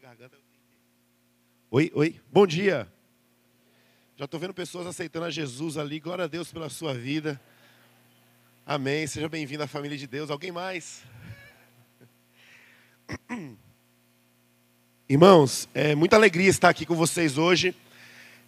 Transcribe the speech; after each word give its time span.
garganta. 0.00 0.38
Oi, 1.70 1.92
oi. 1.94 2.18
Bom 2.32 2.46
dia. 2.46 2.90
Já 4.16 4.24
estou 4.24 4.40
vendo 4.40 4.54
pessoas 4.54 4.86
aceitando 4.86 5.26
a 5.26 5.30
Jesus 5.30 5.76
ali. 5.76 6.00
Glória 6.00 6.24
a 6.24 6.26
Deus 6.26 6.50
pela 6.50 6.70
sua 6.70 6.94
vida. 6.94 7.38
Amém. 8.64 9.06
Seja 9.06 9.28
bem-vindo 9.28 9.62
à 9.62 9.66
família 9.66 9.98
de 9.98 10.06
Deus. 10.06 10.30
Alguém 10.30 10.50
mais? 10.50 11.02
Irmãos, 15.06 15.68
é 15.74 15.94
muita 15.94 16.16
alegria 16.16 16.48
estar 16.48 16.70
aqui 16.70 16.86
com 16.86 16.94
vocês 16.94 17.36
hoje. 17.36 17.76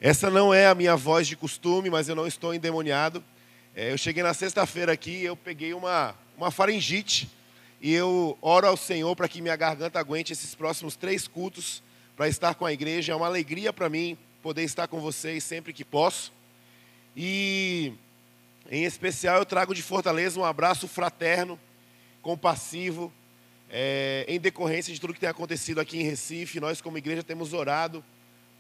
Essa 0.00 0.30
não 0.30 0.55
é 0.55 0.69
a 0.69 0.75
minha 0.75 0.96
voz 0.96 1.29
de 1.29 1.37
costume, 1.37 1.91
mas 1.91 2.09
eu 2.09 2.14
não 2.16 2.27
estou 2.27 2.55
endemoniado. 2.55 3.23
É, 3.75 3.93
eu 3.93 3.98
cheguei 3.98 4.23
na 4.23 4.32
sexta-feira 4.32 4.91
aqui, 4.91 5.23
eu 5.23 5.37
peguei 5.37 5.75
uma, 5.75 6.14
uma 6.34 6.50
faringite 6.50 7.29
e 7.83 7.93
eu 7.93 8.39
oro 8.41 8.69
ao 8.69 8.77
Senhor 8.77 9.15
para 9.17 9.27
que 9.27 9.43
minha 9.43 9.57
garganta 9.57 9.98
aguente 9.98 10.33
esses 10.33 10.55
próximos 10.55 10.95
três 10.95 11.27
cultos 11.27 11.83
para 12.16 12.29
estar 12.29 12.55
com 12.55 12.65
a 12.65 12.73
igreja. 12.73 13.12
É 13.12 13.16
uma 13.16 13.27
alegria 13.27 13.73
para 13.73 13.89
mim 13.89 14.16
poder 14.41 14.62
estar 14.62 14.87
com 14.87 15.01
vocês 15.01 15.43
sempre 15.43 15.73
que 15.73 15.84
posso. 15.84 16.33
E, 17.16 17.92
em 18.70 18.84
especial, 18.84 19.39
eu 19.39 19.45
trago 19.45 19.75
de 19.75 19.83
Fortaleza 19.83 20.39
um 20.39 20.45
abraço 20.45 20.87
fraterno, 20.87 21.59
compassivo, 22.23 23.12
é, 23.69 24.25
em 24.28 24.39
decorrência 24.39 24.95
de 24.95 25.01
tudo 25.01 25.12
que 25.12 25.19
tem 25.19 25.28
acontecido 25.28 25.80
aqui 25.80 25.98
em 25.98 26.05
Recife. 26.05 26.61
Nós, 26.61 26.80
como 26.80 26.98
igreja, 26.98 27.25
temos 27.25 27.53
orado 27.53 28.05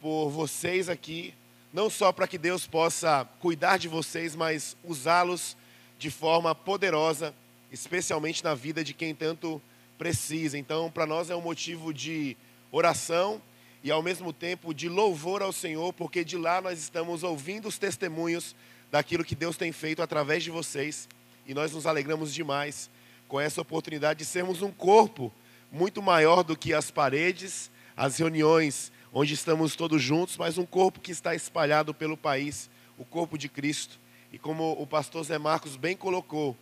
por 0.00 0.30
vocês 0.30 0.88
aqui, 0.88 1.32
não 1.72 1.88
só 1.88 2.10
para 2.10 2.26
que 2.26 2.36
Deus 2.36 2.66
possa 2.66 3.24
cuidar 3.38 3.76
de 3.76 3.86
vocês, 3.86 4.34
mas 4.34 4.76
usá-los 4.82 5.56
de 5.96 6.10
forma 6.10 6.56
poderosa 6.56 7.32
especialmente 7.72 8.44
na 8.44 8.54
vida 8.54 8.84
de 8.84 8.92
quem 8.92 9.14
tanto 9.14 9.60
precisa. 9.96 10.58
Então, 10.58 10.90
para 10.90 11.06
nós 11.06 11.30
é 11.30 11.34
um 11.34 11.40
motivo 11.40 11.92
de 11.92 12.36
oração 12.70 13.40
e 13.82 13.90
ao 13.90 14.02
mesmo 14.02 14.32
tempo 14.32 14.74
de 14.74 14.88
louvor 14.88 15.42
ao 15.42 15.52
Senhor, 15.52 15.92
porque 15.92 16.24
de 16.24 16.36
lá 16.36 16.60
nós 16.60 16.78
estamos 16.78 17.22
ouvindo 17.22 17.66
os 17.66 17.78
testemunhos 17.78 18.54
daquilo 18.90 19.24
que 19.24 19.34
Deus 19.34 19.56
tem 19.56 19.72
feito 19.72 20.02
através 20.02 20.44
de 20.44 20.50
vocês 20.50 21.08
e 21.46 21.54
nós 21.54 21.72
nos 21.72 21.86
alegramos 21.86 22.32
demais 22.32 22.90
com 23.26 23.40
essa 23.40 23.60
oportunidade 23.60 24.18
de 24.18 24.24
sermos 24.26 24.60
um 24.60 24.70
corpo 24.70 25.32
muito 25.70 26.02
maior 26.02 26.42
do 26.42 26.54
que 26.54 26.74
as 26.74 26.90
paredes, 26.90 27.70
as 27.96 28.18
reuniões 28.18 28.92
onde 29.12 29.34
estamos 29.34 29.74
todos 29.74 30.02
juntos, 30.02 30.36
mas 30.36 30.58
um 30.58 30.66
corpo 30.66 31.00
que 31.00 31.10
está 31.10 31.34
espalhado 31.34 31.92
pelo 31.94 32.16
país, 32.16 32.70
o 32.98 33.04
corpo 33.04 33.36
de 33.38 33.48
Cristo. 33.48 33.98
E 34.32 34.38
como 34.38 34.72
o 34.72 34.86
pastor 34.86 35.24
Zé 35.24 35.38
Marcos 35.38 35.76
bem 35.76 35.96
colocou, 35.96 36.56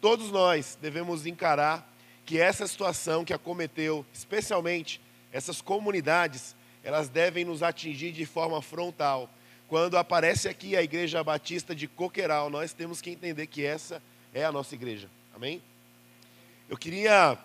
todos 0.00 0.30
nós 0.30 0.78
devemos 0.80 1.26
encarar 1.26 1.88
que 2.24 2.40
essa 2.40 2.66
situação 2.66 3.24
que 3.24 3.32
acometeu, 3.32 4.04
especialmente 4.12 5.00
essas 5.32 5.60
comunidades, 5.60 6.54
elas 6.82 7.08
devem 7.08 7.44
nos 7.44 7.62
atingir 7.62 8.12
de 8.12 8.24
forma 8.24 8.60
frontal. 8.62 9.28
Quando 9.68 9.96
aparece 9.96 10.48
aqui 10.48 10.76
a 10.76 10.82
Igreja 10.82 11.22
Batista 11.22 11.74
de 11.74 11.86
Coqueiral, 11.86 12.50
nós 12.50 12.72
temos 12.72 13.00
que 13.00 13.10
entender 13.10 13.46
que 13.46 13.64
essa 13.64 14.02
é 14.32 14.44
a 14.44 14.52
nossa 14.52 14.74
igreja. 14.74 15.08
Amém? 15.34 15.62
Eu 16.68 16.76
queria 16.76 17.38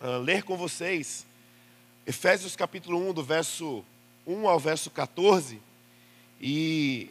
uh, 0.00 0.18
ler 0.18 0.42
com 0.42 0.56
vocês 0.56 1.26
Efésios 2.06 2.54
capítulo 2.54 2.98
1, 3.10 3.14
do 3.14 3.22
verso 3.22 3.82
1 4.26 4.46
ao 4.46 4.58
verso 4.58 4.90
14. 4.90 5.60
E 6.40 7.08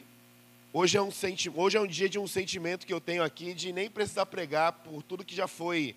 Hoje 0.75 0.97
é, 0.97 1.01
um 1.03 1.11
senti... 1.11 1.51
Hoje 1.51 1.77
é 1.77 1.79
um 1.79 1.85
dia 1.85 2.09
de 2.09 2.17
um 2.17 2.25
sentimento 2.25 2.87
que 2.87 2.91
eu 2.91 2.99
tenho 2.99 3.21
aqui 3.21 3.53
de 3.53 3.71
nem 3.71 3.91
precisar 3.91 4.25
pregar 4.25 4.71
por 4.73 5.03
tudo 5.03 5.23
que 5.23 5.35
já 5.35 5.47
foi 5.47 5.95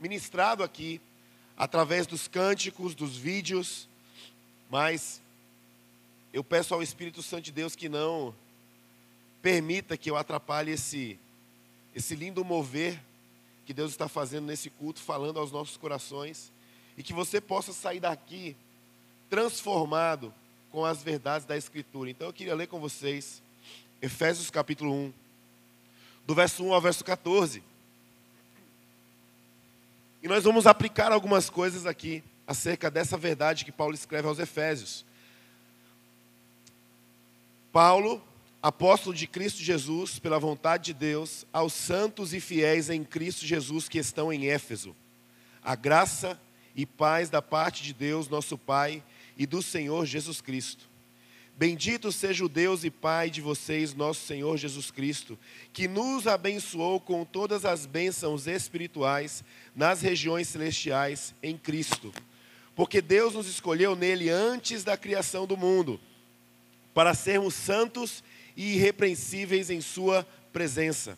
ministrado 0.00 0.62
aqui, 0.62 0.98
através 1.54 2.06
dos 2.06 2.26
cânticos, 2.26 2.94
dos 2.94 3.18
vídeos, 3.18 3.86
mas 4.70 5.20
eu 6.32 6.42
peço 6.42 6.72
ao 6.72 6.82
Espírito 6.82 7.22
Santo 7.22 7.42
de 7.42 7.52
Deus 7.52 7.76
que 7.76 7.86
não 7.86 8.34
permita 9.42 9.94
que 9.94 10.10
eu 10.10 10.16
atrapalhe 10.16 10.72
esse, 10.72 11.20
esse 11.94 12.16
lindo 12.16 12.42
mover 12.42 12.98
que 13.66 13.74
Deus 13.74 13.90
está 13.90 14.08
fazendo 14.08 14.46
nesse 14.46 14.70
culto, 14.70 15.00
falando 15.00 15.38
aos 15.38 15.52
nossos 15.52 15.76
corações, 15.76 16.50
e 16.96 17.02
que 17.02 17.12
você 17.12 17.42
possa 17.42 17.74
sair 17.74 18.00
daqui 18.00 18.56
transformado 19.28 20.32
com 20.70 20.82
as 20.82 21.02
verdades 21.02 21.46
da 21.46 21.58
Escritura. 21.58 22.08
Então 22.08 22.28
eu 22.28 22.32
queria 22.32 22.54
ler 22.54 22.68
com 22.68 22.80
vocês 22.80 23.43
Efésios 24.04 24.50
capítulo 24.50 24.92
1, 24.92 25.12
do 26.26 26.34
verso 26.34 26.62
1 26.62 26.74
ao 26.74 26.80
verso 26.80 27.02
14. 27.02 27.62
E 30.22 30.28
nós 30.28 30.44
vamos 30.44 30.66
aplicar 30.66 31.10
algumas 31.10 31.48
coisas 31.48 31.86
aqui 31.86 32.22
acerca 32.46 32.90
dessa 32.90 33.16
verdade 33.16 33.64
que 33.64 33.72
Paulo 33.72 33.94
escreve 33.94 34.28
aos 34.28 34.38
Efésios. 34.38 35.06
Paulo, 37.72 38.22
apóstolo 38.62 39.16
de 39.16 39.26
Cristo 39.26 39.62
Jesus, 39.62 40.18
pela 40.18 40.38
vontade 40.38 40.84
de 40.84 40.92
Deus, 40.92 41.46
aos 41.50 41.72
santos 41.72 42.34
e 42.34 42.40
fiéis 42.40 42.90
em 42.90 43.02
Cristo 43.02 43.46
Jesus 43.46 43.88
que 43.88 43.96
estão 43.96 44.30
em 44.30 44.48
Éfeso. 44.48 44.94
A 45.62 45.74
graça 45.74 46.38
e 46.76 46.84
paz 46.84 47.30
da 47.30 47.40
parte 47.40 47.82
de 47.82 47.94
Deus, 47.94 48.28
nosso 48.28 48.58
Pai, 48.58 49.02
e 49.34 49.46
do 49.46 49.62
Senhor 49.62 50.04
Jesus 50.04 50.42
Cristo. 50.42 50.92
Bendito 51.56 52.10
seja 52.10 52.44
o 52.44 52.48
Deus 52.48 52.82
e 52.82 52.90
Pai 52.90 53.30
de 53.30 53.40
vocês, 53.40 53.94
nosso 53.94 54.26
Senhor 54.26 54.56
Jesus 54.56 54.90
Cristo, 54.90 55.38
que 55.72 55.86
nos 55.86 56.26
abençoou 56.26 56.98
com 56.98 57.24
todas 57.24 57.64
as 57.64 57.86
bênçãos 57.86 58.48
espirituais 58.48 59.44
nas 59.74 60.00
regiões 60.00 60.48
celestiais 60.48 61.32
em 61.40 61.56
Cristo. 61.56 62.12
Porque 62.74 63.00
Deus 63.00 63.34
nos 63.34 63.46
escolheu 63.46 63.94
nele 63.94 64.30
antes 64.30 64.82
da 64.82 64.96
criação 64.96 65.46
do 65.46 65.56
mundo, 65.56 66.00
para 66.92 67.14
sermos 67.14 67.54
santos 67.54 68.24
e 68.56 68.74
irrepreensíveis 68.74 69.70
em 69.70 69.80
Sua 69.80 70.26
presença. 70.52 71.16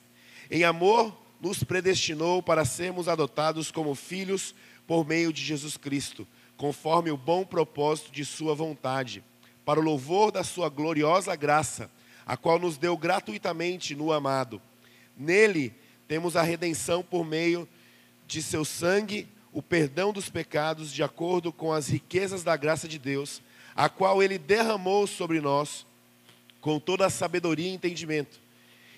Em 0.51 0.65
amor, 0.65 1.17
nos 1.41 1.65
predestinou 1.65 2.43
para 2.43 2.67
sermos 2.67 3.09
adotados 3.09 3.71
como 3.71 3.95
filhos 3.95 4.55
por 4.87 5.07
meio 5.07 5.33
de 5.33 5.43
Jesus 5.43 5.79
Cristo, 5.79 6.29
conforme 6.59 7.11
o 7.11 7.17
bom 7.17 7.43
propósito 7.43 8.13
de 8.13 8.23
Sua 8.23 8.55
vontade 8.55 9.25
para 9.67 9.81
o 9.81 9.83
louvor 9.83 10.31
da 10.31 10.45
sua 10.45 10.69
gloriosa 10.69 11.35
graça, 11.35 11.91
a 12.25 12.37
qual 12.37 12.57
nos 12.57 12.79
deu 12.79 12.97
gratuitamente 12.97 13.97
no 13.97 14.13
amado. 14.13 14.63
Nele 15.17 15.75
temos 16.07 16.37
a 16.37 16.43
redenção 16.43 17.03
por 17.03 17.25
meio 17.25 17.69
de 18.29 18.41
seu 18.41 18.65
sangue, 18.65 19.27
o 19.53 19.61
perdão 19.61 20.13
dos 20.13 20.31
pecados, 20.31 20.93
de 20.93 21.03
acordo 21.03 21.53
com 21.53 21.73
as 21.73 21.89
riquezas 21.89 22.45
da 22.45 22.57
graça 22.57 22.87
de 22.87 22.97
Deus, 22.97 23.43
a 23.75 23.89
qual 23.89 24.23
ele 24.23 24.39
derramou 24.39 25.05
sobre 25.05 25.41
nós 25.41 25.85
com 26.61 26.79
toda 26.79 27.05
a 27.05 27.11
sabedoria 27.11 27.69
e 27.69 27.75
entendimento, 27.75 28.41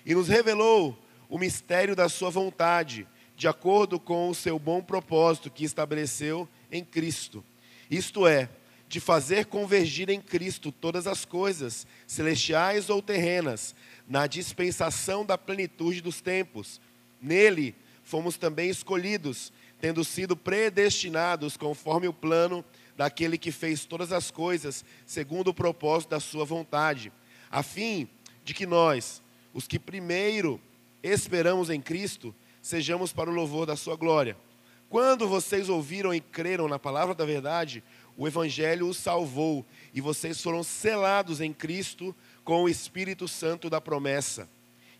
e 0.05 0.13
nos 0.13 0.27
revelou 0.27 0.95
o 1.27 1.39
mistério 1.39 1.95
da 1.95 2.07
sua 2.07 2.29
vontade, 2.29 3.07
de 3.35 3.47
acordo 3.47 3.99
com 3.99 4.29
o 4.29 4.35
seu 4.35 4.59
bom 4.59 4.83
propósito 4.83 5.49
que 5.49 5.65
estabeleceu 5.65 6.47
em 6.71 6.83
Cristo. 6.83 7.43
Isto 7.89 8.27
é, 8.27 8.49
de 8.89 8.99
fazer 8.99 9.45
convergir 9.45 10.09
em 10.09 10.19
Cristo 10.19 10.71
todas 10.71 11.05
as 11.05 11.23
coisas, 11.23 11.85
celestiais 12.07 12.89
ou 12.89 13.03
terrenas, 13.03 13.75
na 14.07 14.25
dispensação 14.25 15.23
da 15.23 15.37
plenitude 15.37 16.01
dos 16.01 16.21
tempos. 16.21 16.81
Nele 17.21 17.75
fomos 18.03 18.35
também 18.35 18.67
escolhidos, 18.67 19.53
tendo 19.79 20.03
sido 20.03 20.35
predestinados 20.35 21.55
conforme 21.55 22.07
o 22.07 22.13
plano 22.13 22.65
daquele 22.97 23.37
que 23.37 23.51
fez 23.51 23.85
todas 23.85 24.11
as 24.11 24.31
coisas, 24.31 24.83
segundo 25.05 25.49
o 25.49 25.53
propósito 25.53 26.09
da 26.09 26.19
sua 26.19 26.43
vontade, 26.43 27.13
a 27.51 27.61
fim 27.61 28.09
de 28.43 28.55
que 28.55 28.65
nós, 28.65 29.21
os 29.53 29.67
que 29.67 29.77
primeiro 29.77 30.59
esperamos 31.03 31.69
em 31.69 31.79
Cristo, 31.79 32.33
sejamos 32.59 33.13
para 33.13 33.29
o 33.29 33.33
louvor 33.33 33.67
da 33.67 33.75
sua 33.75 33.95
glória. 33.95 34.35
Quando 34.89 35.27
vocês 35.27 35.69
ouviram 35.69 36.11
e 36.11 36.19
creram 36.19 36.67
na 36.67 36.79
palavra 36.79 37.13
da 37.13 37.23
verdade, 37.23 37.83
o 38.19 38.27
Evangelho 38.27 38.89
os 38.89 38.97
salvou 38.97 39.65
e 39.93 40.01
vocês 40.01 40.41
foram 40.41 40.61
selados 40.61 41.39
em 41.39 41.53
Cristo 41.53 42.13
com 42.43 42.63
o 42.63 42.69
Espírito 42.69 43.29
Santo 43.29 43.69
da 43.69 43.79
promessa, 43.79 44.49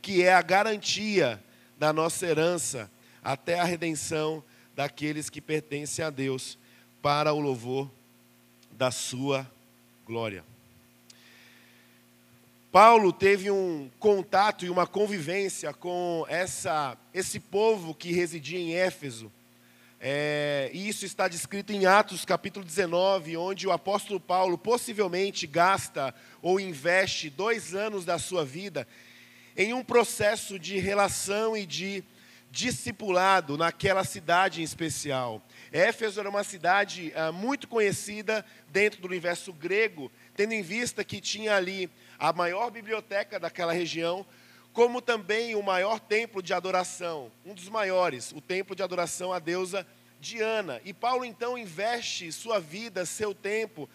que 0.01 0.23
é 0.23 0.33
a 0.33 0.41
garantia 0.41 1.43
da 1.77 1.91
nossa 1.91 2.25
herança 2.25 2.89
até 3.21 3.59
a 3.59 3.65
redenção 3.65 4.41
daqueles 4.73 5.29
que 5.29 5.41
pertencem 5.41 6.05
a 6.05 6.09
Deus, 6.09 6.57
para 7.01 7.33
o 7.33 7.41
louvor 7.41 7.91
da 8.71 8.89
sua 8.89 9.45
glória. 10.05 10.45
Paulo 12.71 13.11
teve 13.11 13.51
um 13.51 13.91
contato 13.99 14.65
e 14.65 14.69
uma 14.69 14.87
convivência 14.87 15.73
com 15.73 16.25
essa, 16.29 16.97
esse 17.13 17.37
povo 17.37 17.93
que 17.93 18.13
residia 18.13 18.59
em 18.59 18.75
Éfeso 18.75 19.29
é, 20.01 20.71
isso 20.73 21.05
está 21.05 21.27
descrito 21.27 21.73
em 21.73 21.85
Atos 21.85 22.23
capítulo 22.23 22.63
19, 22.63 23.35
onde 23.35 23.67
o 23.67 23.71
apóstolo 23.71 24.17
Paulo 24.17 24.57
possivelmente 24.57 25.45
gasta 25.45 26.15
ou 26.41 26.57
investe 26.57 27.29
dois 27.29 27.75
anos 27.75 28.05
da 28.05 28.17
sua 28.17 28.45
vida 28.45 28.87
em 29.57 29.73
um 29.73 29.83
processo 29.83 30.57
de 30.57 30.77
relação 30.77 31.57
e 31.57 31.65
de 31.65 32.01
discipulado 32.49 33.57
naquela 33.57 34.05
cidade 34.05 34.61
em 34.61 34.63
especial. 34.63 35.45
Éfeso 35.71 36.19
era 36.19 36.29
uma 36.29 36.45
cidade 36.45 37.11
ah, 37.13 37.31
muito 37.33 37.67
conhecida 37.67 38.45
dentro 38.69 39.01
do 39.01 39.07
universo 39.07 39.51
grego, 39.51 40.09
tendo 40.33 40.53
em 40.53 40.61
vista 40.61 41.03
que 41.03 41.19
tinha 41.19 41.55
ali 41.55 41.89
a 42.17 42.31
maior 42.31 42.71
biblioteca 42.71 43.37
daquela 43.37 43.73
região, 43.73 44.25
como 44.73 45.01
também 45.01 45.55
o 45.55 45.63
maior 45.63 45.99
templo 45.99 46.41
de 46.41 46.53
adoração, 46.53 47.31
um 47.45 47.53
dos 47.53 47.69
maiores, 47.69 48.31
o 48.31 48.41
templo 48.41 48.75
de 48.75 48.83
adoração 48.83 49.33
à 49.33 49.39
deusa 49.39 49.85
Diana. 50.19 50.81
E 50.85 50.93
Paulo 50.93 51.25
então 51.25 51.57
investe 51.57 52.31
sua 52.31 52.59
vida, 52.59 53.05
seu 53.05 53.33
tempo, 53.33 53.89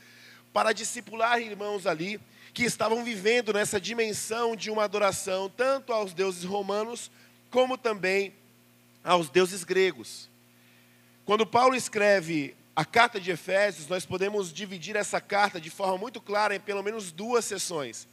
para 0.52 0.72
discipular 0.72 1.40
irmãos 1.40 1.86
ali 1.86 2.20
que 2.52 2.64
estavam 2.64 3.02
vivendo 3.02 3.52
nessa 3.52 3.80
dimensão 3.80 4.54
de 4.54 4.70
uma 4.70 4.84
adoração 4.84 5.50
tanto 5.50 5.92
aos 5.92 6.12
deuses 6.12 6.44
romanos 6.44 7.10
como 7.50 7.76
também 7.76 8.32
aos 9.02 9.28
deuses 9.28 9.64
gregos. 9.64 10.30
Quando 11.24 11.46
Paulo 11.46 11.74
escreve 11.74 12.54
a 12.76 12.84
carta 12.84 13.20
de 13.20 13.30
Efésios, 13.30 13.88
nós 13.88 14.04
podemos 14.04 14.52
dividir 14.52 14.96
essa 14.96 15.20
carta 15.20 15.60
de 15.60 15.70
forma 15.70 15.98
muito 15.98 16.20
clara 16.20 16.54
em 16.54 16.60
pelo 16.60 16.82
menos 16.82 17.12
duas 17.12 17.44
sessões. 17.44 18.06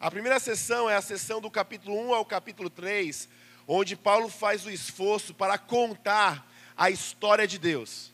A 0.00 0.10
primeira 0.10 0.40
sessão 0.40 0.88
é 0.88 0.96
a 0.96 1.02
sessão 1.02 1.42
do 1.42 1.50
capítulo 1.50 1.94
1 2.08 2.14
ao 2.14 2.24
capítulo 2.24 2.70
3, 2.70 3.28
onde 3.68 3.94
Paulo 3.94 4.30
faz 4.30 4.64
o 4.64 4.70
esforço 4.70 5.34
para 5.34 5.58
contar 5.58 6.50
a 6.74 6.88
história 6.88 7.46
de 7.46 7.58
Deus. 7.58 8.10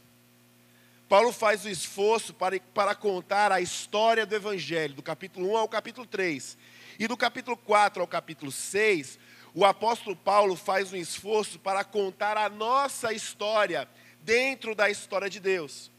Paulo 1.08 1.30
faz 1.30 1.64
o 1.64 1.68
esforço 1.68 2.34
para, 2.34 2.58
para 2.74 2.92
contar 2.96 3.52
a 3.52 3.60
história 3.60 4.26
do 4.26 4.34
Evangelho, 4.34 4.94
do 4.94 5.02
capítulo 5.02 5.52
1 5.52 5.56
ao 5.58 5.68
capítulo 5.68 6.04
3. 6.08 6.58
E 6.98 7.06
do 7.06 7.16
capítulo 7.16 7.56
4 7.56 8.02
ao 8.02 8.08
capítulo 8.08 8.50
6, 8.50 9.16
o 9.54 9.64
apóstolo 9.64 10.16
Paulo 10.16 10.56
faz 10.56 10.92
um 10.92 10.96
esforço 10.96 11.56
para 11.56 11.84
contar 11.84 12.36
a 12.36 12.48
nossa 12.48 13.12
história 13.12 13.88
dentro 14.22 14.74
da 14.74 14.90
história 14.90 15.30
de 15.30 15.38
Deus. 15.38 15.92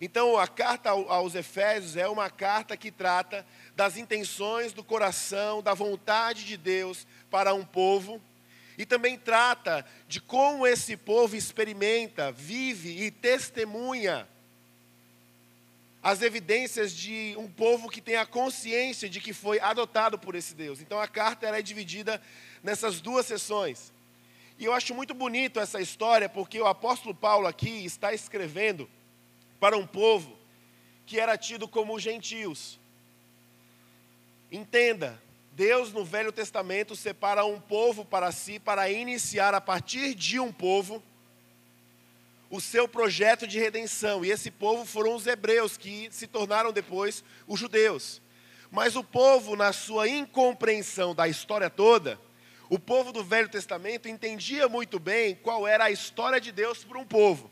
Então, 0.00 0.38
a 0.38 0.48
carta 0.48 0.88
aos 0.90 1.34
Efésios 1.34 1.94
é 1.94 2.08
uma 2.08 2.30
carta 2.30 2.74
que 2.74 2.90
trata 2.90 3.46
das 3.80 3.96
intenções 3.96 4.74
do 4.74 4.84
coração, 4.84 5.62
da 5.62 5.72
vontade 5.72 6.44
de 6.44 6.58
Deus 6.58 7.06
para 7.30 7.54
um 7.54 7.64
povo, 7.64 8.20
e 8.76 8.84
também 8.84 9.16
trata 9.16 9.86
de 10.06 10.20
como 10.20 10.66
esse 10.66 10.98
povo 10.98 11.34
experimenta, 11.34 12.30
vive 12.30 13.02
e 13.02 13.10
testemunha 13.10 14.28
as 16.02 16.20
evidências 16.20 16.92
de 16.92 17.34
um 17.38 17.48
povo 17.48 17.88
que 17.88 18.02
tem 18.02 18.16
a 18.16 18.26
consciência 18.26 19.08
de 19.08 19.18
que 19.18 19.32
foi 19.32 19.58
adotado 19.60 20.18
por 20.18 20.34
esse 20.34 20.54
Deus. 20.54 20.82
Então 20.82 21.00
a 21.00 21.08
carta 21.08 21.46
é 21.46 21.62
dividida 21.62 22.20
nessas 22.62 23.00
duas 23.00 23.24
sessões. 23.24 23.94
E 24.58 24.66
eu 24.66 24.74
acho 24.74 24.94
muito 24.94 25.14
bonito 25.14 25.58
essa 25.58 25.80
história 25.80 26.28
porque 26.28 26.60
o 26.60 26.66
apóstolo 26.66 27.14
Paulo 27.14 27.46
aqui 27.46 27.82
está 27.82 28.12
escrevendo 28.12 28.90
para 29.58 29.78
um 29.78 29.86
povo 29.86 30.36
que 31.06 31.18
era 31.18 31.38
tido 31.38 31.66
como 31.66 31.98
gentios. 31.98 32.78
Entenda, 34.50 35.20
Deus 35.52 35.92
no 35.92 36.04
Velho 36.04 36.32
Testamento 36.32 36.96
separa 36.96 37.44
um 37.44 37.60
povo 37.60 38.04
para 38.04 38.32
si 38.32 38.58
para 38.58 38.90
iniciar 38.90 39.54
a 39.54 39.60
partir 39.60 40.14
de 40.14 40.40
um 40.40 40.50
povo 40.50 41.02
o 42.50 42.60
seu 42.60 42.88
projeto 42.88 43.46
de 43.46 43.60
redenção. 43.60 44.24
E 44.24 44.30
esse 44.30 44.50
povo 44.50 44.84
foram 44.84 45.14
os 45.14 45.26
hebreus, 45.26 45.76
que 45.76 46.08
se 46.10 46.26
tornaram 46.26 46.72
depois 46.72 47.22
os 47.46 47.60
judeus. 47.60 48.20
Mas 48.70 48.96
o 48.96 49.04
povo, 49.04 49.54
na 49.54 49.72
sua 49.72 50.08
incompreensão 50.08 51.14
da 51.14 51.28
história 51.28 51.70
toda, 51.70 52.18
o 52.68 52.78
povo 52.78 53.12
do 53.12 53.22
Velho 53.22 53.48
Testamento 53.48 54.08
entendia 54.08 54.68
muito 54.68 54.98
bem 54.98 55.36
qual 55.36 55.66
era 55.66 55.84
a 55.84 55.90
história 55.90 56.40
de 56.40 56.50
Deus 56.50 56.84
para 56.84 56.98
um 56.98 57.06
povo. 57.06 57.50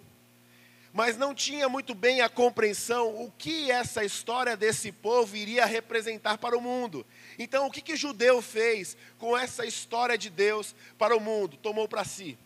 Mas 0.98 1.16
não 1.16 1.32
tinha 1.32 1.68
muito 1.68 1.94
bem 1.94 2.22
a 2.22 2.28
compreensão 2.28 3.22
o 3.22 3.30
que 3.38 3.70
essa 3.70 4.04
história 4.04 4.56
desse 4.56 4.90
povo 4.90 5.36
iria 5.36 5.64
representar 5.64 6.38
para 6.38 6.58
o 6.58 6.60
mundo. 6.60 7.06
Então, 7.38 7.68
o 7.68 7.70
que, 7.70 7.80
que 7.80 7.92
o 7.92 7.96
judeu 7.96 8.42
fez 8.42 8.96
com 9.16 9.38
essa 9.38 9.64
história 9.64 10.18
de 10.18 10.28
Deus 10.28 10.74
para 10.98 11.16
o 11.16 11.20
mundo? 11.20 11.56
Tomou 11.56 11.86
para 11.86 12.02
si. 12.02 12.36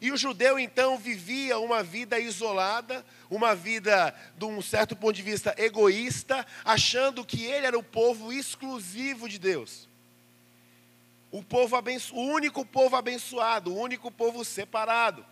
E 0.00 0.10
o 0.10 0.16
judeu 0.16 0.58
então 0.58 0.98
vivia 0.98 1.56
uma 1.60 1.80
vida 1.80 2.18
isolada, 2.18 3.06
uma 3.30 3.54
vida 3.54 4.12
de 4.36 4.46
um 4.46 4.60
certo 4.60 4.96
ponto 4.96 5.14
de 5.14 5.22
vista 5.22 5.54
egoísta, 5.56 6.44
achando 6.64 7.24
que 7.24 7.44
ele 7.44 7.68
era 7.68 7.78
o 7.78 7.84
povo 7.84 8.32
exclusivo 8.32 9.28
de 9.28 9.38
Deus. 9.38 9.88
O, 11.30 11.40
povo 11.40 11.76
abenço... 11.76 12.16
o 12.16 12.20
único 12.20 12.66
povo 12.66 12.96
abençoado, 12.96 13.72
o 13.72 13.78
único 13.78 14.10
povo 14.10 14.44
separado. 14.44 15.24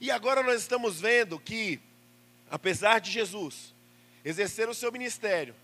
E 0.00 0.10
agora 0.10 0.42
nós 0.42 0.60
estamos 0.62 1.00
vendo 1.00 1.38
que, 1.38 1.80
apesar 2.50 3.00
de 3.00 3.10
Jesus 3.10 3.74
exercer 4.24 4.68
o 4.68 4.74
seu 4.74 4.92
ministério 4.92 5.54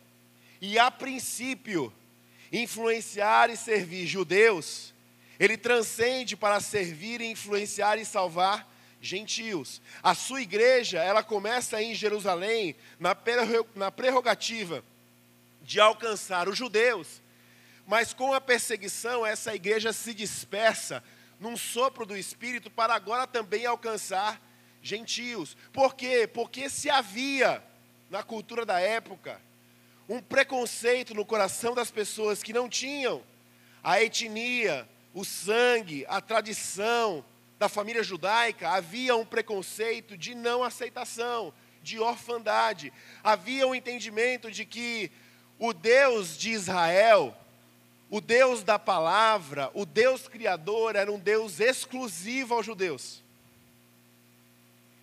e, 0.61 0.79
a 0.79 0.91
princípio, 0.91 1.93
influenciar 2.53 3.51
e 3.51 3.57
servir 3.57 4.07
judeus, 4.07 4.95
ele 5.39 5.57
transcende 5.57 6.37
para 6.37 6.61
servir, 6.61 7.21
influenciar 7.21 7.99
e 7.99 8.05
salvar 8.05 8.73
gentios. 9.01 9.83
A 10.03 10.15
sua 10.15 10.41
igreja, 10.41 10.99
ela 11.03 11.23
começa 11.23 11.83
em 11.83 11.95
Jerusalém 11.95 12.75
na 12.99 13.91
prerrogativa 13.91 14.85
de 15.63 15.81
alcançar 15.81 16.49
os 16.49 16.57
judeus, 16.57 17.21
mas 17.87 18.15
com 18.15 18.33
a 18.33 18.41
perseguição, 18.41 19.27
essa 19.27 19.55
igreja 19.55 19.93
se 19.93 20.15
dispersa 20.15 21.05
num 21.41 21.57
sopro 21.57 22.07
do 22.07 22.17
Espírito 22.17 22.71
para 22.71 22.95
agora 22.95 23.27
também 23.27 23.67
alcançar 23.67 24.41
gentios. 24.83 25.57
Por 25.73 25.95
quê? 25.95 26.27
Porque 26.27 26.69
se 26.69 26.91
havia 26.91 27.63
na 28.11 28.23
cultura 28.23 28.67
da 28.67 28.81
época 28.81 29.41
um 30.09 30.21
preconceito 30.21 31.15
no 31.15 31.25
coração 31.25 31.75
das 31.75 31.91
pessoas 31.91 32.43
que 32.43 32.53
não 32.53 32.69
tinham 32.69 33.23
a 33.83 34.03
etnia, 34.03 34.89
o 35.13 35.25
sangue, 35.25 36.07
a 36.09 36.21
tradição 36.21 37.25
da 37.59 37.69
família 37.69 38.03
judaica, 38.03 38.71
havia 38.71 39.15
um 39.15 39.25
preconceito 39.25 40.17
de 40.17 40.35
não 40.35 40.63
aceitação, 40.63 41.53
de 41.83 41.99
orfandade. 42.01 42.93
Havia 43.23 43.67
um 43.67 43.75
entendimento 43.75 44.51
de 44.51 44.65
que 44.65 45.13
o 45.59 45.73
Deus 45.73 46.37
de 46.37 46.51
Israel, 46.51 47.37
o 48.15 48.21
Deus 48.21 48.63
da 48.63 48.79
palavra, 48.79 49.73
o 49.75 49.85
Deus 49.85 50.29
criador, 50.29 50.95
era 50.95 51.11
um 51.11 51.19
Deus 51.19 51.59
exclusivo 51.59 52.55
aos 52.55 52.65
judeus. 52.65 53.21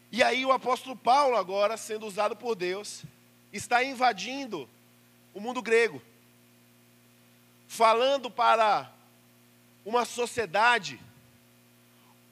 E 0.10 0.24
aí 0.24 0.46
o 0.46 0.52
apóstolo 0.54 0.96
Paulo, 0.96 1.36
agora 1.36 1.76
sendo 1.76 2.08
usado 2.08 2.38
por 2.38 2.56
Deus, 2.56 3.04
está 3.52 3.84
invadindo 3.84 4.66
o 5.34 5.42
mundo 5.42 5.62
grego, 5.62 6.02
falando 7.68 8.32
para 8.32 8.90
uma 9.84 10.06
sociedade 10.06 10.98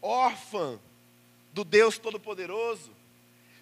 órfã 0.02 0.80
do 1.52 1.66
Deus 1.66 1.98
Todo-Poderoso, 1.98 2.92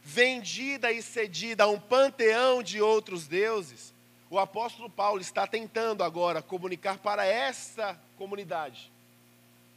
vendida 0.03 0.91
e 0.91 1.01
cedida 1.01 1.63
a 1.63 1.67
um 1.67 1.79
panteão 1.79 2.61
de 2.61 2.79
outros 2.79 3.25
deuses, 3.25 3.91
o 4.29 4.37
apóstolo 4.37 4.89
Paulo 4.89 5.21
está 5.21 5.47
tentando 5.47 6.03
agora 6.03 6.41
comunicar 6.41 6.97
para 6.97 7.25
essa 7.25 7.99
comunidade, 8.17 8.91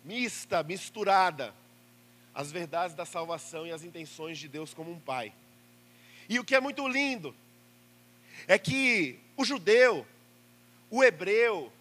mista, 0.05 0.63
misturada, 0.63 1.55
as 2.35 2.51
verdades 2.51 2.95
da 2.95 3.05
salvação 3.05 3.67
e 3.67 3.73
as 3.73 3.85
intenções 3.85 4.39
de 4.39 4.49
Deus 4.49 4.75
como 4.75 4.91
um 4.91 4.99
pai. 4.99 5.33
E 6.29 6.39
o 6.39 6.45
que 6.45 6.55
é 6.55 6.61
muito 6.61 6.87
lindo 6.89 7.35
é 8.47 8.59
que 8.59 9.19
o 9.37 9.45
judeu, 9.45 10.07
o 10.91 11.05
hebreu, 11.05 11.73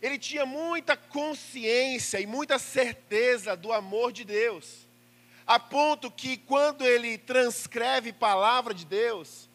ele 0.00 0.18
tinha 0.18 0.44
muita 0.44 0.96
consciência 0.96 2.20
e 2.20 2.26
muita 2.26 2.58
certeza 2.58 3.56
do 3.56 3.72
amor 3.72 4.12
de 4.12 4.24
Deus, 4.24 4.86
a 5.46 5.58
ponto 5.58 6.10
que 6.10 6.36
quando 6.36 6.84
ele 6.84 7.16
transcreve 7.16 8.12
palavra 8.12 8.74
de 8.74 8.84
Deus, 8.84 9.48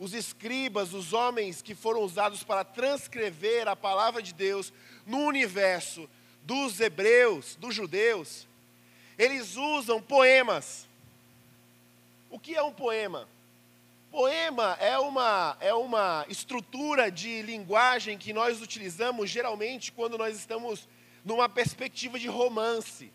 os 0.00 0.14
escribas, 0.14 0.94
os 0.94 1.12
homens 1.12 1.60
que 1.60 1.74
foram 1.74 2.00
usados 2.00 2.42
para 2.42 2.64
transcrever 2.64 3.68
a 3.68 3.76
palavra 3.76 4.22
de 4.22 4.32
Deus 4.32 4.72
no 5.06 5.18
universo 5.18 6.08
dos 6.42 6.80
hebreus, 6.80 7.54
dos 7.56 7.74
judeus, 7.74 8.46
eles 9.18 9.56
usam 9.56 10.00
poemas. 10.00 10.88
O 12.30 12.38
que 12.38 12.56
é 12.56 12.62
um 12.62 12.72
poema? 12.72 13.28
Poema 14.10 14.74
é 14.80 14.98
uma, 14.98 15.56
é 15.60 15.74
uma 15.74 16.24
estrutura 16.30 17.10
de 17.10 17.42
linguagem 17.42 18.16
que 18.16 18.32
nós 18.32 18.62
utilizamos 18.62 19.28
geralmente 19.28 19.92
quando 19.92 20.16
nós 20.16 20.34
estamos 20.34 20.88
numa 21.22 21.46
perspectiva 21.46 22.18
de 22.18 22.26
romance. 22.26 23.12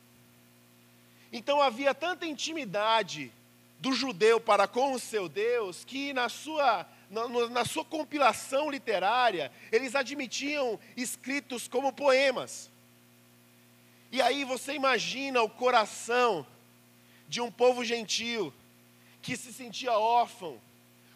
Então 1.34 1.60
havia 1.60 1.96
tanta 1.96 2.28
intimidade 2.28 3.32
do 3.80 3.94
judeu 3.94 4.40
para 4.40 4.68
com 4.68 4.94
o 4.94 5.00
seu 5.00 5.28
Deus 5.28 5.84
que 5.84 6.14
na 6.14 6.30
sua, 6.30 6.86
na, 7.10 7.28
na 7.50 7.66
sua 7.66 7.86
compilação 7.86 8.70
literária 8.70 9.52
eles 9.72 9.96
admitiam 9.96 10.80
escritos 10.96 11.68
como 11.68 11.94
poemas. 11.94 12.72
E 14.12 14.22
aí 14.22 14.44
você 14.44 14.74
imagina 14.74 15.42
o 15.42 15.50
coração 15.50 16.46
de 17.28 17.42
um 17.42 17.52
povo 17.52 17.84
gentil 17.84 18.54
que 19.22 19.36
se 19.36 19.52
sentia 19.52 19.94
órfão, 19.94 20.62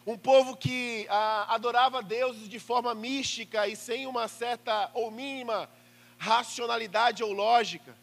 um 0.06 0.18
povo 0.18 0.56
que 0.56 1.06
ah, 1.08 1.54
adorava 1.54 2.02
deuses 2.02 2.48
de 2.48 2.58
forma 2.58 2.94
mística 2.94 3.68
e 3.68 3.76
sem 3.76 4.06
uma 4.06 4.26
certa 4.26 4.90
ou 4.92 5.10
mínima 5.10 5.70
racionalidade 6.18 7.22
ou 7.22 7.32
lógica, 7.32 7.96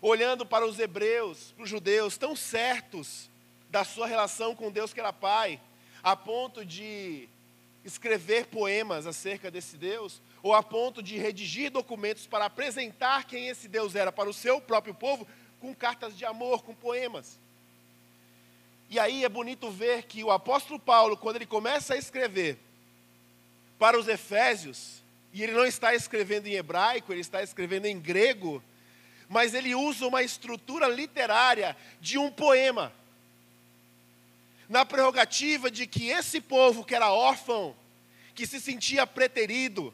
olhando 0.00 0.44
para 0.44 0.66
os 0.66 0.78
hebreus, 0.78 1.52
para 1.52 1.64
os 1.64 1.70
judeus, 1.70 2.16
tão 2.16 2.34
certos 2.34 3.30
da 3.74 3.82
sua 3.82 4.06
relação 4.06 4.54
com 4.54 4.70
Deus 4.70 4.94
que 4.94 5.00
era 5.00 5.12
Pai, 5.12 5.60
a 6.00 6.14
ponto 6.14 6.64
de 6.64 7.28
escrever 7.84 8.46
poemas 8.46 9.04
acerca 9.04 9.50
desse 9.50 9.76
Deus, 9.76 10.22
ou 10.44 10.54
a 10.54 10.62
ponto 10.62 11.02
de 11.02 11.18
redigir 11.18 11.72
documentos 11.72 12.24
para 12.24 12.44
apresentar 12.44 13.24
quem 13.24 13.48
esse 13.48 13.66
Deus 13.66 13.96
era 13.96 14.12
para 14.12 14.30
o 14.30 14.32
seu 14.32 14.60
próprio 14.60 14.94
povo, 14.94 15.26
com 15.60 15.74
cartas 15.74 16.16
de 16.16 16.24
amor, 16.24 16.62
com 16.62 16.72
poemas. 16.72 17.36
E 18.88 18.96
aí 18.96 19.24
é 19.24 19.28
bonito 19.28 19.68
ver 19.72 20.04
que 20.04 20.22
o 20.22 20.30
apóstolo 20.30 20.78
Paulo, 20.78 21.16
quando 21.16 21.34
ele 21.34 21.46
começa 21.46 21.94
a 21.94 21.98
escrever 21.98 22.56
para 23.76 23.98
os 23.98 24.06
Efésios, 24.06 25.02
e 25.32 25.42
ele 25.42 25.50
não 25.50 25.66
está 25.66 25.92
escrevendo 25.96 26.46
em 26.46 26.54
hebraico, 26.54 27.12
ele 27.12 27.22
está 27.22 27.42
escrevendo 27.42 27.86
em 27.86 27.98
grego, 27.98 28.62
mas 29.28 29.52
ele 29.52 29.74
usa 29.74 30.06
uma 30.06 30.22
estrutura 30.22 30.86
literária 30.86 31.76
de 32.00 32.16
um 32.16 32.30
poema 32.30 32.92
na 34.68 34.84
prerrogativa 34.84 35.70
de 35.70 35.86
que 35.86 36.08
esse 36.08 36.40
povo 36.40 36.84
que 36.84 36.94
era 36.94 37.12
órfão, 37.12 37.74
que 38.34 38.46
se 38.46 38.60
sentia 38.60 39.06
preterido, 39.06 39.92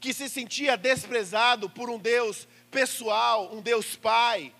que 0.00 0.12
se 0.12 0.28
sentia 0.28 0.76
desprezado 0.76 1.68
por 1.70 1.88
um 1.88 1.98
Deus 1.98 2.46
pessoal, 2.70 3.54
um 3.54 3.60
Deus 3.60 3.96
Pai, 3.96 4.52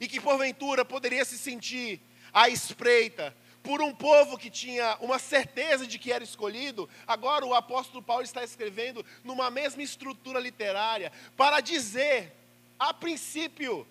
e 0.00 0.08
que 0.08 0.20
porventura 0.20 0.84
poderia 0.84 1.24
se 1.24 1.38
sentir 1.38 2.00
à 2.32 2.48
espreita 2.48 3.34
por 3.64 3.80
um 3.80 3.94
povo 3.94 4.36
que 4.36 4.50
tinha 4.50 4.96
uma 5.00 5.18
certeza 5.18 5.86
de 5.86 5.98
que 5.98 6.12
era 6.12 6.22
escolhido, 6.22 6.88
agora 7.06 7.46
o 7.46 7.54
apóstolo 7.54 8.02
Paulo 8.02 8.22
está 8.22 8.44
escrevendo 8.44 9.04
numa 9.24 9.50
mesma 9.50 9.82
estrutura 9.82 10.38
literária 10.38 11.10
para 11.34 11.60
dizer, 11.60 12.30
a 12.78 12.92
princípio, 12.92 13.86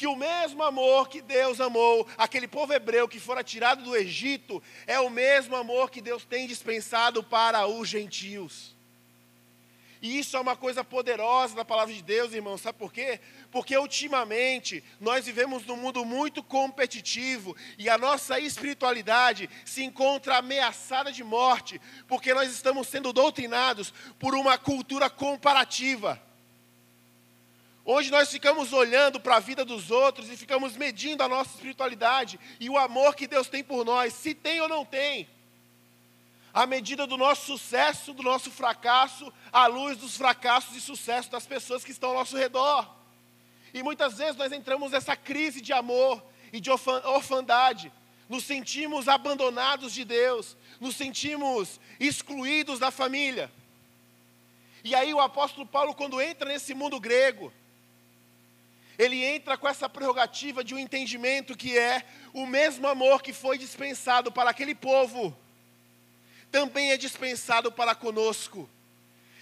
que 0.00 0.06
o 0.06 0.16
mesmo 0.16 0.62
amor 0.62 1.10
que 1.10 1.20
Deus 1.20 1.60
amou 1.60 2.08
aquele 2.16 2.48
povo 2.48 2.72
hebreu 2.72 3.06
que 3.06 3.20
fora 3.20 3.44
tirado 3.44 3.84
do 3.84 3.94
Egito, 3.94 4.62
é 4.86 4.98
o 4.98 5.10
mesmo 5.10 5.54
amor 5.54 5.90
que 5.90 6.00
Deus 6.00 6.24
tem 6.24 6.46
dispensado 6.46 7.22
para 7.22 7.66
os 7.66 7.86
gentios. 7.86 8.74
E 10.00 10.18
isso 10.18 10.38
é 10.38 10.40
uma 10.40 10.56
coisa 10.56 10.82
poderosa 10.82 11.54
da 11.54 11.66
palavra 11.66 11.92
de 11.92 12.02
Deus, 12.02 12.32
irmãos, 12.32 12.62
sabe 12.62 12.78
por 12.78 12.90
quê? 12.90 13.20
Porque 13.50 13.76
ultimamente 13.76 14.82
nós 14.98 15.26
vivemos 15.26 15.66
num 15.66 15.76
mundo 15.76 16.02
muito 16.02 16.42
competitivo 16.42 17.54
e 17.76 17.86
a 17.90 17.98
nossa 17.98 18.40
espiritualidade 18.40 19.50
se 19.66 19.84
encontra 19.84 20.38
ameaçada 20.38 21.12
de 21.12 21.22
morte, 21.22 21.78
porque 22.08 22.32
nós 22.32 22.50
estamos 22.50 22.88
sendo 22.88 23.12
doutrinados 23.12 23.92
por 24.18 24.34
uma 24.34 24.56
cultura 24.56 25.10
comparativa. 25.10 26.29
Hoje 27.84 28.10
nós 28.10 28.30
ficamos 28.30 28.72
olhando 28.72 29.18
para 29.18 29.36
a 29.36 29.40
vida 29.40 29.64
dos 29.64 29.90
outros 29.90 30.28
e 30.30 30.36
ficamos 30.36 30.76
medindo 30.76 31.22
a 31.22 31.28
nossa 31.28 31.50
espiritualidade 31.54 32.38
e 32.58 32.68
o 32.68 32.76
amor 32.76 33.14
que 33.14 33.26
Deus 33.26 33.48
tem 33.48 33.64
por 33.64 33.84
nós, 33.84 34.12
se 34.12 34.34
tem 34.34 34.60
ou 34.60 34.68
não 34.68 34.84
tem. 34.84 35.28
À 36.52 36.66
medida 36.66 37.06
do 37.06 37.16
nosso 37.16 37.46
sucesso, 37.46 38.12
do 38.12 38.22
nosso 38.22 38.50
fracasso, 38.50 39.32
à 39.52 39.66
luz 39.66 39.96
dos 39.96 40.16
fracassos 40.16 40.76
e 40.76 40.80
sucessos 40.80 41.30
das 41.30 41.46
pessoas 41.46 41.84
que 41.84 41.92
estão 41.92 42.10
ao 42.10 42.16
nosso 42.16 42.36
redor. 42.36 42.88
E 43.72 43.82
muitas 43.82 44.18
vezes 44.18 44.36
nós 44.36 44.52
entramos 44.52 44.90
nessa 44.90 45.16
crise 45.16 45.60
de 45.60 45.72
amor 45.72 46.22
e 46.52 46.60
de 46.60 46.70
orfandade. 46.70 47.90
Nos 48.28 48.44
sentimos 48.44 49.08
abandonados 49.08 49.92
de 49.92 50.04
Deus, 50.04 50.56
nos 50.80 50.96
sentimos 50.96 51.80
excluídos 51.98 52.78
da 52.78 52.90
família. 52.90 53.50
E 54.82 54.94
aí 54.94 55.12
o 55.14 55.20
apóstolo 55.20 55.66
Paulo, 55.66 55.94
quando 55.94 56.20
entra 56.20 56.48
nesse 56.48 56.74
mundo 56.74 56.98
grego, 56.98 57.52
ele 59.00 59.24
entra 59.24 59.56
com 59.56 59.66
essa 59.66 59.88
prerrogativa 59.88 60.62
de 60.62 60.74
um 60.74 60.78
entendimento 60.78 61.56
que 61.56 61.78
é 61.78 62.04
o 62.34 62.44
mesmo 62.44 62.86
amor 62.86 63.22
que 63.22 63.32
foi 63.32 63.56
dispensado 63.56 64.30
para 64.30 64.50
aquele 64.50 64.74
povo, 64.74 65.34
também 66.52 66.90
é 66.90 66.98
dispensado 66.98 67.72
para 67.72 67.94
conosco. 67.94 68.68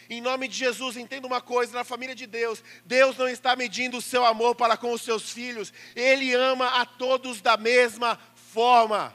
Em 0.08 0.20
nome 0.20 0.46
de 0.46 0.56
Jesus, 0.56 0.96
entenda 0.96 1.26
uma 1.26 1.40
coisa: 1.40 1.76
na 1.76 1.82
família 1.82 2.14
de 2.14 2.24
Deus, 2.24 2.62
Deus 2.84 3.16
não 3.16 3.28
está 3.28 3.56
medindo 3.56 3.96
o 3.96 4.02
seu 4.02 4.24
amor 4.24 4.54
para 4.54 4.76
com 4.76 4.92
os 4.92 5.02
seus 5.02 5.32
filhos, 5.32 5.72
Ele 5.96 6.32
ama 6.34 6.80
a 6.80 6.86
todos 6.86 7.40
da 7.40 7.56
mesma 7.56 8.16
forma. 8.52 9.12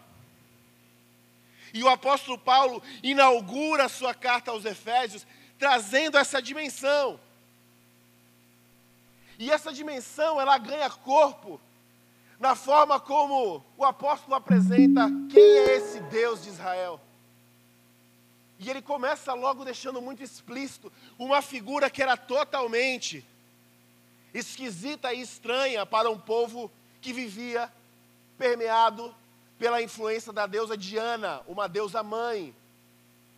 E 1.73 1.81
o 1.81 1.87
apóstolo 1.87 2.37
Paulo 2.37 2.83
inaugura 3.01 3.85
a 3.85 3.89
sua 3.89 4.13
carta 4.13 4.51
aos 4.51 4.65
Efésios, 4.65 5.25
trazendo 5.57 6.17
essa 6.17 6.41
dimensão. 6.41 7.17
E 9.37 9.51
essa 9.51 9.73
dimensão, 9.73 10.39
ela 10.39 10.57
ganha 10.57 10.89
corpo 10.89 11.59
na 12.39 12.55
forma 12.55 12.99
como 12.99 13.63
o 13.77 13.85
apóstolo 13.85 14.35
apresenta 14.35 15.09
quem 15.31 15.41
é 15.41 15.77
esse 15.77 15.99
Deus 16.01 16.43
de 16.43 16.49
Israel. 16.49 16.99
E 18.59 18.69
ele 18.69 18.81
começa 18.81 19.33
logo 19.33 19.65
deixando 19.65 20.01
muito 20.01 20.23
explícito 20.23 20.91
uma 21.17 21.41
figura 21.41 21.89
que 21.89 22.01
era 22.01 22.15
totalmente 22.15 23.25
esquisita 24.33 25.13
e 25.13 25.21
estranha 25.21 25.85
para 25.85 26.09
um 26.09 26.17
povo 26.17 26.71
que 27.01 27.13
vivia 27.13 27.71
permeado 28.37 29.13
pela 29.59 29.81
influência 29.81 30.33
da 30.33 30.45
deusa 30.45 30.77
Diana, 30.77 31.41
uma 31.47 31.67
deusa 31.67 32.01
mãe. 32.03 32.53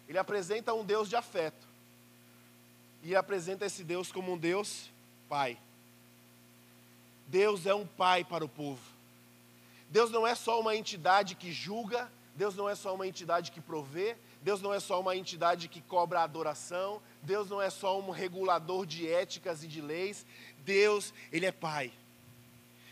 Ele 0.08 0.18
apresenta 0.18 0.74
um 0.74 0.84
Deus 0.84 1.10
de 1.10 1.16
afeto. 1.16 1.68
E 3.04 3.16
apresenta 3.16 3.66
esse 3.66 3.84
Deus 3.84 4.12
como 4.12 4.34
um 4.34 4.38
Deus 4.38 4.90
pai. 5.30 5.58
Deus 7.28 7.66
é 7.66 7.74
um 7.74 7.86
pai 7.86 8.24
para 8.24 8.46
o 8.46 8.50
povo. 8.50 8.82
Deus 9.90 10.12
não 10.12 10.26
é 10.26 10.36
só 10.36 10.60
uma 10.60 10.76
entidade 10.76 11.36
que 11.36 11.52
julga, 11.52 12.12
Deus 12.36 12.56
não 12.56 12.68
é 12.68 12.76
só 12.76 12.94
uma 12.94 13.08
entidade 13.08 13.52
que 13.52 13.62
provê, 13.62 14.16
Deus 14.42 14.62
não 14.62 14.74
é 14.74 14.80
só 14.80 15.00
uma 15.00 15.16
entidade 15.16 15.68
que 15.68 15.82
cobra 15.82 16.22
adoração, 16.22 17.02
Deus 17.22 17.50
não 17.50 17.62
é 17.62 17.70
só 17.70 18.00
um 18.00 18.10
regulador 18.10 18.86
de 18.86 19.10
éticas 19.10 19.64
e 19.64 19.68
de 19.68 19.82
leis, 19.82 20.26
Deus, 20.60 21.14
Ele 21.32 21.46
é 21.46 21.52
Pai. 21.52 21.92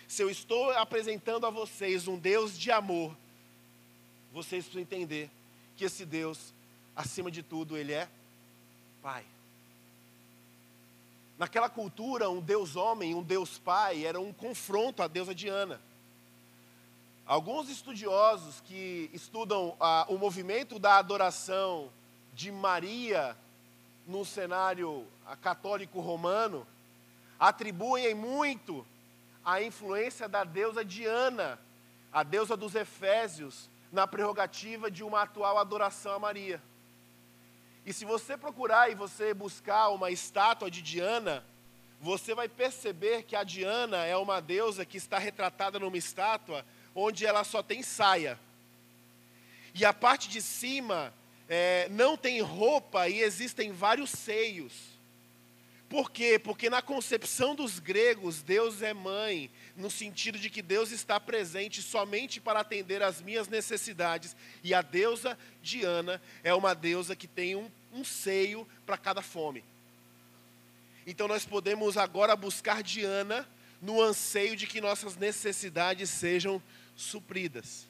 Se 0.08 0.22
eu 0.22 0.30
estou 0.30 0.72
apresentando 0.72 1.46
a 1.46 1.50
vocês 1.50 2.08
um 2.08 2.18
Deus 2.18 2.58
de 2.58 2.72
amor, 2.72 3.16
vocês 4.32 4.64
precisam 4.66 4.82
entender 4.82 5.30
que 5.76 5.86
esse 5.86 6.06
Deus, 6.06 6.54
acima 6.96 7.30
de 7.30 7.44
tudo, 7.44 7.78
Ele 7.78 7.94
é 7.94 8.08
Pai. 9.02 9.26
Naquela 11.38 11.70
cultura, 11.70 12.30
um 12.30 12.40
Deus 12.40 12.76
homem, 12.76 13.16
um 13.16 13.24
Deus 13.24 13.58
pai, 13.58 14.06
era 14.06 14.20
um 14.20 14.32
confronto 14.32 15.02
à 15.02 15.08
deusa 15.08 15.34
Diana. 15.34 15.82
Alguns 17.26 17.70
estudiosos 17.70 18.62
que 18.62 19.10
estudam 19.14 19.76
ah, 19.80 20.06
o 20.10 20.18
movimento 20.18 20.78
da 20.78 20.98
adoração 20.98 21.90
de 22.34 22.52
Maria 22.52 23.36
no 24.06 24.26
cenário 24.26 25.08
ah, 25.26 25.36
católico 25.36 26.02
romano 26.02 26.68
atribuem 27.40 28.14
muito 28.14 28.86
a 29.44 29.62
influência 29.62 30.28
da 30.30 30.44
deusa 30.44 30.86
Diana, 30.86 31.60
a 32.12 32.24
deusa 32.24 32.56
dos 32.56 32.76
Efésios, 32.76 33.70
na 33.92 34.08
prerrogativa 34.08 34.90
de 34.90 35.04
uma 35.04 35.22
atual 35.22 35.58
adoração 35.58 36.14
a 36.14 36.20
Maria. 36.20 36.62
E 37.86 37.92
se 37.92 38.06
você 38.06 38.38
procurar 38.38 38.90
e 38.90 38.96
você 38.96 39.34
buscar 39.34 39.90
uma 39.90 40.10
estátua 40.10 40.72
de 40.72 40.82
Diana, 40.82 41.44
você 42.00 42.34
vai 42.34 42.48
perceber 42.48 43.24
que 43.24 43.36
a 43.36 43.44
Diana 43.44 44.06
é 44.06 44.16
uma 44.16 44.42
deusa 44.42 44.86
que 44.86 44.98
está 44.98 45.18
retratada 45.18 45.80
numa 45.80 45.98
estátua 45.98 46.66
onde 46.96 47.26
ela 47.26 47.44
só 47.44 47.62
tem 47.62 47.84
saia. 47.84 48.40
E 49.74 49.84
a 49.84 49.94
parte 49.94 50.30
de 50.30 50.42
cima 50.42 51.14
é, 51.50 51.88
não 51.90 52.16
tem 52.16 52.42
roupa 52.42 53.10
e 53.10 53.20
existem 53.22 53.72
vários 53.72 54.12
seios. 54.12 54.93
Por 55.94 56.10
quê? 56.10 56.40
Porque 56.40 56.72
na 56.72 56.82
concepção 56.82 57.54
dos 57.54 57.78
gregos, 57.78 58.42
Deus 58.42 58.82
é 58.82 58.96
mãe, 58.96 59.52
no 59.78 59.92
sentido 59.92 60.40
de 60.40 60.50
que 60.50 60.60
Deus 60.60 60.90
está 60.90 61.20
presente 61.20 61.84
somente 61.84 62.42
para 62.42 62.62
atender 62.62 63.04
às 63.04 63.22
minhas 63.22 63.48
necessidades. 63.48 64.36
E 64.64 64.74
a 64.74 64.82
deusa 64.82 65.38
Diana 65.62 66.20
é 66.44 66.52
uma 66.52 66.74
deusa 66.74 67.16
que 67.16 67.28
tem 67.28 67.56
um, 67.56 67.70
um 67.94 68.04
seio 68.04 68.68
para 68.88 68.98
cada 68.98 69.22
fome. 69.22 69.64
Então 71.06 71.28
nós 71.28 71.46
podemos 71.46 71.96
agora 71.96 72.36
buscar 72.36 72.82
Diana 72.82 73.48
no 73.80 74.02
anseio 74.02 74.56
de 74.56 74.66
que 74.66 74.82
nossas 74.82 75.16
necessidades 75.16 76.10
sejam 76.10 76.60
supridas. 76.96 77.86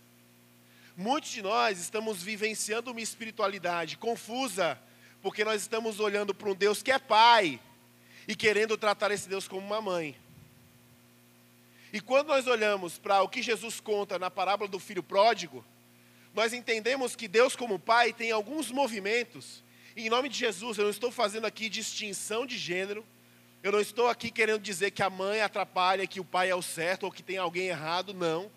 Muitos 0.97 1.31
de 1.31 1.41
nós 1.41 1.79
estamos 1.79 2.21
vivenciando 2.21 2.91
uma 2.91 2.99
espiritualidade 2.99 3.95
confusa, 3.95 4.77
porque 5.21 5.45
nós 5.45 5.61
estamos 5.61 6.01
olhando 6.01 6.35
para 6.35 6.49
um 6.49 6.53
Deus 6.53 6.83
que 6.83 6.91
é 6.91 6.99
Pai 6.99 7.61
e 8.27 8.35
querendo 8.35 8.77
tratar 8.77 9.11
esse 9.11 9.27
Deus 9.27 9.47
como 9.47 9.65
uma 9.65 9.81
mãe. 9.81 10.15
E 11.91 12.01
quando 12.01 12.27
nós 12.27 12.47
olhamos 12.47 12.97
para 12.97 13.21
o 13.21 13.29
que 13.29 13.41
Jesus 13.41 13.79
conta 13.79 14.17
na 14.17 14.31
parábola 14.31 14.69
do 14.69 14.79
filho 14.79 15.03
pródigo, 15.03 15.63
nós 16.33 16.51
entendemos 16.51 17.15
que 17.15 17.27
Deus, 17.27 17.55
como 17.55 17.77
Pai, 17.77 18.11
tem 18.11 18.31
alguns 18.31 18.71
movimentos. 18.71 19.63
E 19.95 20.07
em 20.07 20.09
nome 20.09 20.27
de 20.27 20.37
Jesus, 20.37 20.77
eu 20.77 20.85
não 20.85 20.91
estou 20.91 21.11
fazendo 21.11 21.45
aqui 21.45 21.69
distinção 21.69 22.45
de 22.45 22.57
gênero. 22.57 23.05
Eu 23.61 23.71
não 23.71 23.79
estou 23.79 24.09
aqui 24.09 24.31
querendo 24.31 24.61
dizer 24.61 24.91
que 24.91 25.03
a 25.03 25.09
mãe 25.09 25.41
atrapalha, 25.41 26.07
que 26.07 26.19
o 26.19 26.25
pai 26.25 26.49
é 26.49 26.55
o 26.55 26.61
certo 26.61 27.03
ou 27.03 27.11
que 27.11 27.21
tem 27.21 27.37
alguém 27.37 27.67
errado, 27.67 28.13
não. 28.13 28.51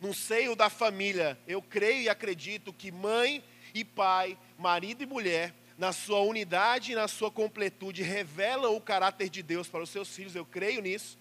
No 0.00 0.12
seio 0.12 0.56
da 0.56 0.68
família, 0.68 1.38
eu 1.46 1.62
creio 1.62 2.02
e 2.02 2.08
acredito 2.08 2.72
que 2.72 2.90
mãe 2.90 3.42
e 3.72 3.84
pai, 3.84 4.36
marido 4.58 5.02
e 5.02 5.06
mulher, 5.06 5.54
na 5.80 5.94
sua 5.94 6.20
unidade 6.20 6.92
e 6.92 6.94
na 6.94 7.08
sua 7.08 7.30
completude, 7.30 8.02
revelam 8.02 8.76
o 8.76 8.80
caráter 8.82 9.30
de 9.30 9.42
Deus 9.42 9.66
para 9.66 9.82
os 9.82 9.88
seus 9.88 10.14
filhos, 10.14 10.36
eu 10.36 10.44
creio 10.44 10.82
nisso. 10.82 11.16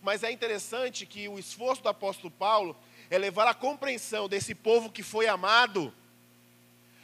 Mas 0.00 0.22
é 0.22 0.30
interessante 0.30 1.04
que 1.04 1.26
o 1.26 1.36
esforço 1.36 1.82
do 1.82 1.88
apóstolo 1.88 2.30
Paulo 2.30 2.76
é 3.10 3.18
levar 3.18 3.48
a 3.48 3.54
compreensão 3.54 4.28
desse 4.28 4.54
povo 4.54 4.88
que 4.88 5.02
foi 5.02 5.26
amado 5.26 5.92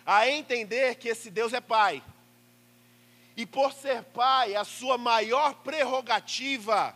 a 0.07 0.29
entender 0.29 0.95
que 0.95 1.09
esse 1.09 1.33
Deus 1.33 1.53
é 1.53 1.61
Pai. 1.61 2.01
E 3.37 3.45
por 3.45 3.73
ser 3.73 4.05
Pai, 4.05 4.55
a 4.55 4.63
sua 4.63 4.97
maior 4.97 5.53
prerrogativa 5.65 6.95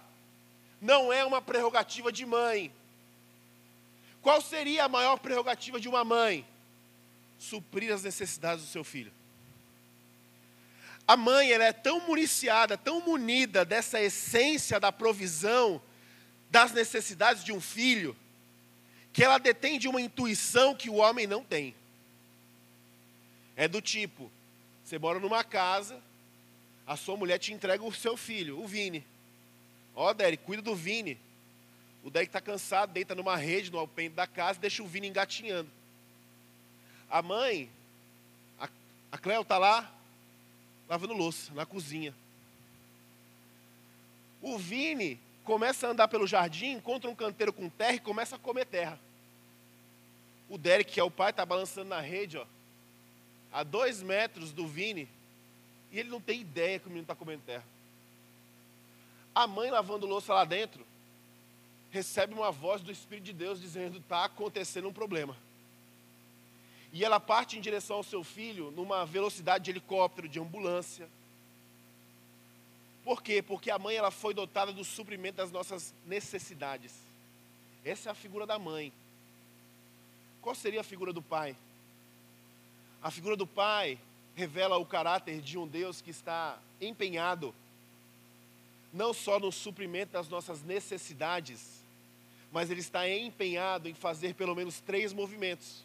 não 0.81 1.13
é 1.13 1.25
uma 1.25 1.43
prerrogativa 1.43 2.13
de 2.13 2.25
mãe, 2.25 2.73
qual 4.23 4.41
seria 4.41 4.85
a 4.85 4.89
maior 4.89 5.19
prerrogativa 5.19 5.81
de 5.81 5.89
uma 5.89 6.05
mãe? 6.05 6.47
Suprir 7.37 7.93
as 7.93 8.05
necessidades 8.05 8.65
do 8.65 8.71
seu 8.71 8.85
filho. 8.85 9.18
A 11.09 11.17
mãe 11.17 11.51
ela 11.51 11.65
é 11.65 11.73
tão 11.73 12.07
municiada, 12.07 12.77
tão 12.77 13.01
munida 13.01 13.65
dessa 13.65 13.99
essência 13.99 14.79
da 14.79 14.93
provisão 14.93 15.81
das 16.51 16.71
necessidades 16.73 17.43
de 17.43 17.51
um 17.51 17.63
filho, 17.63 18.15
que 19.11 19.25
ela 19.25 19.39
detém 19.39 19.79
de 19.79 19.89
uma 19.89 20.03
intuição 20.03 20.75
que 20.75 20.91
o 20.91 20.97
homem 20.97 21.27
não 21.27 21.43
tem. 21.43 21.75
É 23.57 23.67
do 23.67 23.81
tipo: 23.81 24.31
você 24.85 24.99
mora 24.99 25.19
numa 25.19 25.43
casa, 25.43 25.99
a 26.87 26.95
sua 26.95 27.17
mulher 27.17 27.39
te 27.39 27.55
entrega 27.55 27.83
o 27.83 27.93
seu 27.93 28.15
filho, 28.15 28.61
o 28.61 28.67
Vini. 28.67 29.03
Ó, 29.95 30.11
oh, 30.11 30.15
Derek, 30.15 30.45
cuida 30.45 30.61
do 30.61 30.77
Vini. 30.77 31.19
O 32.05 32.11
Derek 32.11 32.29
está 32.29 32.41
cansado, 32.41 32.93
deita 32.93 33.15
numa 33.15 33.35
rede 33.35 33.73
no 33.73 33.79
alpendre 33.79 34.15
da 34.15 34.27
casa 34.27 34.59
e 34.59 34.61
deixa 34.61 34.83
o 34.83 34.87
Vini 34.87 35.09
engatinhando. 35.09 35.71
A 37.11 37.23
mãe, 37.23 37.71
a, 38.61 38.69
a 39.13 39.19
Cleo 39.19 39.41
está 39.41 39.57
lá, 39.57 39.91
lavando 40.89 41.13
louça, 41.13 41.53
na 41.53 41.67
cozinha. 41.67 42.15
O 44.41 44.57
Vini 44.57 45.21
começa 45.45 45.87
a 45.87 45.91
andar 45.91 46.09
pelo 46.09 46.27
jardim, 46.27 46.73
encontra 46.73 47.11
um 47.11 47.15
canteiro 47.15 47.53
com 47.53 47.69
terra 47.69 47.95
e 47.95 48.01
começa 48.01 48.37
a 48.37 48.39
comer 48.39 48.67
terra. 48.67 48.99
O 50.49 50.57
Derek, 50.57 50.93
que 50.93 51.01
é 51.01 51.05
o 51.05 51.11
pai, 51.11 51.31
está 51.31 51.45
balançando 51.45 51.89
na 51.89 52.01
rede, 52.01 52.39
ó, 52.39 52.47
a 53.53 53.63
dois 53.63 54.03
metros 54.03 54.53
do 54.53 54.67
Vini, 54.67 55.09
e 55.91 55.99
ele 55.99 56.09
não 56.09 56.21
tem 56.21 56.41
ideia 56.41 56.79
que 56.79 56.87
o 56.87 56.91
menino 56.91 57.05
está 57.05 57.15
comendo 57.15 57.43
terra. 57.45 57.65
A 59.35 59.47
mãe 59.47 59.71
lavando 59.71 60.07
louça 60.07 60.33
lá 60.33 60.45
dentro, 60.45 60.87
recebe 61.91 62.35
uma 62.35 62.51
voz 62.51 62.83
do 62.83 62.91
Espírito 62.91 63.25
de 63.25 63.33
Deus 63.33 63.61
dizendo: 63.61 63.99
está 63.99 64.25
acontecendo 64.25 64.89
um 64.89 64.93
problema. 64.93 65.37
E 66.93 67.05
ela 67.05 67.21
parte 67.21 67.59
em 67.59 67.61
direção 67.61 67.97
ao 67.97 68.03
seu 68.03 68.25
filho 68.25 68.71
numa 68.71 69.05
velocidade 69.05 69.65
de 69.65 69.71
helicóptero, 69.71 70.29
de 70.29 70.41
ambulância. 70.41 71.09
Por 73.05 73.23
quê? 73.23 73.43
Porque 73.43 73.71
a 73.71 73.79
mãe 73.79 73.97
ela 73.97 74.11
foi 74.11 74.35
dotada 74.35 74.73
do 74.73 74.85
suprimento 74.85 75.37
das 75.37 75.51
nossas 75.51 75.95
necessidades. 76.07 76.93
Essa 77.85 78.11
é 78.11 78.13
a 78.13 78.15
figura 78.15 78.47
da 78.47 78.59
mãe. 78.59 78.93
Qual 80.43 80.55
seria 80.55 80.81
a 80.81 80.85
figura 80.85 81.13
do 81.13 81.23
pai? 81.23 81.57
A 83.03 83.11
figura 83.11 83.37
do 83.37 83.47
pai 83.47 83.99
revela 84.35 84.77
o 84.77 84.87
caráter 84.87 85.41
de 85.41 85.59
um 85.59 85.67
Deus 85.67 86.01
que 86.01 86.11
está 86.11 86.59
empenhado 86.81 87.55
não 88.93 89.13
só 89.13 89.39
no 89.39 89.53
suprimento 89.53 90.13
das 90.13 90.29
nossas 90.29 90.63
necessidades, 90.63 91.83
mas 92.51 92.71
ele 92.71 92.81
está 92.81 93.09
empenhado 93.09 93.89
em 93.89 93.95
fazer 93.95 94.35
pelo 94.35 94.55
menos 94.55 94.81
três 94.81 95.13
movimentos. 95.13 95.85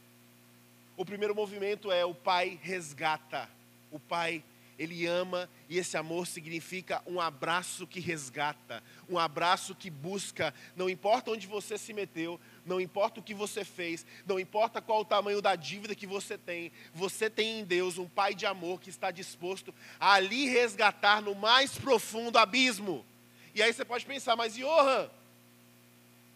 O 0.96 1.06
primeiro 1.06 1.34
movimento 1.34 1.92
é 1.92 2.06
o 2.06 2.14
pai 2.14 2.60
resgata. 2.62 3.50
O 3.92 4.00
pai, 4.00 4.44
ele 4.78 5.06
ama 5.06 5.50
e 5.70 5.78
esse 5.78 5.98
amor 5.98 6.28
significa 6.28 7.02
um 7.06 7.20
abraço 7.20 7.86
que 7.86 8.00
resgata, 8.00 8.84
um 9.08 9.18
abraço 9.20 9.76
que 9.76 9.90
busca, 9.90 10.54
não 10.76 10.90
importa 10.90 11.32
onde 11.32 11.48
você 11.48 11.78
se 11.78 11.94
meteu, 11.94 12.40
não 12.66 12.82
importa 12.82 13.20
o 13.20 13.24
que 13.24 13.34
você 13.34 13.64
fez, 13.64 14.06
não 14.26 14.40
importa 14.40 14.82
qual 14.82 15.02
o 15.02 15.06
tamanho 15.06 15.42
da 15.42 15.56
dívida 15.56 15.96
que 15.96 16.08
você 16.08 16.38
tem, 16.38 16.72
você 16.94 17.30
tem 17.30 17.60
em 17.60 17.64
Deus 17.64 17.98
um 17.98 18.08
pai 18.08 18.34
de 18.34 18.46
amor 18.46 18.82
que 18.82 18.90
está 18.90 19.12
disposto 19.12 19.74
a 20.00 20.14
ali 20.14 20.48
resgatar 20.48 21.22
no 21.22 21.36
mais 21.36 21.78
profundo 21.78 22.38
abismo. 22.38 23.06
E 23.54 23.62
aí 23.62 23.72
você 23.72 23.86
pode 23.86 24.06
pensar, 24.06 24.36
mas 24.36 24.56
Johan, 24.56 25.10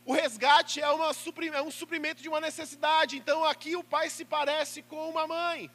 o 0.07 0.13
resgate 0.13 0.79
é, 0.79 0.89
uma, 0.89 1.11
é 1.53 1.61
um 1.61 1.69
suprimento 1.69 2.21
de 2.21 2.29
uma 2.29 2.39
necessidade. 2.39 3.17
Então 3.17 3.43
aqui 3.43 3.75
o 3.75 3.83
pai 3.83 4.09
se 4.09 4.23
parece 4.23 4.81
com 4.81 5.09
uma 5.09 5.27
mãe. 5.27 5.69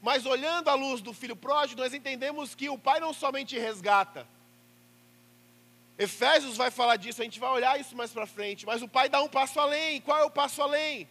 Mas 0.00 0.24
olhando 0.24 0.70
à 0.70 0.74
luz 0.74 1.02
do 1.02 1.12
filho 1.12 1.36
pródigo, 1.36 1.82
nós 1.82 1.92
entendemos 1.92 2.54
que 2.54 2.70
o 2.70 2.78
pai 2.78 2.98
não 2.98 3.12
somente 3.12 3.58
resgata. 3.58 4.26
Efésios 5.98 6.56
vai 6.56 6.70
falar 6.70 6.96
disso, 6.96 7.20
a 7.20 7.24
gente 7.24 7.38
vai 7.38 7.50
olhar 7.50 7.78
isso 7.78 7.94
mais 7.94 8.10
para 8.10 8.26
frente. 8.26 8.64
Mas 8.64 8.80
o 8.80 8.88
pai 8.88 9.10
dá 9.10 9.20
um 9.20 9.28
passo 9.28 9.60
além. 9.60 10.00
Qual 10.00 10.18
é 10.18 10.24
o 10.24 10.30
passo 10.30 10.62
além? 10.62 11.06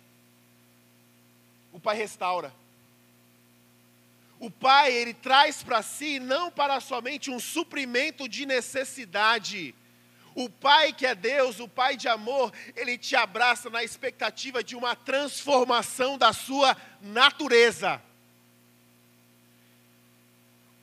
O 1.71 1.79
pai 1.79 1.95
restaura. 1.95 2.51
O 4.39 4.49
pai, 4.49 4.91
ele 4.91 5.13
traz 5.13 5.61
para 5.61 5.83
si 5.83 6.17
não 6.17 6.49
para 6.49 6.79
somente 6.79 7.29
um 7.29 7.39
suprimento 7.39 8.27
de 8.27 8.47
necessidade, 8.47 9.75
o 10.37 10.47
Pai 10.47 10.93
que 10.93 11.03
é 11.03 11.15
Deus, 11.15 11.59
o 11.59 11.67
Pai 11.67 11.97
de 11.97 12.07
amor, 12.07 12.53
ele 12.75 12.95
te 12.95 13.15
abraça 13.15 13.71
na 13.71 13.83
expectativa 13.83 14.63
de 14.63 14.75
uma 14.75 14.95
transformação 14.95 16.15
da 16.15 16.31
sua 16.31 16.77
natureza. 17.01 17.99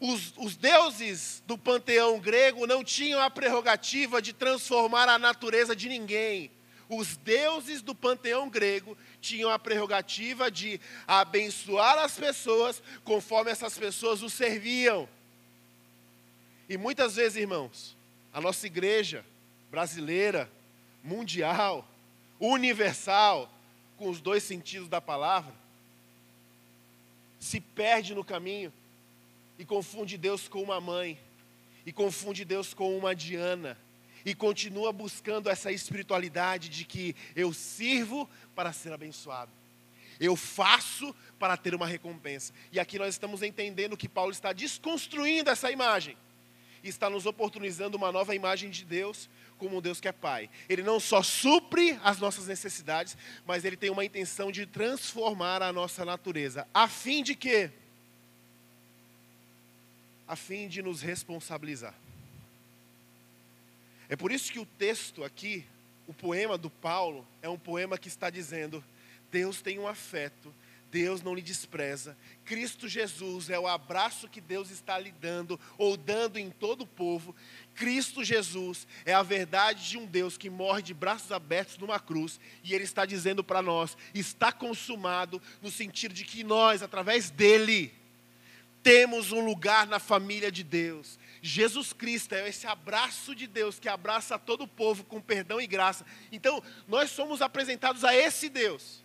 Os, 0.01 0.35
os, 0.37 0.57
deuses 0.57 1.41
do 1.47 1.57
panteão 1.57 2.19
grego 2.19 2.67
não 2.67 2.83
tinham 2.83 3.21
a 3.21 3.31
prerrogativa 3.31 4.21
de 4.21 4.33
transformar 4.33 5.09
a 5.09 5.21
natureza 5.21 5.77
de 5.77 5.89
ninguém. 5.89 6.51
Os 6.89 7.17
deuses 7.17 7.81
do 7.81 7.95
panteão 7.95 8.51
grego 8.51 8.99
tinham 9.21 9.51
a 9.51 9.59
prerrogativa 9.59 10.51
de 10.51 10.81
abençoar 11.07 11.97
as 11.99 12.19
pessoas 12.19 12.83
conforme 13.05 13.53
essas 13.53 13.79
pessoas 13.79 14.21
o 14.21 14.29
serviam. 14.29 15.09
E 16.69 16.77
muitas 16.77 17.15
vezes, 17.15 17.37
irmãos, 17.37 17.97
a 18.33 18.41
nossa 18.41 18.67
igreja, 18.67 19.25
brasileira, 19.75 20.49
mundial, 21.03 21.85
universal, 22.39 23.53
com 23.97 24.09
os 24.09 24.21
dois 24.21 24.45
sentidos 24.45 24.89
da 24.89 25.01
palavra, 25.01 25.53
se 27.41 27.61
perde 27.61 28.15
no 28.15 28.25
caminho 28.25 28.73
e 29.59 29.65
confunde 29.65 30.17
Deus 30.17 30.47
com 30.47 30.63
uma 30.63 30.81
mãe, 30.81 31.19
e 31.85 31.93
confunde 31.93 32.45
Deus 32.45 32.73
com 32.73 32.97
uma 32.97 33.17
Diana, 33.17 33.77
e 34.25 34.33
continua 34.33 34.93
buscando 34.93 35.51
essa 35.51 35.73
espiritualidade 35.73 36.69
de 36.69 36.85
que 36.85 37.17
eu 37.35 37.53
sirvo 37.53 38.31
para 38.55 38.73
ser 38.73 38.93
abençoado. 38.93 39.51
Eu 40.21 40.37
faço 40.37 41.13
para 41.37 41.57
ter 41.57 41.75
uma 41.75 41.87
recompensa. 41.87 42.53
E 42.71 42.79
aqui 42.79 42.97
nós 42.97 43.13
estamos 43.17 43.43
entendendo 43.43 43.97
que 43.97 44.09
Paulo 44.09 44.31
está 44.31 44.53
desconstruindo 44.53 45.51
essa 45.51 45.69
imagem. 45.73 46.17
E 46.85 46.89
está 46.89 47.09
nos 47.09 47.25
oportunizando 47.25 47.97
uma 47.97 48.13
nova 48.13 48.35
imagem 48.35 48.69
de 48.69 48.85
Deus, 48.85 49.31
como 49.57 49.79
um 49.79 49.81
Deus 49.81 50.01
que 50.01 50.07
é 50.07 50.13
Pai. 50.13 50.51
Ele 50.69 50.83
não 50.83 51.01
só 51.01 51.23
supre 51.23 51.99
as 52.05 52.19
nossas 52.19 52.47
necessidades, 52.47 53.17
mas 53.47 53.65
ele 53.65 53.75
tem 53.75 53.89
uma 53.89 54.05
intenção 54.05 54.53
de 54.53 54.67
transformar 54.67 55.63
a 55.63 55.73
nossa 55.73 56.05
natureza. 56.05 56.69
A 56.75 56.87
fim 56.87 57.23
de 57.23 57.35
quê? 57.35 57.71
A 60.29 60.37
fim 60.37 60.69
de 60.69 60.83
nos 60.83 61.01
responsabilizar. 61.01 61.95
É 64.07 64.15
por 64.15 64.31
isso 64.31 64.53
que 64.53 64.59
o 64.59 64.67
texto 64.67 65.25
aqui, 65.25 65.65
o 66.07 66.13
poema 66.13 66.59
do 66.59 66.69
Paulo, 66.69 67.27
é 67.41 67.49
um 67.49 67.59
poema 67.59 67.97
que 67.97 68.09
está 68.09 68.29
dizendo: 68.29 68.85
Deus 69.31 69.63
tem 69.63 69.79
um 69.79 69.89
afeto, 69.89 70.55
Deus 70.95 71.23
não 71.23 71.35
lhe 71.35 71.43
despreza. 71.43 72.17
Cristo 72.45 72.87
Jesus 72.87 73.51
é 73.51 73.59
o 73.59 73.67
abraço 73.67 74.29
que 74.29 74.41
Deus 74.41 74.71
está 74.71 74.97
lhe 74.97 75.11
dando 75.11 75.59
ou 75.77 75.97
dando 75.97 76.39
em 76.39 76.51
todo 76.51 76.83
o 76.83 76.87
povo. 76.87 77.35
Cristo 77.75 78.23
Jesus 78.23 78.87
é 79.05 79.13
a 79.13 79.21
verdade 79.21 79.91
de 79.91 79.99
um 79.99 80.07
Deus 80.07 80.39
que 80.39 80.49
morre 80.49 80.83
de 80.83 80.95
braços 80.95 81.33
abertos 81.33 81.79
numa 81.79 81.99
cruz 81.99 82.39
e 82.63 82.73
Ele 82.73 82.85
está 82.85 83.05
dizendo 83.05 83.43
para 83.43 83.61
nós: 83.61 83.97
está 84.15 84.53
consumado, 84.53 85.43
no 85.61 85.69
sentido 85.69 86.15
de 86.15 86.25
que 86.25 86.45
nós, 86.45 86.81
através 86.81 87.29
dele, 87.29 87.93
temos 88.81 89.33
um 89.33 89.45
lugar 89.45 89.89
na 89.89 89.99
família 89.99 90.53
de 90.53 90.63
Deus. 90.63 91.19
Jesus 91.43 91.93
Cristo 91.93 92.37
é 92.37 92.49
esse 92.49 92.69
abraço 92.69 93.35
de 93.35 93.49
Deus 93.49 93.81
que 93.81 93.89
abraça 93.89 94.39
todo 94.39 94.63
o 94.63 94.69
povo 94.69 95.03
com 95.03 95.21
perdão 95.21 95.61
e 95.61 95.67
graça. 95.67 96.07
Então, 96.31 96.63
nós 96.87 97.11
somos 97.11 97.43
apresentados 97.43 98.05
a 98.05 98.15
esse 98.15 98.49
Deus. 98.49 99.04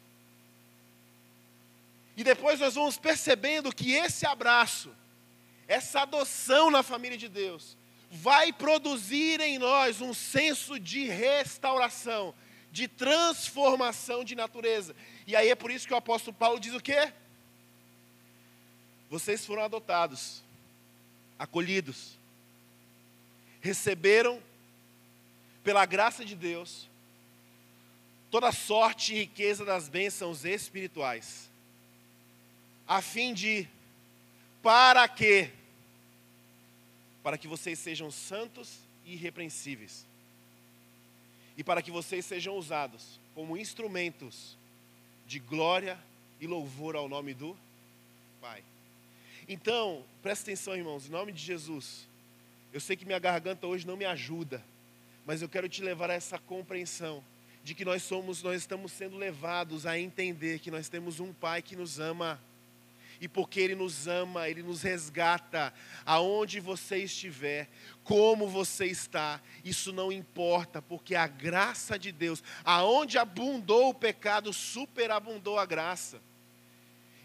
E 2.19 2.23
depois 2.23 2.59
nós 2.59 2.75
vamos 2.75 2.97
percebendo 2.97 3.73
que 3.73 3.93
esse 3.93 4.25
abraço, 4.25 4.93
essa 5.65 6.01
adoção 6.01 6.69
na 6.69 6.83
família 6.83 7.17
de 7.17 7.29
Deus, 7.29 7.77
vai 8.11 8.51
produzir 8.51 9.39
em 9.39 9.57
nós 9.57 10.01
um 10.01 10.13
senso 10.13 10.77
de 10.77 11.05
restauração, 11.05 12.35
de 12.73 12.89
transformação 12.89 14.25
de 14.25 14.35
natureza. 14.35 14.93
E 15.25 15.33
aí 15.33 15.47
é 15.47 15.55
por 15.55 15.71
isso 15.71 15.87
que 15.87 15.93
o 15.93 15.95
apóstolo 15.95 16.35
Paulo 16.35 16.59
diz 16.59 16.73
o 16.73 16.81
quê? 16.81 17.13
Vocês 19.09 19.45
foram 19.45 19.63
adotados, 19.63 20.43
acolhidos, 21.39 22.17
receberam, 23.61 24.43
pela 25.63 25.85
graça 25.85 26.25
de 26.25 26.35
Deus, 26.35 26.89
toda 28.29 28.51
sorte 28.51 29.13
e 29.13 29.19
riqueza 29.19 29.63
das 29.63 29.87
bênçãos 29.87 30.43
espirituais, 30.43 31.48
a 32.89 33.03
fim 33.03 33.35
de, 33.35 33.67
para 34.63 35.07
que, 35.07 35.51
para 37.21 37.37
que 37.37 37.47
vocês 37.47 37.77
sejam 37.77 38.09
santos 38.09 38.79
e 39.05 39.13
irrepreensíveis, 39.13 40.07
e 41.55 41.63
para 41.63 41.83
que 41.83 41.91
vocês 41.91 42.25
sejam 42.25 42.57
usados 42.57 43.19
como 43.35 43.55
instrumentos 43.55 44.57
de 45.27 45.37
glória 45.37 45.99
e 46.41 46.47
louvor 46.47 46.95
ao 46.95 47.07
nome 47.07 47.35
do 47.35 47.55
Pai. 48.41 48.63
Então, 49.47 50.03
presta 50.23 50.45
atenção, 50.45 50.75
irmãos, 50.75 51.05
em 51.05 51.11
nome 51.11 51.31
de 51.31 51.43
Jesus. 51.43 52.07
Eu 52.73 52.79
sei 52.79 52.95
que 52.95 53.05
minha 53.05 53.19
garganta 53.19 53.67
hoje 53.67 53.85
não 53.85 53.97
me 53.97 54.05
ajuda, 54.05 54.63
mas 55.27 55.43
eu 55.43 55.49
quero 55.49 55.69
te 55.69 55.83
levar 55.83 56.09
a 56.09 56.15
essa 56.15 56.39
compreensão 56.39 57.23
de 57.63 57.75
que 57.75 57.85
nós 57.85 58.01
somos, 58.01 58.41
nós 58.41 58.59
estamos 58.59 58.91
sendo 58.91 59.15
levados 59.15 59.85
a 59.85 59.99
entender 59.99 60.57
que 60.57 60.71
nós 60.71 60.89
temos 60.89 61.19
um 61.19 61.31
Pai 61.31 61.61
que 61.61 61.75
nos 61.75 61.99
ama. 61.99 62.41
E 63.21 63.27
porque 63.27 63.59
Ele 63.59 63.75
nos 63.75 64.07
ama, 64.07 64.49
Ele 64.49 64.63
nos 64.63 64.81
resgata. 64.81 65.73
Aonde 66.05 66.59
você 66.59 66.97
estiver, 66.97 67.69
como 68.03 68.47
você 68.47 68.85
está, 68.85 69.41
isso 69.63 69.91
não 69.91 70.11
importa, 70.11 70.81
porque 70.81 71.15
a 71.15 71.27
graça 71.27 71.99
de 71.99 72.11
Deus, 72.11 72.43
aonde 72.63 73.17
abundou 73.17 73.89
o 73.89 73.93
pecado, 73.93 74.53
superabundou 74.53 75.59
a 75.59 75.65
graça. 75.65 76.21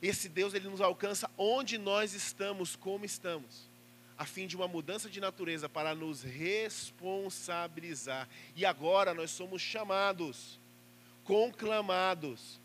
Esse 0.02 0.28
Deus, 0.28 0.54
Ele 0.54 0.68
nos 0.68 0.80
alcança 0.80 1.30
onde 1.38 1.78
nós 1.78 2.14
estamos, 2.14 2.76
como 2.76 3.04
estamos 3.04 3.72
a 4.16 4.24
fim 4.24 4.46
de 4.46 4.54
uma 4.56 4.68
mudança 4.68 5.10
de 5.10 5.20
natureza 5.20 5.68
para 5.68 5.94
nos 5.94 6.22
responsabilizar. 6.22 8.28
E 8.54 8.64
agora 8.64 9.12
nós 9.12 9.30
somos 9.30 9.60
chamados, 9.60 10.58
conclamados, 11.24 12.60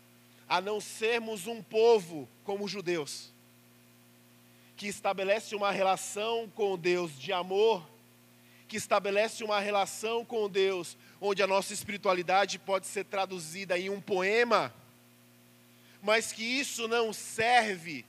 a 0.50 0.60
não 0.60 0.80
sermos 0.80 1.46
um 1.46 1.62
povo 1.62 2.28
como 2.42 2.64
os 2.64 2.70
judeus, 2.72 3.32
que 4.76 4.88
estabelece 4.88 5.54
uma 5.54 5.70
relação 5.70 6.50
com 6.56 6.76
Deus 6.76 7.16
de 7.16 7.32
amor, 7.32 7.88
que 8.66 8.76
estabelece 8.76 9.44
uma 9.44 9.60
relação 9.60 10.24
com 10.24 10.50
Deus, 10.50 10.98
onde 11.20 11.40
a 11.40 11.46
nossa 11.46 11.72
espiritualidade 11.72 12.58
pode 12.58 12.88
ser 12.88 13.04
traduzida 13.04 13.78
em 13.78 13.90
um 13.90 14.00
poema, 14.00 14.74
mas 16.02 16.32
que 16.32 16.42
isso 16.42 16.88
não 16.88 17.12
serve 17.12 18.04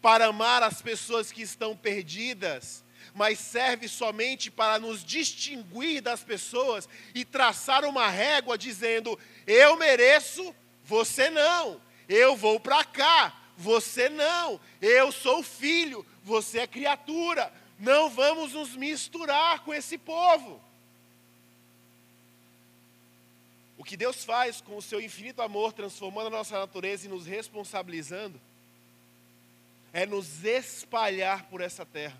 para 0.00 0.26
amar 0.26 0.62
as 0.62 0.80
pessoas 0.80 1.30
que 1.30 1.42
estão 1.42 1.76
perdidas, 1.76 2.82
mas 3.14 3.38
serve 3.38 3.86
somente 3.86 4.50
para 4.50 4.78
nos 4.78 5.04
distinguir 5.04 6.00
das 6.00 6.24
pessoas 6.24 6.88
e 7.14 7.22
traçar 7.22 7.84
uma 7.84 8.08
régua 8.08 8.56
dizendo: 8.56 9.18
eu 9.46 9.76
mereço, 9.76 10.54
você 10.84 11.30
não, 11.30 11.80
eu 12.08 12.36
vou 12.36 12.58
para 12.58 12.84
cá, 12.84 13.34
você 13.56 14.08
não, 14.08 14.60
eu 14.80 15.12
sou 15.12 15.42
filho, 15.42 16.04
você 16.22 16.60
é 16.60 16.66
criatura. 16.66 17.52
Não 17.78 18.08
vamos 18.10 18.52
nos 18.52 18.76
misturar 18.76 19.60
com 19.60 19.74
esse 19.74 19.98
povo. 19.98 20.60
O 23.76 23.84
que 23.84 23.96
Deus 23.96 24.24
faz 24.24 24.60
com 24.60 24.76
o 24.76 24.82
seu 24.82 25.00
infinito 25.00 25.42
amor, 25.42 25.72
transformando 25.72 26.28
a 26.28 26.30
nossa 26.30 26.58
natureza 26.58 27.06
e 27.06 27.10
nos 27.10 27.26
responsabilizando, 27.26 28.40
é 29.92 30.06
nos 30.06 30.44
espalhar 30.44 31.44
por 31.44 31.60
essa 31.60 31.84
terra, 31.84 32.16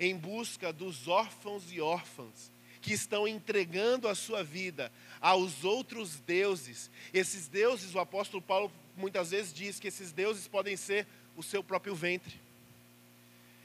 em 0.00 0.16
busca 0.16 0.72
dos 0.72 1.06
órfãos 1.06 1.70
e 1.70 1.80
órfãs 1.80 2.50
que 2.82 2.92
estão 2.92 3.26
entregando 3.26 4.08
a 4.08 4.14
sua 4.14 4.42
vida 4.42 4.92
aos 5.20 5.64
outros 5.64 6.18
deuses. 6.26 6.90
Esses 7.14 7.46
deuses, 7.46 7.94
o 7.94 8.00
apóstolo 8.00 8.42
Paulo 8.42 8.70
muitas 8.96 9.30
vezes 9.30 9.54
diz 9.54 9.78
que 9.78 9.88
esses 9.88 10.12
deuses 10.12 10.48
podem 10.48 10.76
ser 10.76 11.06
o 11.36 11.42
seu 11.42 11.62
próprio 11.62 11.94
ventre. 11.94 12.38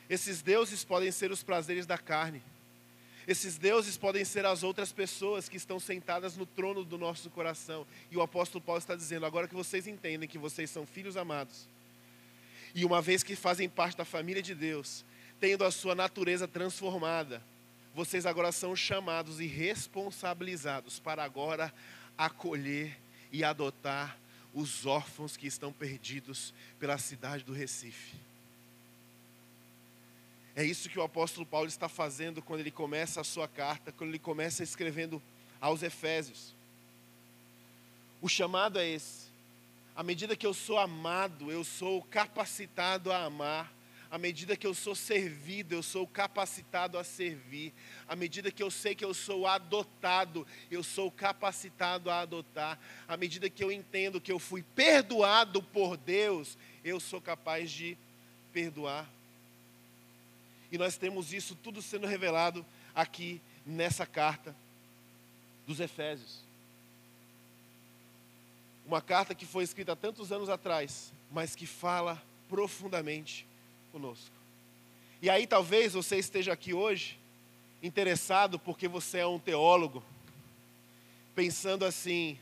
Esses 0.07 0.41
deuses 0.41 0.83
podem 0.83 1.11
ser 1.11 1.31
os 1.31 1.43
prazeres 1.43 1.85
da 1.85 1.97
carne. 1.97 2.41
Esses 3.27 3.57
deuses 3.57 3.97
podem 3.97 4.23
ser 4.23 4.45
as 4.45 4.63
outras 4.63 4.93
pessoas 4.93 5.49
que 5.49 5.57
estão 5.57 5.79
sentadas 5.79 6.37
no 6.37 6.45
trono 6.45 6.85
do 6.85 6.97
nosso 6.97 7.29
coração. 7.29 7.85
E 8.09 8.15
o 8.15 8.21
apóstolo 8.21 8.63
Paulo 8.63 8.79
está 8.79 8.95
dizendo: 8.95 9.25
agora 9.25 9.47
que 9.49 9.55
vocês 9.55 9.85
entendem 9.85 10.29
que 10.29 10.37
vocês 10.37 10.69
são 10.69 10.85
filhos 10.85 11.17
amados, 11.17 11.67
e 12.73 12.85
uma 12.85 13.01
vez 13.01 13.23
que 13.23 13.35
fazem 13.35 13.67
parte 13.67 13.97
da 13.97 14.05
família 14.05 14.41
de 14.41 14.55
Deus, 14.55 15.03
tendo 15.41 15.65
a 15.65 15.71
sua 15.71 15.93
natureza 15.93 16.47
transformada, 16.47 17.43
vocês 17.97 18.27
agora 18.27 18.51
são 18.51 18.75
chamados 18.75 19.39
e 19.39 19.47
responsabilizados 19.47 20.99
para 20.99 21.23
agora 21.23 21.73
acolher 22.15 22.95
e 23.31 23.43
adotar 23.43 24.19
os 24.53 24.85
órfãos 24.85 25.35
que 25.35 25.47
estão 25.47 25.73
perdidos 25.73 26.53
pela 26.79 26.99
cidade 26.99 27.43
do 27.43 27.53
Recife. 27.53 28.15
É 30.55 30.63
isso 30.63 30.89
que 30.89 30.99
o 30.99 31.01
apóstolo 31.01 31.43
Paulo 31.43 31.67
está 31.67 31.89
fazendo 31.89 32.39
quando 32.39 32.59
ele 32.59 32.69
começa 32.69 33.19
a 33.19 33.23
sua 33.23 33.47
carta, 33.47 33.91
quando 33.91 34.11
ele 34.11 34.19
começa 34.19 34.61
escrevendo 34.61 35.19
aos 35.59 35.81
Efésios. 35.81 36.53
O 38.21 38.29
chamado 38.29 38.77
é 38.77 38.87
esse 38.87 39.25
à 39.95 40.03
medida 40.03 40.35
que 40.35 40.45
eu 40.45 40.53
sou 40.53 40.77
amado, 40.77 41.51
eu 41.51 41.63
sou 41.63 42.03
capacitado 42.03 43.11
a 43.11 43.23
amar. 43.23 43.73
À 44.09 44.17
medida 44.17 44.55
que 44.55 44.65
eu 44.65 44.73
sou 44.73 44.95
servido, 44.95 45.75
eu 45.75 45.83
sou 45.83 46.07
capacitado 46.07 46.97
a 46.97 47.03
servir. 47.03 47.73
À 48.07 48.15
medida 48.15 48.49
que 48.49 48.63
eu 48.63 48.71
sei 48.71 48.95
que 48.95 49.03
eu 49.03 49.13
sou 49.13 49.45
adotado, 49.45 50.47
eu 50.71 50.81
sou 50.81 51.11
capacitado 51.11 52.09
a 52.09 52.21
adotar. 52.21 52.79
À 53.07 53.17
medida 53.17 53.49
que 53.49 53.63
eu 53.63 53.71
entendo 53.71 54.21
que 54.21 54.31
eu 54.31 54.39
fui 54.39 54.63
perdoado 54.75 55.61
por 55.61 55.97
Deus, 55.97 56.57
eu 56.85 56.99
sou 56.99 57.19
capaz 57.19 57.69
de 57.69 57.97
perdoar. 58.53 59.09
E 60.71 60.77
nós 60.77 60.97
temos 60.97 61.33
isso 61.33 61.53
tudo 61.55 61.81
sendo 61.81 62.07
revelado 62.07 62.65
aqui 62.95 63.41
nessa 63.65 64.05
carta 64.05 64.55
dos 65.65 65.81
Efésios. 65.81 66.39
Uma 68.85 69.01
carta 69.01 69.35
que 69.35 69.45
foi 69.45 69.65
escrita 69.65 69.97
tantos 69.97 70.31
anos 70.31 70.47
atrás, 70.47 71.11
mas 71.29 71.55
que 71.55 71.65
fala 71.65 72.23
profundamente 72.47 73.45
conosco. 73.91 74.35
E 75.21 75.29
aí 75.29 75.47
talvez 75.47 75.93
você 75.93 76.17
esteja 76.17 76.53
aqui 76.53 76.73
hoje 76.73 77.17
interessado 77.81 78.59
porque 78.59 78.87
você 78.87 79.19
é 79.19 79.27
um 79.27 79.39
teólogo, 79.39 80.03
pensando 81.35 81.85
assim: 81.85 82.37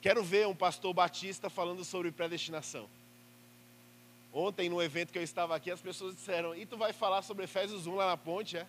quero 0.00 0.22
ver 0.22 0.46
um 0.46 0.54
pastor 0.54 0.92
batista 0.94 1.50
falando 1.50 1.84
sobre 1.84 2.10
predestinação. 2.10 2.88
Ontem, 4.32 4.68
no 4.68 4.80
evento 4.80 5.12
que 5.12 5.18
eu 5.18 5.22
estava 5.22 5.56
aqui, 5.56 5.70
as 5.70 5.80
pessoas 5.80 6.14
disseram: 6.14 6.54
E 6.54 6.64
tu 6.64 6.76
vai 6.76 6.92
falar 6.92 7.22
sobre 7.22 7.44
Efésios 7.44 7.86
1 7.86 7.94
lá 7.94 8.06
na 8.06 8.16
ponte, 8.16 8.56
é? 8.56 8.66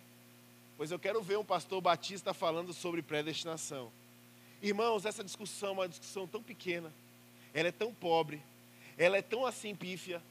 Pois 0.76 0.90
eu 0.90 0.98
quero 0.98 1.22
ver 1.22 1.38
um 1.38 1.44
pastor 1.44 1.80
batista 1.80 2.34
falando 2.34 2.72
sobre 2.72 3.02
predestinação. 3.02 3.92
Irmãos, 4.60 5.06
essa 5.06 5.22
discussão 5.22 5.70
é 5.70 5.72
uma 5.72 5.88
discussão 5.88 6.26
tão 6.26 6.42
pequena, 6.42 6.92
ela 7.54 7.68
é 7.68 7.72
tão 7.72 7.94
pobre, 7.94 8.42
ela 8.98 9.16
é 9.16 9.22
tão 9.22 9.46
assim 9.46 9.74
pífia. 9.74 10.22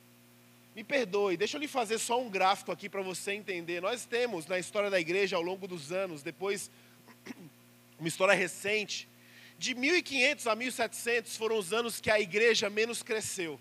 Me 0.73 0.83
perdoe, 0.85 1.35
deixa 1.35 1.57
eu 1.57 1.61
lhe 1.61 1.67
fazer 1.67 1.97
só 1.97 2.21
um 2.21 2.29
gráfico 2.29 2.71
aqui 2.71 2.87
para 2.87 3.01
você 3.01 3.33
entender. 3.33 3.81
Nós 3.81 4.05
temos 4.05 4.45
na 4.45 4.57
história 4.57 4.89
da 4.89 4.99
igreja 4.99 5.35
ao 5.35 5.41
longo 5.41 5.67
dos 5.67 5.91
anos, 5.91 6.23
depois, 6.23 6.71
uma 7.99 8.07
história 8.07 8.33
recente, 8.33 9.07
de 9.57 9.75
1500 9.75 10.47
a 10.47 10.55
1700 10.55 11.35
foram 11.35 11.57
os 11.57 11.73
anos 11.73 11.99
que 11.99 12.09
a 12.09 12.19
igreja 12.19 12.69
menos 12.69 13.03
cresceu. 13.03 13.59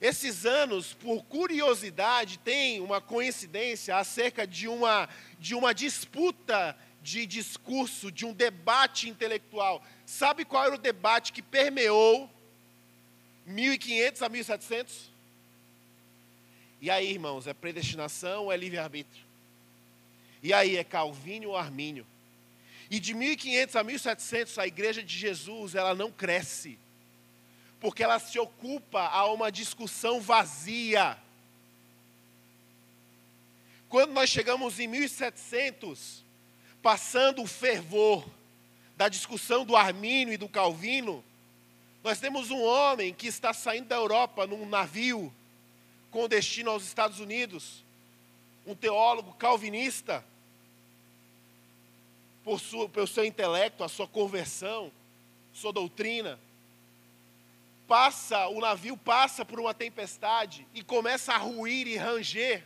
Esses 0.00 0.44
anos, 0.44 0.92
por 0.92 1.24
curiosidade, 1.24 2.38
tem 2.38 2.78
uma 2.80 3.00
coincidência 3.00 3.96
acerca 3.96 4.46
de 4.46 4.68
uma, 4.68 5.08
de 5.40 5.54
uma 5.54 5.72
disputa 5.72 6.76
de 7.02 7.24
discurso, 7.24 8.12
de 8.12 8.26
um 8.26 8.34
debate 8.34 9.08
intelectual. 9.08 9.82
Sabe 10.04 10.44
qual 10.44 10.66
era 10.66 10.74
o 10.74 10.78
debate 10.78 11.32
que 11.32 11.40
permeou 11.40 12.30
1500 13.46 14.20
a 14.20 14.28
1700? 14.28 15.13
E 16.84 16.90
aí, 16.90 17.12
irmãos, 17.12 17.46
é 17.46 17.54
predestinação 17.54 18.44
ou 18.44 18.52
é 18.52 18.58
livre-arbítrio? 18.58 19.24
E 20.42 20.52
aí, 20.52 20.76
é 20.76 20.84
Calvínio 20.84 21.48
ou 21.48 21.56
Armínio? 21.56 22.06
E 22.90 23.00
de 23.00 23.14
1500 23.14 23.76
a 23.76 23.82
1700, 23.82 24.58
a 24.58 24.66
igreja 24.66 25.02
de 25.02 25.16
Jesus, 25.16 25.74
ela 25.74 25.94
não 25.94 26.12
cresce. 26.12 26.78
Porque 27.80 28.04
ela 28.04 28.18
se 28.18 28.38
ocupa 28.38 29.00
a 29.00 29.24
uma 29.32 29.50
discussão 29.50 30.20
vazia. 30.20 31.16
Quando 33.88 34.12
nós 34.12 34.28
chegamos 34.28 34.78
em 34.78 34.86
1700, 34.86 36.22
passando 36.82 37.40
o 37.42 37.46
fervor 37.46 38.28
da 38.94 39.08
discussão 39.08 39.64
do 39.64 39.74
Armínio 39.74 40.34
e 40.34 40.36
do 40.36 40.50
Calvino, 40.50 41.24
nós 42.02 42.20
temos 42.20 42.50
um 42.50 42.60
homem 42.62 43.14
que 43.14 43.26
está 43.26 43.54
saindo 43.54 43.88
da 43.88 43.96
Europa 43.96 44.46
num 44.46 44.68
navio 44.68 45.34
com 46.14 46.28
destino 46.28 46.70
aos 46.70 46.84
Estados 46.84 47.18
Unidos, 47.18 47.82
um 48.64 48.72
teólogo 48.72 49.32
calvinista, 49.34 50.24
por 52.44 52.60
sua, 52.60 52.88
pelo 52.88 53.08
seu 53.08 53.24
intelecto, 53.24 53.82
a 53.82 53.88
sua 53.88 54.06
conversão, 54.06 54.92
sua 55.52 55.72
doutrina, 55.72 56.38
passa, 57.88 58.46
o 58.46 58.60
navio 58.60 58.96
passa 58.96 59.44
por 59.44 59.58
uma 59.58 59.74
tempestade 59.74 60.64
e 60.72 60.84
começa 60.84 61.32
a 61.32 61.36
ruir 61.36 61.88
e 61.88 61.96
ranger, 61.96 62.64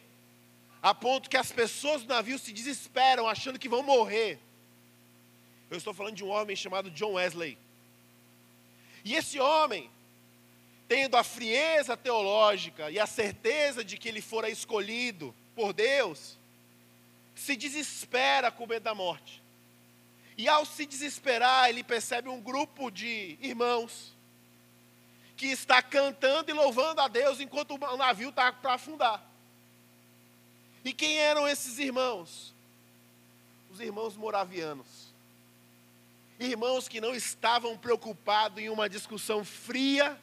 a 0.83 0.95
ponto 0.95 1.31
que 1.31 1.37
as 1.39 1.51
pessoas 1.51 2.03
do 2.03 2.09
navio 2.09 2.39
se 2.39 2.53
desesperam, 2.53 3.27
achando 3.27 3.59
que 3.59 3.67
vão 3.67 3.83
morrer. 3.83 4.39
Eu 5.71 5.79
estou 5.79 5.95
falando 5.95 6.17
de 6.17 6.23
um 6.23 6.29
homem 6.29 6.55
chamado 6.55 6.91
John 6.91 7.15
Wesley. 7.15 7.57
E 9.03 9.15
esse 9.15 9.41
homem, 9.41 9.91
tendo 10.89 11.17
a 11.17 11.23
frieza 11.23 11.97
teológica 11.97 12.91
e 12.91 12.99
a 12.99 13.07
certeza 13.07 13.85
de 13.85 13.99
que 13.99 14.09
ele 14.09 14.23
fora 14.23 14.49
escolhido 14.49 15.35
por 15.55 15.75
Deus, 15.75 16.39
se 17.35 17.55
desespera 17.55 18.51
com 18.51 18.67
medo 18.67 18.85
da 18.85 18.95
morte. 18.95 19.43
E 20.37 20.49
ao 20.49 20.65
se 20.65 20.87
desesperar, 20.87 21.69
ele 21.69 21.85
percebe 21.85 22.29
um 22.29 22.41
grupo 22.41 22.91
de 22.91 23.37
irmãos 23.41 24.17
que 25.37 25.47
está 25.47 25.83
cantando 25.83 26.51
e 26.51 26.55
louvando 26.55 27.01
a 27.01 27.09
Deus 27.09 27.39
enquanto 27.39 27.75
o 27.75 27.97
navio 27.97 28.31
está 28.31 28.51
para 28.53 28.75
afundar. 28.75 29.23
E 30.85 30.93
quem 30.93 31.19
eram 31.19 31.47
esses 31.47 31.79
irmãos? 31.79 32.55
Os 33.71 33.79
irmãos 33.79 34.17
moravianos. 34.17 35.13
Irmãos 36.41 36.89
que 36.89 37.01
não 37.01 37.15
estavam 37.15 37.77
preocupados 37.77 38.63
em 38.63 38.69
uma 38.69 38.89
discussão 38.89 39.45
fria 39.45 40.19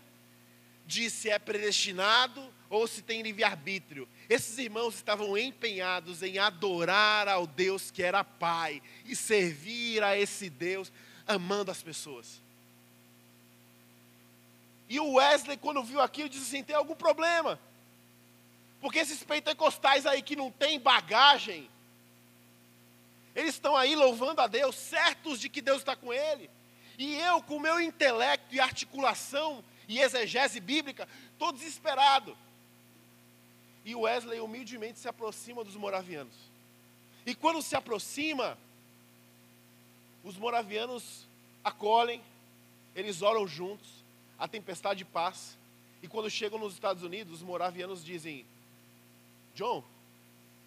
de 0.86 1.10
se 1.10 1.30
é 1.30 1.40
predestinado 1.40 2.54
ou 2.70 2.88
se 2.88 3.02
tem 3.02 3.22
livre-arbítrio. 3.22 4.08
Esses 4.30 4.58
irmãos 4.58 4.96
estavam 4.96 5.38
empenhados 5.38 6.22
em 6.22 6.38
adorar 6.38 7.28
ao 7.28 7.48
Deus 7.48 7.92
que 7.92 8.04
era 8.04 8.24
Pai 8.24 8.82
e 9.06 9.16
servir 9.16 10.04
a 10.04 10.18
esse 10.18 10.50
Deus 10.50 10.92
amando 11.28 11.72
as 11.72 11.82
pessoas. 11.82 12.42
E 14.88 15.00
o 15.00 15.14
Wesley, 15.14 15.58
quando 15.58 15.84
viu 15.84 16.00
aquilo, 16.00 16.30
disse 16.30 16.44
assim: 16.44 16.64
tem 16.64 16.76
algum 16.76 16.96
problema? 16.96 17.60
Porque 18.80 19.00
esses 19.00 19.24
pentecostais 19.24 20.06
aí 20.06 20.22
que 20.22 20.36
não 20.36 20.52
têm 20.52 20.80
bagagem, 20.80 21.70
eles 23.36 23.56
estão 23.56 23.76
aí 23.76 23.96
louvando 23.96 24.42
a 24.42 24.48
Deus, 24.48 24.76
certos 24.76 25.40
de 25.40 25.50
que 25.50 25.62
Deus 25.62 25.80
está 25.80 25.96
com 25.96 26.14
ele. 26.14 26.50
E 26.98 27.16
eu, 27.16 27.42
com 27.42 27.60
meu 27.60 27.82
intelecto 27.82 28.54
e 28.54 28.60
articulação 28.60 29.64
e 29.88 30.00
exegese 30.00 30.60
bíblica, 30.60 31.08
estou 31.32 31.52
desesperado. 31.52 32.38
E 33.84 33.96
Wesley 33.96 34.40
humildemente 34.40 35.00
se 35.00 35.08
aproxima 35.08 35.64
dos 35.64 35.76
moravianos. 35.76 36.36
E 37.26 37.36
quando 37.36 37.62
se 37.62 37.76
aproxima, 37.76 38.58
os 40.24 40.38
moravianos 40.38 41.26
acolhem, 41.64 42.22
eles 42.96 43.22
oram 43.22 43.48
juntos, 43.48 43.88
a 44.40 44.48
tempestade 44.48 45.06
passa. 45.06 45.56
E 46.02 46.08
quando 46.08 46.30
chegam 46.30 46.60
nos 46.60 46.74
Estados 46.74 47.04
Unidos, 47.04 47.34
os 47.34 47.42
moravianos 47.42 48.04
dizem: 48.04 48.46
John, 49.56 49.84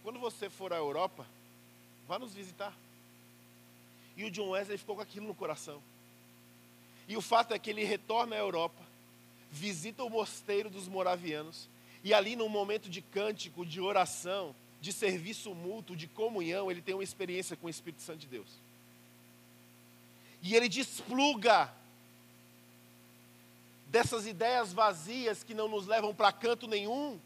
quando 0.02 0.18
você 0.18 0.48
for 0.48 0.72
à 0.72 0.76
Europa, 0.76 1.26
vá 2.06 2.18
nos 2.18 2.34
visitar. 2.34 2.74
E 4.16 4.24
o 4.24 4.30
John 4.30 4.50
Wesley 4.50 4.78
ficou 4.78 4.96
com 4.96 5.02
aquilo 5.02 5.26
no 5.26 5.34
coração. 5.34 5.82
E 7.06 7.16
o 7.16 7.20
fato 7.20 7.54
é 7.54 7.58
que 7.58 7.70
ele 7.70 7.84
retorna 7.84 8.36
à 8.36 8.38
Europa, 8.38 8.87
visita 9.50 10.04
o 10.04 10.10
mosteiro 10.10 10.70
dos 10.70 10.88
moravianos, 10.88 11.68
e 12.04 12.14
ali, 12.14 12.36
num 12.36 12.48
momento 12.48 12.88
de 12.88 13.02
cântico, 13.02 13.66
de 13.66 13.80
oração, 13.80 14.54
de 14.80 14.92
serviço 14.92 15.54
mútuo, 15.54 15.96
de 15.96 16.06
comunhão, 16.06 16.70
ele 16.70 16.80
tem 16.80 16.94
uma 16.94 17.02
experiência 17.04 17.56
com 17.56 17.66
o 17.66 17.70
Espírito 17.70 18.02
Santo 18.02 18.18
de 18.18 18.26
Deus. 18.26 18.48
E 20.40 20.54
ele 20.54 20.68
despluga 20.68 21.72
dessas 23.88 24.26
ideias 24.26 24.72
vazias 24.72 25.42
que 25.42 25.54
não 25.54 25.68
nos 25.68 25.86
levam 25.86 26.14
para 26.14 26.30
canto 26.30 26.68
nenhum. 26.68 27.18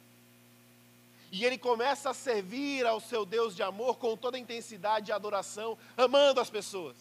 E 1.31 1.45
ele 1.45 1.59
começa 1.59 2.11
a 2.11 2.15
servir 2.15 2.87
ao 2.87 3.01
seu 3.01 3.25
Deus 3.25 3.57
de 3.57 3.63
amor 3.63 3.97
com 3.97 4.17
toda 4.17 4.37
a 4.37 4.41
intensidade 4.41 5.07
de 5.07 5.13
adoração, 5.13 5.79
amando 5.97 6.41
as 6.41 6.51
pessoas. 6.51 6.97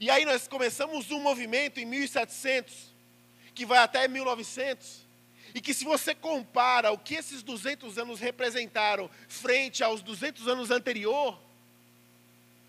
E 0.00 0.10
aí 0.10 0.24
nós 0.24 0.48
começamos 0.48 1.10
um 1.10 1.20
movimento 1.20 1.78
em 1.78 1.86
1700, 1.86 2.91
que 3.54 3.66
vai 3.66 3.78
até 3.78 4.08
1900, 4.08 5.06
e 5.54 5.60
que 5.60 5.74
se 5.74 5.84
você 5.84 6.14
compara 6.14 6.90
o 6.92 6.98
que 6.98 7.14
esses 7.14 7.42
200 7.42 7.98
anos 7.98 8.20
representaram 8.20 9.10
frente 9.28 9.84
aos 9.84 10.02
200 10.02 10.48
anos 10.48 10.70
anterior, 10.70 11.38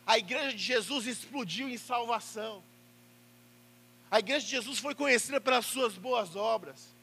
a 0.06 0.17
igreja 0.17 0.52
de 0.52 0.63
Jesus 0.63 1.08
explodiu 1.08 1.69
em 1.69 1.78
salvação. 1.78 2.62
A 4.12 4.19
igreja 4.19 4.46
de 4.46 4.52
Jesus 4.52 4.80
foi 4.80 4.93
conhecida 4.93 5.39
pelas 5.39 5.65
suas 5.65 5.98
boas 5.98 6.36
obras. 6.36 6.93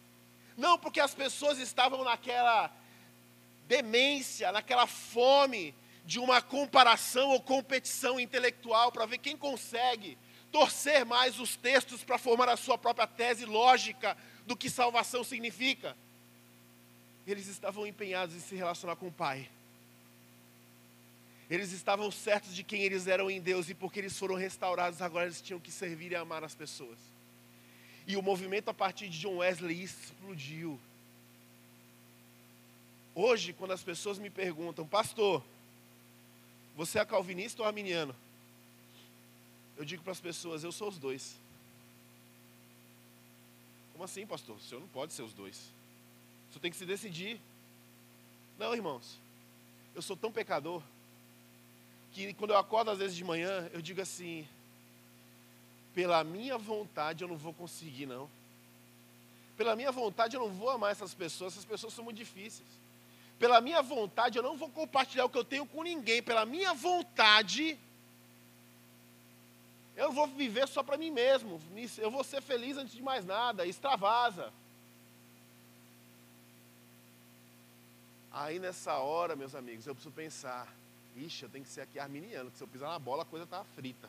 Não 0.56 0.78
porque 0.78 1.00
as 1.00 1.14
pessoas 1.14 1.58
estavam 1.58 2.04
naquela 2.04 2.70
demência, 3.66 4.52
naquela 4.52 4.86
fome 4.86 5.74
de 6.04 6.18
uma 6.18 6.42
comparação 6.42 7.30
ou 7.30 7.40
competição 7.40 8.20
intelectual 8.20 8.92
para 8.92 9.06
ver 9.06 9.18
quem 9.18 9.36
consegue 9.36 10.18
torcer 10.50 11.04
mais 11.04 11.38
os 11.38 11.56
textos 11.56 12.02
para 12.02 12.18
formar 12.18 12.48
a 12.48 12.56
sua 12.56 12.76
própria 12.76 13.06
tese 13.06 13.44
lógica 13.44 14.16
do 14.46 14.56
que 14.56 14.68
salvação 14.68 15.22
significa. 15.22 15.96
Eles 17.26 17.46
estavam 17.46 17.86
empenhados 17.86 18.34
em 18.34 18.40
se 18.40 18.54
relacionar 18.54 18.96
com 18.96 19.08
o 19.08 19.12
Pai. 19.12 19.48
Eles 21.48 21.72
estavam 21.72 22.10
certos 22.10 22.54
de 22.54 22.62
quem 22.62 22.82
eles 22.82 23.06
eram 23.06 23.30
em 23.30 23.40
Deus 23.40 23.68
e 23.68 23.74
porque 23.74 23.98
eles 23.98 24.16
foram 24.16 24.36
restaurados, 24.36 25.02
agora 25.02 25.26
eles 25.26 25.40
tinham 25.40 25.58
que 25.58 25.70
servir 25.70 26.12
e 26.12 26.16
amar 26.16 26.44
as 26.44 26.54
pessoas. 26.54 26.98
E 28.06 28.16
o 28.16 28.22
movimento 28.22 28.68
a 28.70 28.74
partir 28.74 29.08
de 29.08 29.18
John 29.18 29.38
Wesley 29.38 29.82
explodiu. 29.82 30.78
Hoje, 33.14 33.52
quando 33.52 33.72
as 33.72 33.82
pessoas 33.82 34.18
me 34.18 34.30
perguntam, 34.30 34.86
pastor, 34.86 35.44
você 36.76 36.98
é 36.98 37.04
calvinista 37.04 37.62
ou 37.62 37.66
arminiano? 37.68 38.14
Eu 39.80 39.84
digo 39.86 40.02
para 40.02 40.12
as 40.12 40.20
pessoas, 40.20 40.62
eu 40.62 40.70
sou 40.70 40.90
os 40.90 40.98
dois. 40.98 41.40
Como 43.94 44.04
assim, 44.04 44.26
pastor? 44.26 44.56
O 44.56 44.60
senhor 44.60 44.78
não 44.78 44.88
pode 44.88 45.14
ser 45.14 45.22
os 45.22 45.32
dois. 45.32 45.56
O 45.56 46.52
senhor 46.52 46.60
tem 46.60 46.70
que 46.70 46.76
se 46.76 46.84
decidir. 46.84 47.40
Não, 48.58 48.74
irmãos. 48.74 49.18
Eu 49.94 50.02
sou 50.02 50.14
tão 50.14 50.30
pecador 50.30 50.82
que 52.12 52.34
quando 52.34 52.50
eu 52.50 52.58
acordo 52.58 52.90
às 52.90 52.98
vezes 52.98 53.16
de 53.16 53.24
manhã, 53.24 53.70
eu 53.72 53.80
digo 53.80 54.02
assim: 54.02 54.46
pela 55.94 56.22
minha 56.22 56.58
vontade 56.58 57.24
eu 57.24 57.28
não 57.28 57.38
vou 57.38 57.54
conseguir, 57.54 58.04
não. 58.04 58.28
Pela 59.56 59.74
minha 59.74 59.90
vontade 59.90 60.36
eu 60.36 60.42
não 60.42 60.50
vou 60.50 60.68
amar 60.68 60.92
essas 60.92 61.14
pessoas, 61.14 61.54
essas 61.54 61.64
pessoas 61.64 61.94
são 61.94 62.04
muito 62.04 62.18
difíceis. 62.18 62.68
Pela 63.38 63.62
minha 63.62 63.80
vontade 63.80 64.36
eu 64.36 64.42
não 64.42 64.58
vou 64.58 64.68
compartilhar 64.68 65.24
o 65.24 65.30
que 65.30 65.38
eu 65.38 65.44
tenho 65.44 65.64
com 65.64 65.82
ninguém. 65.82 66.22
Pela 66.22 66.44
minha 66.44 66.74
vontade 66.74 67.78
eu 70.00 70.10
vou 70.12 70.26
viver 70.26 70.66
só 70.66 70.82
para 70.82 70.96
mim 70.96 71.10
mesmo. 71.10 71.60
Eu 71.98 72.10
vou 72.10 72.24
ser 72.24 72.40
feliz 72.40 72.78
antes 72.78 72.94
de 72.94 73.02
mais 73.02 73.24
nada. 73.26 73.66
Extravasa. 73.66 74.50
Aí 78.32 78.58
nessa 78.58 78.94
hora, 78.94 79.36
meus 79.36 79.54
amigos, 79.54 79.86
eu 79.86 79.94
preciso 79.94 80.14
pensar: 80.14 80.66
ixi, 81.16 81.42
eu 81.42 81.50
tenho 81.50 81.64
que 81.64 81.70
ser 81.70 81.82
aqui 81.82 81.98
arminiano, 81.98 82.46
porque 82.46 82.56
se 82.56 82.64
eu 82.64 82.68
pisar 82.68 82.88
na 82.88 82.98
bola 82.98 83.24
a 83.24 83.26
coisa 83.26 83.44
está 83.44 83.62
frita. 83.76 84.08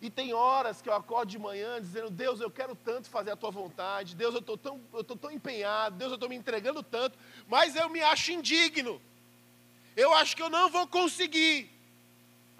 E 0.00 0.08
tem 0.08 0.32
horas 0.32 0.80
que 0.80 0.88
eu 0.88 0.94
acordo 0.94 1.28
de 1.28 1.38
manhã 1.38 1.78
dizendo: 1.78 2.08
Deus, 2.08 2.40
eu 2.40 2.50
quero 2.50 2.74
tanto 2.74 3.10
fazer 3.10 3.32
a 3.32 3.36
tua 3.36 3.50
vontade. 3.50 4.16
Deus, 4.16 4.32
eu 4.32 4.40
estou 4.40 4.56
tão, 4.56 4.80
eu 4.94 5.04
tão 5.04 5.30
empenhado. 5.30 5.96
Deus, 5.96 6.12
eu 6.12 6.14
estou 6.14 6.28
me 6.28 6.36
entregando 6.36 6.82
tanto. 6.82 7.18
Mas 7.46 7.76
eu 7.76 7.90
me 7.90 8.00
acho 8.00 8.32
indigno. 8.32 8.98
Eu 9.94 10.14
acho 10.14 10.34
que 10.34 10.42
eu 10.42 10.48
não 10.48 10.70
vou 10.70 10.86
conseguir. 10.88 11.79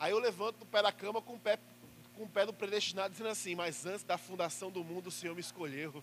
Aí 0.00 0.12
eu 0.12 0.18
levanto 0.18 0.56
do 0.56 0.64
pé 0.64 0.82
da 0.82 0.90
cama 0.90 1.20
com 1.20 1.34
o 1.34 1.38
pé, 1.38 1.58
com 2.16 2.24
o 2.24 2.28
pé 2.28 2.46
do 2.46 2.54
predestinado, 2.54 3.10
dizendo 3.10 3.28
assim: 3.28 3.54
Mas 3.54 3.84
antes 3.84 4.02
da 4.02 4.16
fundação 4.16 4.70
do 4.70 4.82
mundo, 4.82 5.08
o 5.08 5.10
Senhor 5.10 5.34
me 5.34 5.42
escolheu. 5.42 6.02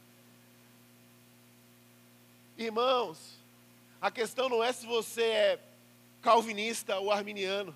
Irmãos, 2.56 3.40
a 4.00 4.12
questão 4.12 4.48
não 4.48 4.64
é 4.64 4.72
se 4.72 4.86
você 4.86 5.24
é 5.24 5.60
calvinista 6.22 7.00
ou 7.00 7.12
arminiano. 7.12 7.76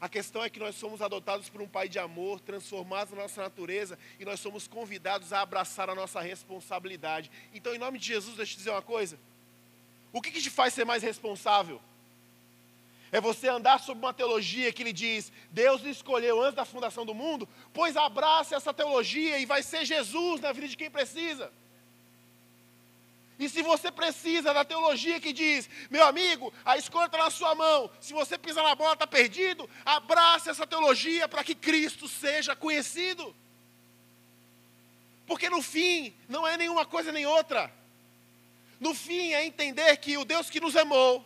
A 0.00 0.08
questão 0.08 0.42
é 0.42 0.50
que 0.50 0.58
nós 0.58 0.74
somos 0.74 1.00
adotados 1.00 1.48
por 1.48 1.60
um 1.60 1.68
Pai 1.68 1.88
de 1.88 1.98
amor, 1.98 2.40
transformados 2.40 3.12
na 3.14 3.22
nossa 3.22 3.42
natureza 3.42 3.98
e 4.18 4.24
nós 4.24 4.40
somos 4.40 4.66
convidados 4.66 5.32
a 5.32 5.42
abraçar 5.42 5.90
a 5.90 5.94
nossa 5.94 6.20
responsabilidade. 6.20 7.30
Então, 7.54 7.74
em 7.74 7.78
nome 7.78 7.98
de 7.98 8.06
Jesus, 8.06 8.36
deixa 8.36 8.52
eu 8.52 8.54
te 8.54 8.58
dizer 8.58 8.70
uma 8.70 8.82
coisa. 8.82 9.18
O 10.12 10.20
que, 10.20 10.30
que 10.32 10.40
te 10.40 10.50
faz 10.50 10.74
ser 10.74 10.84
mais 10.84 11.02
responsável? 11.02 11.80
É 13.12 13.20
você 13.20 13.48
andar 13.48 13.80
sob 13.80 13.98
uma 13.98 14.14
teologia 14.14 14.72
que 14.72 14.84
lhe 14.84 14.92
diz: 14.92 15.32
Deus 15.50 15.80
lhe 15.82 15.90
escolheu 15.90 16.40
antes 16.40 16.54
da 16.54 16.64
fundação 16.64 17.04
do 17.04 17.14
mundo, 17.14 17.48
pois 17.72 17.96
abrace 17.96 18.54
essa 18.54 18.72
teologia 18.72 19.38
e 19.38 19.46
vai 19.46 19.62
ser 19.62 19.84
Jesus 19.84 20.40
na 20.40 20.52
vida 20.52 20.68
de 20.68 20.76
quem 20.76 20.90
precisa. 20.90 21.52
E 23.40 23.48
se 23.48 23.62
você 23.62 23.90
precisa 23.90 24.52
da 24.52 24.66
teologia 24.66 25.18
que 25.18 25.32
diz, 25.32 25.68
meu 25.88 26.04
amigo, 26.04 26.52
a 26.62 26.76
escolha 26.76 27.06
está 27.06 27.16
na 27.16 27.30
sua 27.30 27.54
mão, 27.54 27.90
se 27.98 28.12
você 28.12 28.36
pisar 28.36 28.62
na 28.62 28.74
bola 28.74 28.92
está 28.92 29.06
perdido, 29.06 29.68
abrace 29.82 30.50
essa 30.50 30.66
teologia 30.66 31.26
para 31.26 31.42
que 31.42 31.54
Cristo 31.54 32.06
seja 32.06 32.54
conhecido. 32.54 33.34
Porque 35.26 35.48
no 35.48 35.62
fim, 35.62 36.14
não 36.28 36.46
é 36.46 36.58
nenhuma 36.58 36.84
coisa 36.84 37.10
nem 37.10 37.24
outra. 37.24 37.72
No 38.78 38.94
fim, 38.94 39.32
é 39.32 39.46
entender 39.46 39.96
que 39.96 40.18
o 40.18 40.24
Deus 40.24 40.50
que 40.50 40.60
nos 40.60 40.76
amou, 40.76 41.24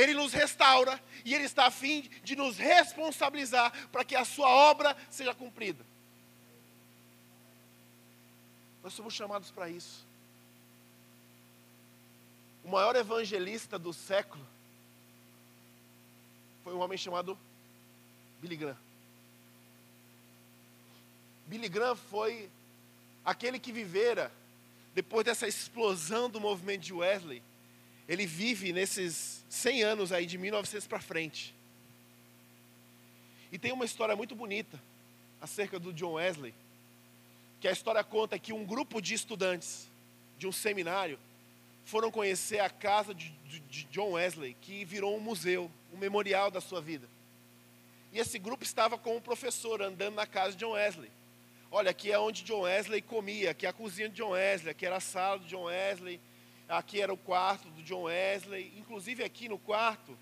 Ele 0.00 0.14
nos 0.14 0.32
restaura 0.32 1.00
e 1.24 1.34
Ele 1.34 1.44
está 1.44 1.66
a 1.66 1.70
fim 1.70 2.08
de 2.24 2.34
nos 2.34 2.56
responsabilizar 2.56 3.72
para 3.88 4.04
que 4.04 4.16
a 4.16 4.24
Sua 4.24 4.48
obra 4.48 4.96
seja 5.10 5.34
cumprida. 5.34 5.84
Nós 8.82 8.94
somos 8.94 9.12
chamados 9.12 9.50
para 9.50 9.68
isso 9.68 10.10
o 12.64 12.68
maior 12.68 12.94
evangelista 12.94 13.78
do 13.78 13.92
século 13.92 14.46
foi 16.62 16.74
um 16.74 16.78
homem 16.78 16.98
chamado 16.98 17.38
Billy 18.40 18.56
Graham. 18.56 18.78
Billy 21.46 21.68
Graham 21.68 21.96
foi 21.96 22.50
aquele 23.24 23.58
que 23.58 23.72
vivera 23.72 24.30
depois 24.94 25.24
dessa 25.24 25.48
explosão 25.48 26.28
do 26.28 26.40
movimento 26.40 26.82
de 26.82 26.92
Wesley. 26.92 27.42
Ele 28.10 28.26
vive 28.26 28.72
nesses 28.72 29.44
100 29.48 29.84
anos 29.84 30.10
aí 30.10 30.26
de 30.26 30.36
1900 30.36 30.88
para 30.88 30.98
frente. 30.98 31.54
E 33.52 33.58
tem 33.58 33.70
uma 33.70 33.84
história 33.84 34.16
muito 34.16 34.34
bonita 34.34 34.82
acerca 35.40 35.78
do 35.78 35.92
John 35.92 36.14
Wesley, 36.14 36.52
que 37.60 37.68
a 37.68 37.70
história 37.70 38.02
conta 38.02 38.36
que 38.36 38.52
um 38.52 38.64
grupo 38.64 39.00
de 39.00 39.14
estudantes 39.14 39.88
de 40.36 40.48
um 40.48 40.50
seminário 40.50 41.20
foram 41.84 42.10
conhecer 42.10 42.58
a 42.58 42.68
casa 42.68 43.14
de, 43.14 43.30
de, 43.46 43.60
de 43.60 43.84
John 43.84 44.14
Wesley, 44.14 44.56
que 44.60 44.84
virou 44.84 45.16
um 45.16 45.20
museu, 45.20 45.70
um 45.94 45.96
memorial 45.96 46.50
da 46.50 46.60
sua 46.60 46.80
vida. 46.80 47.08
E 48.12 48.18
esse 48.18 48.40
grupo 48.40 48.64
estava 48.64 48.98
com 48.98 49.16
um 49.16 49.20
professor 49.20 49.80
andando 49.80 50.16
na 50.16 50.26
casa 50.26 50.56
de 50.56 50.64
John 50.64 50.72
Wesley. 50.72 51.12
Olha, 51.70 51.92
aqui 51.92 52.10
é 52.10 52.18
onde 52.18 52.42
John 52.42 52.62
Wesley 52.62 53.02
comia, 53.02 53.52
aqui 53.52 53.66
é 53.66 53.68
a 53.68 53.72
cozinha 53.72 54.08
de 54.08 54.16
John 54.16 54.30
Wesley, 54.30 54.72
aqui 54.72 54.84
era 54.84 54.96
a 54.96 55.00
sala 55.00 55.38
de 55.38 55.46
John 55.46 55.66
Wesley, 55.66 56.20
aqui 56.70 57.00
era 57.00 57.12
o 57.12 57.16
quarto 57.16 57.68
do 57.70 57.82
John 57.82 58.02
Wesley. 58.02 58.72
Inclusive 58.76 59.24
aqui 59.24 59.48
no 59.48 59.58
quarto, 59.58 60.16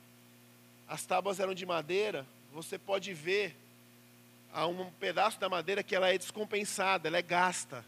as 0.89 1.05
tábuas 1.05 1.39
eram 1.39 1.55
de 1.55 1.67
madeira. 1.67 2.27
Você 2.53 2.79
pode 2.79 3.13
ver 3.13 3.55
há 4.53 4.67
um 4.67 4.91
pedaço 4.93 5.39
da 5.39 5.49
madeira 5.49 5.83
que 5.83 5.95
ela 5.95 6.09
é 6.09 6.19
descompensada, 6.19 7.09
ela 7.09 7.19
é 7.19 7.23
gasta. 7.23 7.85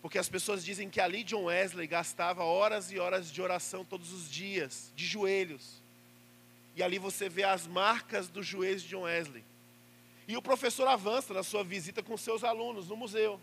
Porque 0.00 0.18
as 0.18 0.28
pessoas 0.28 0.64
dizem 0.64 0.88
que 0.88 1.00
ali 1.00 1.22
John 1.22 1.44
Wesley 1.44 1.86
gastava 1.86 2.42
horas 2.42 2.90
e 2.90 2.98
horas 2.98 3.30
de 3.30 3.42
oração 3.42 3.84
todos 3.84 4.12
os 4.12 4.30
dias, 4.30 4.90
de 4.96 5.04
joelhos. 5.04 5.82
E 6.74 6.82
ali 6.82 6.98
você 6.98 7.28
vê 7.28 7.42
as 7.42 7.66
marcas 7.66 8.28
dos 8.28 8.46
joelhos 8.46 8.82
de 8.82 8.88
John 8.88 9.02
Wesley. 9.02 9.44
E 10.26 10.36
o 10.36 10.42
professor 10.42 10.86
avança 10.86 11.34
na 11.34 11.42
sua 11.42 11.64
visita 11.64 12.02
com 12.02 12.16
seus 12.16 12.44
alunos 12.44 12.88
no 12.88 12.96
museu. 12.96 13.38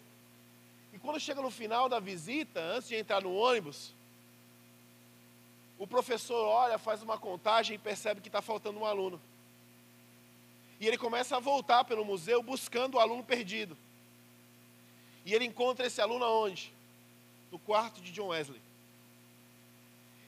E 0.94 0.98
quando 0.98 1.20
chega 1.20 1.42
no 1.42 1.52
final 1.52 1.88
da 1.88 2.00
visita, 2.00 2.60
antes 2.60 2.88
de 2.88 2.96
entrar 2.96 3.22
no 3.22 3.36
ônibus, 3.36 3.94
o 5.78 5.86
professor 5.86 6.46
olha, 6.46 6.78
faz 6.78 7.04
uma 7.04 7.18
contagem 7.18 7.76
e 7.76 7.80
percebe 7.80 8.22
que 8.22 8.30
está 8.30 8.42
faltando 8.42 8.80
um 8.80 8.86
aluno. 8.86 9.22
E 10.80 10.88
ele 10.88 10.98
começa 10.98 11.38
a 11.38 11.40
voltar 11.40 11.84
pelo 11.84 12.06
museu 12.06 12.42
buscando 12.42 12.96
o 12.96 13.00
aluno 13.00 13.24
perdido. 13.24 13.78
E 15.26 15.34
ele 15.34 15.46
encontra 15.46 15.86
esse 15.86 16.00
aluno 16.02 16.24
aonde? 16.24 16.74
No 17.52 17.60
quarto 17.60 18.02
de 18.02 18.12
John 18.12 18.28
Wesley. 18.28 18.62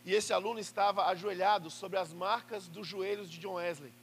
E 0.06 0.14
esse 0.14 0.34
aluno 0.34 0.60
estava 0.60 1.06
ajoelhado 1.06 1.70
sobre 1.70 1.98
as 1.98 2.14
marcas 2.14 2.68
dos 2.68 2.88
joelhos 2.88 3.30
de 3.30 3.38
John 3.40 3.54
Wesley. 3.54 3.94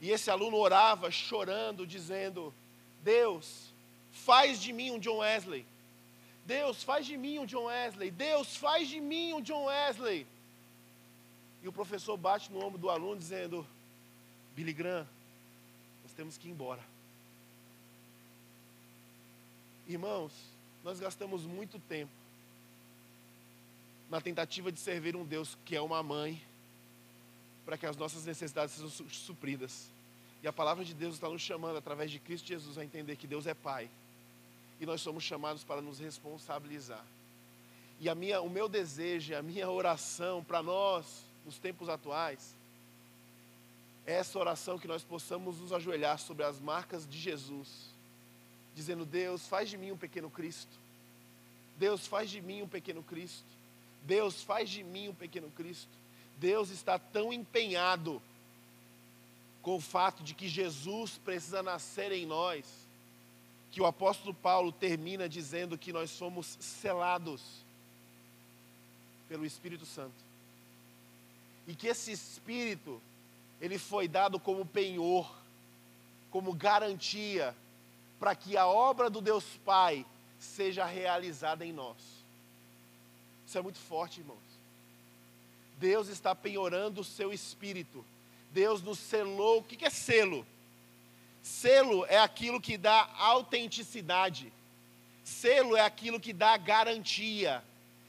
E 0.00 0.10
esse 0.10 0.30
aluno 0.30 0.56
orava 0.56 1.10
chorando, 1.10 1.86
dizendo: 1.86 2.54
Deus, 3.02 3.72
faz 4.10 4.60
de 4.60 4.72
mim 4.72 4.90
um 4.90 4.98
John 4.98 5.18
Wesley. 5.18 5.66
Deus, 6.44 6.82
faz 6.82 7.06
de 7.06 7.16
mim 7.16 7.38
um 7.38 7.46
John 7.46 7.64
Wesley. 7.64 8.10
Deus, 8.10 8.56
faz 8.56 8.88
de 8.88 9.00
mim 9.00 9.32
um 9.32 9.40
John 9.40 9.64
Wesley. 9.64 10.26
E 11.62 11.68
o 11.68 11.72
professor 11.72 12.16
bate 12.16 12.50
no 12.50 12.64
ombro 12.64 12.78
do 12.78 12.90
aluno, 12.90 13.18
dizendo: 13.18 13.66
Billy 14.56 14.72
Graham, 14.72 15.06
nós 16.02 16.12
temos 16.12 16.36
que 16.36 16.48
ir 16.48 16.50
embora. 16.50 16.82
Irmãos, 19.86 20.32
nós 20.82 20.98
gastamos 20.98 21.44
muito 21.44 21.78
tempo 21.78 22.12
na 24.10 24.20
tentativa 24.20 24.70
de 24.70 24.78
servir 24.78 25.16
um 25.16 25.24
Deus 25.24 25.56
que 25.64 25.76
é 25.76 25.80
uma 25.80 26.02
mãe, 26.02 26.42
para 27.64 27.78
que 27.78 27.86
as 27.86 27.96
nossas 27.96 28.24
necessidades 28.24 28.74
sejam 28.74 28.90
supridas. 29.08 29.88
E 30.42 30.48
a 30.48 30.52
palavra 30.52 30.84
de 30.84 30.92
Deus 30.92 31.14
está 31.14 31.28
nos 31.28 31.40
chamando, 31.40 31.76
através 31.76 32.10
de 32.10 32.18
Cristo 32.18 32.48
Jesus, 32.48 32.76
a 32.76 32.84
entender 32.84 33.16
que 33.16 33.28
Deus 33.28 33.46
é 33.46 33.54
Pai. 33.54 33.88
E 34.82 34.86
nós 34.86 35.00
somos 35.00 35.24
chamados 35.24 35.64
para 35.64 35.80
nos 35.80 35.98
responsabilizar. 35.98 37.06
E 38.00 38.08
a 38.08 38.14
minha, 38.14 38.42
o 38.42 38.50
meu 38.50 38.68
desejo, 38.68 39.34
a 39.34 39.40
minha 39.40 39.70
oração 39.70 40.42
para 40.42 40.62
nós, 40.62 41.24
nos 41.46 41.56
tempos 41.56 41.88
atuais, 41.88 42.54
é 44.04 44.14
essa 44.14 44.38
oração 44.38 44.78
que 44.78 44.88
nós 44.88 45.04
possamos 45.04 45.58
nos 45.60 45.72
ajoelhar 45.72 46.18
sobre 46.18 46.44
as 46.44 46.60
marcas 46.60 47.08
de 47.08 47.16
Jesus 47.16 47.92
dizendo: 48.74 49.04
Deus, 49.04 49.46
faz 49.46 49.70
de 49.70 49.78
mim 49.78 49.92
um 49.92 49.96
pequeno 49.96 50.30
Cristo. 50.30 50.72
Deus, 51.78 52.06
faz 52.06 52.30
de 52.30 52.40
mim 52.40 52.62
um 52.62 52.68
pequeno 52.68 53.02
Cristo. 53.02 53.44
Deus, 54.02 54.42
faz 54.42 54.68
de 54.68 54.82
mim 54.82 55.08
um 55.08 55.14
pequeno 55.14 55.50
Cristo. 55.50 55.90
Deus 56.38 56.70
está 56.70 56.98
tão 56.98 57.32
empenhado 57.32 58.20
com 59.62 59.76
o 59.76 59.80
fato 59.80 60.22
de 60.22 60.34
que 60.34 60.48
Jesus 60.48 61.18
precisa 61.18 61.62
nascer 61.62 62.10
em 62.10 62.26
nós, 62.26 62.66
que 63.72 63.80
o 63.80 63.86
apóstolo 63.86 64.34
Paulo 64.34 64.70
termina 64.70 65.26
dizendo 65.26 65.78
que 65.78 65.94
nós 65.94 66.10
somos 66.10 66.58
selados 66.60 67.64
pelo 69.28 69.46
Espírito 69.46 69.86
Santo. 69.86 70.14
E 71.66 71.74
que 71.74 71.86
esse 71.88 72.12
Espírito, 72.12 73.00
ele 73.58 73.78
foi 73.78 74.06
dado 74.06 74.38
como 74.38 74.66
penhor, 74.66 75.34
como 76.30 76.52
garantia 76.52 77.56
para 78.20 78.36
que 78.36 78.58
a 78.58 78.66
obra 78.66 79.08
do 79.08 79.22
Deus 79.22 79.44
Pai 79.64 80.04
seja 80.38 80.84
realizada 80.84 81.64
em 81.64 81.72
nós. 81.72 81.96
Isso 83.46 83.56
é 83.56 83.62
muito 83.62 83.78
forte, 83.78 84.20
irmãos. 84.20 84.38
Deus 85.78 86.08
está 86.08 86.34
penhorando 86.34 87.00
o 87.00 87.04
seu 87.04 87.32
espírito. 87.32 88.04
Deus 88.52 88.82
nos 88.82 88.98
selou. 88.98 89.58
O 89.58 89.64
que 89.64 89.84
é 89.84 89.90
selo? 89.90 90.46
Selo 91.42 92.06
é 92.06 92.18
aquilo 92.18 92.60
que 92.60 92.78
dá 92.78 93.10
autenticidade. 93.16 94.52
Selo 95.24 95.76
é 95.76 95.80
aquilo 95.80 96.20
que 96.20 96.32
dá 96.32 96.56
garantia. 96.56 97.62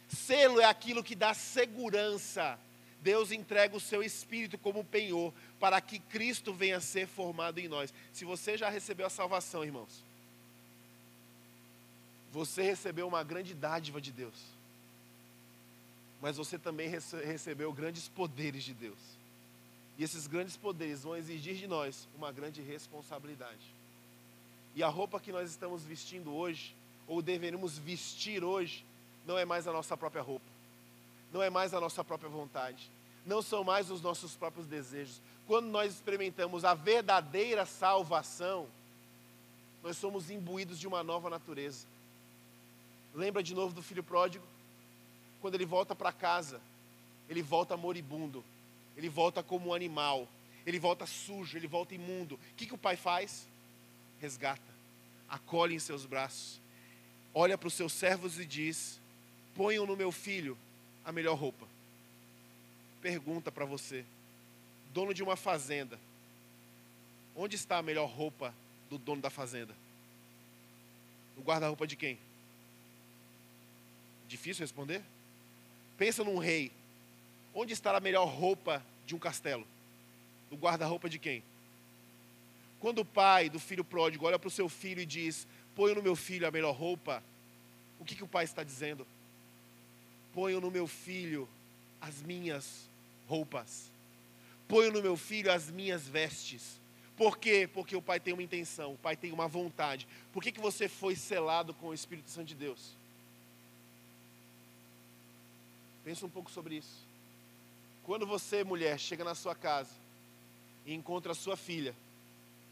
Selo 0.08 0.62
é 0.62 0.66
aquilo 0.66 1.04
que 1.04 1.16
dá 1.16 1.34
segurança. 1.34 2.60
Deus 3.02 3.32
entrega 3.32 3.76
o 3.76 3.82
seu 3.82 4.02
espírito 4.02 4.58
como 4.58 4.84
penhor 4.84 5.34
para 5.60 5.82
que 5.82 6.00
Cristo 6.00 6.54
venha 6.54 6.80
ser 6.80 7.08
formado 7.08 7.60
em 7.60 7.68
nós. 7.68 7.94
Se 8.14 8.24
você 8.24 8.58
já 8.58 8.70
recebeu 8.70 9.08
a 9.08 9.10
salvação, 9.10 9.64
irmãos, 9.64 10.04
você 12.32 12.62
recebeu 12.62 13.08
uma 13.08 13.24
grande 13.24 13.54
dádiva 13.54 14.00
de 14.00 14.12
Deus. 14.12 14.34
Mas 16.22 16.38
você 16.38 16.58
também 16.58 16.88
rece 16.88 17.18
recebeu 17.26 17.74
grandes 17.74 18.08
poderes 18.08 18.64
de 18.64 18.74
Deus. 18.74 18.98
E 19.98 20.04
esses 20.04 20.28
grandes 20.28 20.58
poderes 20.58 21.04
vão 21.04 21.16
exigir 21.16 21.56
de 21.56 21.68
nós 21.68 22.08
uma 22.16 22.32
grande 22.32 22.62
responsabilidade. 22.62 23.74
E 24.76 24.82
a 24.82 24.88
roupa 24.88 25.20
que 25.20 25.32
nós 25.32 25.50
estamos 25.50 25.84
vestindo 25.84 26.34
hoje, 26.34 26.76
ou 27.08 27.22
deveríamos 27.22 27.78
vestir 27.78 28.44
hoje, 28.44 28.84
não 29.26 29.38
é 29.38 29.46
mais 29.46 29.68
a 29.68 29.72
nossa 29.72 29.96
própria 29.96 30.22
roupa. 30.22 30.46
Não 31.32 31.42
é 31.42 31.50
mais 31.50 31.74
a 31.74 31.80
nossa 31.80 32.04
própria 32.04 32.30
vontade. 32.30 32.90
Não 33.26 33.42
são 33.42 33.64
mais 33.64 33.92
os 33.92 34.02
nossos 34.02 34.36
próprios 34.36 34.68
desejos 34.68 35.22
quando 35.46 35.68
nós 35.68 35.94
experimentamos 35.94 36.64
a 36.64 36.74
verdadeira 36.74 37.66
salvação, 37.66 38.66
nós 39.84 39.98
somos 39.98 40.32
imbuídos 40.32 40.80
de 40.80 40.88
uma 40.88 41.04
nova 41.04 41.30
natureza. 41.30 41.86
Lembra 43.14 43.44
de 43.44 43.54
novo 43.54 43.74
do 43.74 43.84
filho 43.84 44.04
pródigo? 44.04 44.46
quando 45.44 45.56
ele 45.56 45.66
volta 45.66 45.94
para 45.94 46.14
casa, 46.14 46.62
ele 47.28 47.42
volta 47.42 47.76
moribundo, 47.76 48.42
ele 48.96 49.10
volta 49.10 49.42
como 49.42 49.70
um 49.70 49.74
animal, 49.74 50.28
ele 50.66 50.80
volta 50.80 51.06
sujo, 51.06 51.58
ele 51.58 51.68
volta 51.68 51.96
imundo. 51.96 52.36
O 52.36 52.40
que, 52.56 52.66
que 52.66 52.74
o 52.74 52.78
pai 52.78 52.96
faz? 52.96 53.48
Resgata, 54.20 54.62
acolhe 55.28 55.76
em 55.76 55.80
seus 55.80 56.06
braços, 56.06 56.60
olha 57.34 57.58
para 57.58 57.68
os 57.68 57.74
seus 57.74 57.92
servos 57.92 58.40
e 58.40 58.46
diz: 58.46 59.00
ponham 59.56 59.86
no 59.86 59.96
meu 59.96 60.12
filho 60.12 60.58
a 61.04 61.12
melhor 61.12 61.36
roupa. 61.36 61.68
Pergunta 63.02 63.52
para 63.52 63.66
você, 63.66 64.06
dono 64.94 65.14
de 65.14 65.22
uma 65.22 65.36
fazenda, 65.36 66.00
onde 67.36 67.56
está 67.56 67.78
a 67.78 67.84
melhor 67.84 68.10
roupa 68.10 68.54
do 68.90 68.98
dono 68.98 69.22
da 69.22 69.30
fazenda? 69.30 69.76
No 71.36 71.44
guarda-roupa 71.44 71.86
de 71.88 71.96
quem? 71.96 72.18
Difícil 74.28 74.64
responder? 74.64 75.02
Pensa 75.98 76.24
num 76.24 76.38
rei. 76.38 76.72
Onde 77.54 77.74
está 77.74 77.96
a 77.96 78.00
melhor 78.00 78.26
roupa 78.26 78.84
de 79.06 79.16
um 79.16 79.20
castelo? 79.20 79.66
No 80.50 80.58
guarda-roupa 80.58 81.10
de 81.10 81.20
quem? 81.20 81.44
Quando 82.80 83.00
o 83.00 83.06
pai 83.06 83.50
do 83.50 83.60
filho 83.60 83.84
pródigo 83.84 84.26
olha 84.26 84.40
para 84.40 84.48
o 84.48 84.52
seu 84.52 84.68
filho 84.68 85.02
e 85.02 85.06
diz: 85.06 85.48
Ponho 85.76 85.96
no 85.96 86.04
meu 86.04 86.16
filho 86.16 86.48
a 86.48 86.52
melhor 86.52 86.76
roupa, 86.76 87.24
o 88.00 88.06
que, 88.06 88.16
que 88.16 88.24
o 88.24 88.28
pai 88.28 88.44
está 88.44 88.64
dizendo? 88.64 89.08
Ponho 90.34 90.60
no 90.60 90.70
meu 90.70 90.88
filho 90.88 91.48
as 92.02 92.22
minhas 92.22 92.90
roupas. 93.28 93.90
Ponho 94.68 94.92
no 94.92 95.02
meu 95.02 95.16
filho 95.16 95.52
as 95.52 95.70
minhas 95.70 96.08
vestes. 96.08 96.82
Por 97.16 97.38
quê? 97.38 97.70
Porque 97.72 97.96
o 97.96 98.02
pai 98.02 98.20
tem 98.20 98.34
uma 98.34 98.44
intenção, 98.44 98.94
o 98.94 98.98
pai 98.98 99.16
tem 99.16 99.32
uma 99.32 99.48
vontade. 99.48 100.08
Por 100.34 100.42
que, 100.42 100.52
que 100.52 100.60
você 100.60 100.90
foi 100.90 101.16
selado 101.16 101.74
com 101.74 101.88
o 101.88 101.94
Espírito 101.94 102.30
Santo 102.30 102.48
de 102.48 102.56
Deus? 102.56 102.98
Pensa 106.04 106.26
um 106.26 106.30
pouco 106.30 106.52
sobre 106.52 106.76
isso. 106.76 107.13
Quando 108.04 108.26
você, 108.28 108.64
mulher, 108.64 109.00
chega 109.00 109.24
na 109.24 109.34
sua 109.34 109.56
casa 109.56 109.96
e 110.86 110.94
encontra 110.94 111.32
a 111.32 111.36
sua 111.36 111.56
filha, 111.56 111.96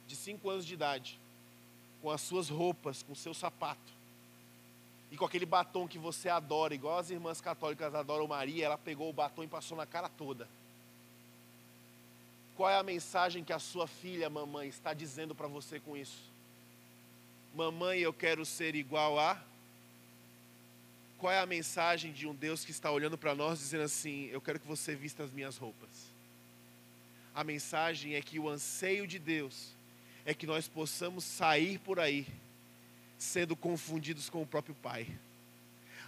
de 0.05 0.15
5 0.15 0.49
anos 0.49 0.65
de 0.65 0.73
idade, 0.73 1.17
com 2.01 2.09
as 2.09 2.21
suas 2.21 2.49
roupas, 2.49 3.01
com 3.01 3.13
o 3.13 3.15
seu 3.15 3.33
sapato, 3.33 3.93
e 5.09 5.17
com 5.17 5.25
aquele 5.25 5.45
batom 5.45 5.87
que 5.87 5.97
você 5.97 6.29
adora, 6.29 6.73
igual 6.73 6.97
as 6.97 7.09
irmãs 7.09 7.39
católicas 7.39 7.93
adoram 7.93 8.27
Maria, 8.27 8.65
ela 8.65 8.77
pegou 8.77 9.09
o 9.09 9.13
batom 9.13 9.43
e 9.43 9.47
passou 9.47 9.77
na 9.77 9.85
cara 9.85 10.09
toda. 10.09 10.47
Qual 12.55 12.69
é 12.69 12.77
a 12.77 12.83
mensagem 12.83 13.43
que 13.43 13.53
a 13.53 13.59
sua 13.59 13.87
filha, 13.87 14.29
mamãe, 14.29 14.67
está 14.67 14.93
dizendo 14.93 15.33
para 15.33 15.47
você 15.47 15.79
com 15.79 15.97
isso? 15.97 16.29
Mamãe, 17.55 17.99
eu 17.99 18.13
quero 18.13 18.45
ser 18.45 18.75
igual 18.75 19.19
a 19.19 19.41
qual 21.21 21.31
é 21.31 21.37
a 21.37 21.45
mensagem 21.45 22.11
de 22.11 22.25
um 22.25 22.33
Deus 22.33 22.65
que 22.65 22.71
está 22.71 22.89
olhando 22.89 23.15
para 23.15 23.35
nós 23.35 23.59
dizendo 23.59 23.83
assim: 23.83 24.27
Eu 24.31 24.41
quero 24.41 24.59
que 24.59 24.67
você 24.67 24.95
vista 24.95 25.23
as 25.23 25.31
minhas 25.31 25.55
roupas? 25.55 25.87
A 27.35 27.43
mensagem 27.43 28.15
é 28.15 28.21
que 28.23 28.39
o 28.39 28.49
anseio 28.49 29.05
de 29.05 29.19
Deus 29.19 29.67
é 30.25 30.33
que 30.33 30.47
nós 30.47 30.67
possamos 30.67 31.23
sair 31.23 31.77
por 31.77 31.99
aí 31.99 32.25
sendo 33.19 33.55
confundidos 33.55 34.31
com 34.31 34.41
o 34.41 34.47
próprio 34.47 34.73
Pai. 34.73 35.07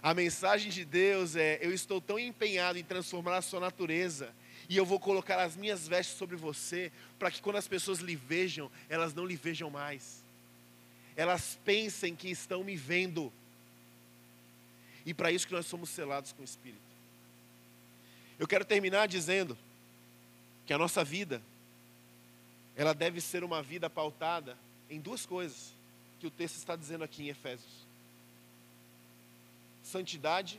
A 0.02 0.12
mensagem 0.12 0.68
de 0.68 0.84
Deus 0.84 1.36
é: 1.36 1.60
Eu 1.62 1.72
estou 1.72 2.00
tão 2.00 2.18
empenhado 2.18 2.76
em 2.76 2.82
transformar 2.82 3.36
a 3.36 3.42
sua 3.42 3.60
natureza 3.60 4.34
e 4.68 4.76
eu 4.76 4.84
vou 4.84 4.98
colocar 4.98 5.40
as 5.40 5.54
minhas 5.54 5.86
vestes 5.86 6.16
sobre 6.16 6.34
você, 6.34 6.90
para 7.20 7.30
que 7.30 7.40
quando 7.40 7.56
as 7.56 7.68
pessoas 7.68 8.00
lhe 8.00 8.16
vejam, 8.16 8.68
elas 8.88 9.14
não 9.14 9.24
lhe 9.24 9.36
vejam 9.36 9.70
mais. 9.70 10.24
Elas 11.14 11.56
pensem 11.64 12.16
que 12.16 12.28
estão 12.28 12.64
me 12.64 12.74
vendo 12.74 13.32
e 15.04 15.12
para 15.12 15.30
isso 15.30 15.46
que 15.46 15.52
nós 15.52 15.66
somos 15.66 15.90
selados 15.90 16.32
com 16.32 16.42
o 16.42 16.44
Espírito. 16.44 16.82
Eu 18.38 18.46
quero 18.46 18.64
terminar 18.64 19.06
dizendo 19.06 19.56
que 20.66 20.72
a 20.72 20.78
nossa 20.78 21.04
vida 21.04 21.42
ela 22.76 22.94
deve 22.94 23.20
ser 23.20 23.44
uma 23.44 23.62
vida 23.62 23.88
pautada 23.88 24.56
em 24.90 25.00
duas 25.00 25.24
coisas 25.24 25.72
que 26.18 26.26
o 26.26 26.30
texto 26.30 26.56
está 26.56 26.74
dizendo 26.74 27.04
aqui 27.04 27.24
em 27.24 27.28
Efésios: 27.28 27.72
santidade 29.82 30.58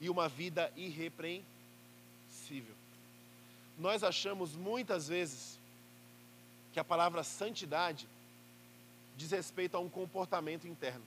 e 0.00 0.10
uma 0.10 0.28
vida 0.28 0.72
irrepreensível. 0.76 1.44
Nós 3.78 4.02
achamos 4.02 4.54
muitas 4.56 5.08
vezes 5.08 5.58
que 6.72 6.80
a 6.80 6.84
palavra 6.84 7.22
santidade 7.22 8.08
diz 9.16 9.30
respeito 9.30 9.76
a 9.76 9.80
um 9.80 9.88
comportamento 9.88 10.66
interno 10.66 11.04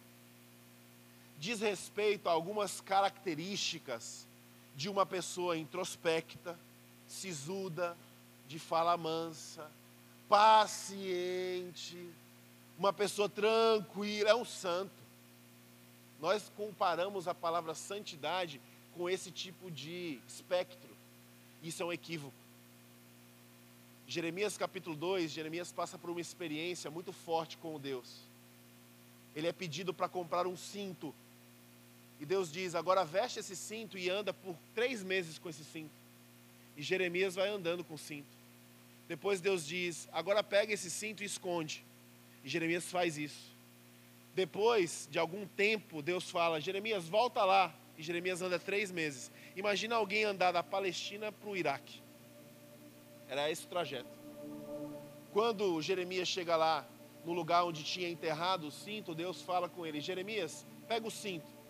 diz 1.42 1.60
respeito 1.60 2.30
a 2.30 2.32
algumas 2.32 2.82
características 2.82 4.28
de 4.76 4.88
uma 4.88 5.08
pessoa 5.08 5.58
introspecta, 5.58 6.58
sisuda, 7.08 7.98
de 8.48 8.60
fala 8.60 8.96
mansa, 8.96 9.68
paciente, 10.30 11.98
uma 12.78 12.94
pessoa 12.94 13.28
tranquila, 13.28 14.30
é 14.30 14.36
um 14.36 14.46
santo. 14.46 14.94
Nós 16.20 16.52
comparamos 16.56 17.28
a 17.28 17.34
palavra 17.34 17.74
santidade 17.74 18.62
com 18.96 19.10
esse 19.10 19.32
tipo 19.32 19.72
de 19.72 20.20
espectro. 20.28 20.92
Isso 21.64 21.82
é 21.82 21.86
um 21.88 21.92
equívoco. 21.92 22.36
Jeremias 24.08 24.60
capítulo 24.60 24.96
2, 24.96 25.32
Jeremias 25.32 25.72
passa 25.72 25.98
por 25.98 26.12
uma 26.12 26.22
experiência 26.22 26.92
muito 26.92 27.12
forte 27.12 27.58
com 27.58 27.80
Deus. 27.80 28.20
Ele 29.36 29.48
é 29.48 29.52
pedido 29.52 29.92
para 29.92 30.08
comprar 30.08 30.46
um 30.46 30.56
cinto 30.56 31.12
e 32.22 32.26
Deus 32.26 32.52
diz: 32.52 32.76
agora 32.76 33.04
veste 33.04 33.40
esse 33.40 33.56
cinto 33.56 33.98
e 33.98 34.08
anda 34.08 34.32
por 34.32 34.56
três 34.76 35.04
meses 35.04 35.40
com 35.40 35.50
esse 35.50 35.66
cinto. 35.66 35.90
E 36.78 36.84
Jeremias 36.84 37.34
vai 37.34 37.50
andando 37.50 37.84
com 37.84 37.96
o 37.96 37.98
cinto. 37.98 38.30
Depois 39.08 39.42
Deus 39.42 39.66
diz: 39.66 40.08
agora 40.14 40.44
pega 40.44 40.72
esse 40.72 40.92
cinto 40.92 41.24
e 41.24 41.26
esconde. 41.26 41.84
E 42.44 42.48
Jeremias 42.48 42.92
faz 42.92 43.18
isso. 43.18 43.50
Depois 44.36 45.10
de 45.10 45.18
algum 45.18 45.48
tempo, 45.48 46.04
Deus 46.04 46.30
fala: 46.30 46.62
Jeremias, 46.62 47.10
volta 47.10 47.44
lá. 47.44 47.74
E 47.98 48.04
Jeremias 48.04 48.40
anda 48.44 48.60
três 48.60 48.92
meses. 48.92 49.32
Imagina 49.56 49.96
alguém 49.96 50.24
andar 50.24 50.52
da 50.52 50.62
Palestina 50.62 51.32
para 51.32 51.50
o 51.50 51.58
Iraque. 51.58 52.04
Era 53.28 53.50
esse 53.50 53.66
o 53.66 53.68
trajeto. 53.68 54.10
Quando 55.34 55.82
Jeremias 55.82 56.28
chega 56.28 56.56
lá, 56.56 56.88
no 57.26 57.34
lugar 57.34 57.64
onde 57.64 57.84
tinha 57.84 58.08
enterrado 58.08 58.68
o 58.68 58.72
cinto, 58.72 59.16
Deus 59.16 59.42
fala 59.42 59.68
com 59.68 59.88
ele: 59.88 60.00
Jeremias, 60.00 60.68
pega 60.88 61.08
o 61.08 61.12
cinto 61.12 61.61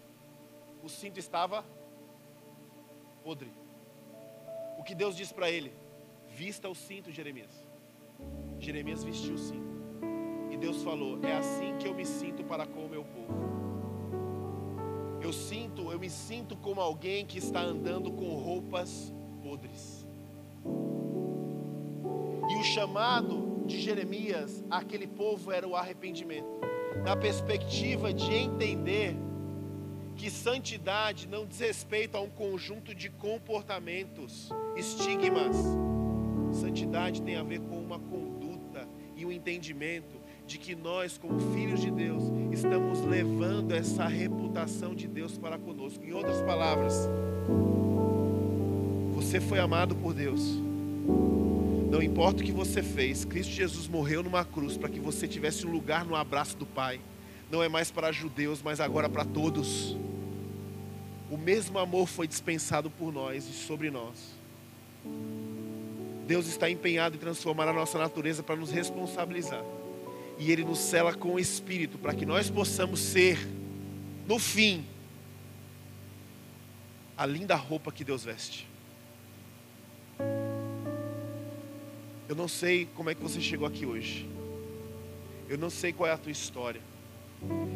o 0.83 0.89
cinto 0.89 1.19
estava 1.19 1.65
podre. 3.23 3.51
O 4.77 4.83
que 4.83 4.95
Deus 4.95 5.15
disse 5.15 5.33
para 5.33 5.49
ele? 5.49 5.73
Vista 6.29 6.67
o 6.69 6.75
cinto, 6.75 7.11
Jeremias. 7.11 7.51
Jeremias 8.59 9.03
vestiu 9.03 9.35
o 9.35 9.37
cinto. 9.37 9.71
E 10.49 10.57
Deus 10.57 10.83
falou: 10.83 11.19
É 11.23 11.33
assim 11.33 11.77
que 11.77 11.87
eu 11.87 11.93
me 11.93 12.05
sinto 12.05 12.43
para 12.43 12.65
com 12.65 12.85
o 12.85 12.89
meu 12.89 13.03
povo. 13.03 13.51
Eu 15.21 15.31
sinto, 15.31 15.91
eu 15.91 15.99
me 15.99 16.09
sinto 16.09 16.55
como 16.57 16.81
alguém 16.81 17.25
que 17.25 17.37
está 17.37 17.61
andando 17.61 18.11
com 18.11 18.35
roupas 18.35 19.13
podres. 19.43 20.05
E 22.49 22.55
o 22.55 22.63
chamado 22.63 23.63
de 23.65 23.79
Jeremias 23.79 24.63
àquele 24.69 25.07
povo 25.07 25.51
era 25.51 25.67
o 25.67 25.75
arrependimento. 25.75 26.49
Na 27.03 27.15
perspectiva 27.15 28.13
de 28.13 28.33
entender 28.33 29.15
que 30.21 30.29
santidade 30.29 31.27
não 31.27 31.47
diz 31.47 31.59
respeito 31.59 32.15
a 32.15 32.21
um 32.21 32.29
conjunto 32.29 32.93
de 32.93 33.09
comportamentos, 33.09 34.51
estigmas. 34.77 35.55
Santidade 36.53 37.23
tem 37.23 37.37
a 37.37 37.41
ver 37.41 37.59
com 37.61 37.79
uma 37.79 37.97
conduta 37.97 38.87
e 39.15 39.25
um 39.25 39.31
entendimento 39.31 40.21
de 40.45 40.59
que 40.59 40.75
nós, 40.75 41.17
como 41.17 41.39
filhos 41.55 41.81
de 41.81 41.89
Deus, 41.89 42.21
estamos 42.51 43.01
levando 43.01 43.71
essa 43.71 44.05
reputação 44.05 44.93
de 44.93 45.07
Deus 45.07 45.39
para 45.39 45.57
conosco. 45.57 46.05
Em 46.05 46.13
outras 46.13 46.39
palavras, 46.43 46.93
você 49.15 49.41
foi 49.41 49.57
amado 49.57 49.95
por 49.95 50.13
Deus. 50.13 50.55
Não 51.89 51.99
importa 51.99 52.43
o 52.43 52.45
que 52.45 52.51
você 52.51 52.83
fez, 52.83 53.25
Cristo 53.25 53.53
Jesus 53.53 53.87
morreu 53.87 54.21
numa 54.21 54.45
cruz 54.45 54.77
para 54.77 54.87
que 54.87 54.99
você 54.99 55.27
tivesse 55.27 55.65
um 55.65 55.71
lugar 55.71 56.05
no 56.05 56.15
abraço 56.15 56.55
do 56.57 56.65
Pai. 56.67 57.01
Não 57.49 57.63
é 57.63 57.67
mais 57.67 57.89
para 57.89 58.11
judeus, 58.11 58.61
mas 58.61 58.79
agora 58.79 59.09
para 59.09 59.25
todos 59.25 59.97
o 61.31 61.37
mesmo 61.37 61.79
amor 61.79 62.07
foi 62.07 62.27
dispensado 62.27 62.89
por 62.89 63.13
nós 63.13 63.47
e 63.47 63.53
sobre 63.53 63.89
nós. 63.89 64.35
Deus 66.27 66.45
está 66.45 66.69
empenhado 66.69 67.15
em 67.15 67.19
transformar 67.19 67.69
a 67.69 67.73
nossa 67.73 67.97
natureza 67.97 68.43
para 68.43 68.57
nos 68.57 68.69
responsabilizar. 68.69 69.63
E 70.37 70.51
Ele 70.51 70.65
nos 70.65 70.79
cela 70.79 71.13
com 71.13 71.35
o 71.35 71.39
Espírito 71.39 71.97
para 71.97 72.13
que 72.13 72.25
nós 72.25 72.49
possamos 72.49 72.99
ser, 72.99 73.39
no 74.27 74.37
fim, 74.37 74.85
a 77.17 77.25
linda 77.25 77.55
roupa 77.55 77.93
que 77.93 78.03
Deus 78.03 78.25
veste. 78.25 78.67
Eu 82.27 82.35
não 82.35 82.49
sei 82.49 82.89
como 82.93 83.09
é 83.09 83.15
que 83.15 83.21
você 83.21 83.39
chegou 83.39 83.65
aqui 83.65 83.85
hoje. 83.85 84.27
Eu 85.47 85.57
não 85.57 85.69
sei 85.69 85.93
qual 85.93 86.09
é 86.09 86.13
a 86.13 86.17
tua 86.17 86.31
história. 86.31 86.81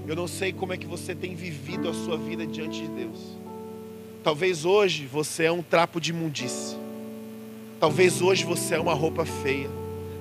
Eu 0.06 0.16
não 0.16 0.28
sei 0.28 0.52
como 0.52 0.74
é 0.74 0.78
que 0.78 0.86
você 0.86 1.16
tem 1.16 1.36
vivido 1.36 1.88
a 1.88 1.94
sua 1.94 2.18
vida 2.18 2.46
diante 2.46 2.82
de 2.82 2.88
Deus. 2.90 3.45
Talvez 4.26 4.66
hoje 4.66 5.06
você 5.06 5.44
é 5.44 5.52
um 5.52 5.62
trapo 5.62 6.02
de 6.02 6.10
imundície. 6.10 6.76
Talvez 7.80 8.24
hoje 8.24 8.44
você 8.44 8.74
é 8.74 8.80
uma 8.80 8.96
roupa 8.96 9.24
feia. 9.24 9.70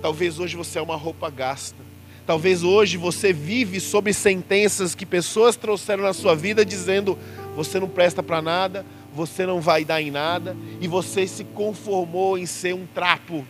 Talvez 0.03 0.39
hoje 0.39 0.55
você 0.59 0.79
é 0.79 0.83
uma 0.83 0.95
roupa 0.95 1.31
gasta. 1.31 1.79
Talvez 2.27 2.63
hoje 2.63 2.99
você 2.99 3.33
vive 3.33 3.81
sob 3.81 4.13
sentenças 4.13 4.95
que 4.95 5.07
pessoas 5.07 5.57
trouxeram 5.57 6.03
na 6.03 6.13
sua 6.13 6.37
vida 6.37 6.67
dizendo: 6.67 7.19
você 7.57 7.81
não 7.81 7.89
presta 7.89 8.23
para 8.23 8.43
nada, 8.43 8.85
você 9.15 9.47
não 9.47 9.59
vai 9.59 9.87
dar 9.87 10.03
em 10.03 10.11
nada, 10.11 10.55
e 10.83 10.87
você 10.87 11.27
se 11.27 11.43
conformou 11.43 12.37
em 12.37 12.45
ser 12.45 12.75
um 12.75 12.85
trapo. 12.85 13.43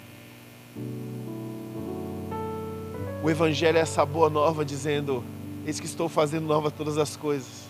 O 3.24 3.28
Evangelho 3.28 3.78
é 3.78 3.80
essa 3.80 4.06
boa 4.06 4.30
nova 4.30 4.64
dizendo: 4.64 5.24
Eis 5.66 5.80
que 5.80 5.86
estou 5.86 6.08
fazendo 6.08 6.46
nova 6.46 6.70
todas 6.70 6.96
as 6.96 7.16
coisas. 7.16 7.63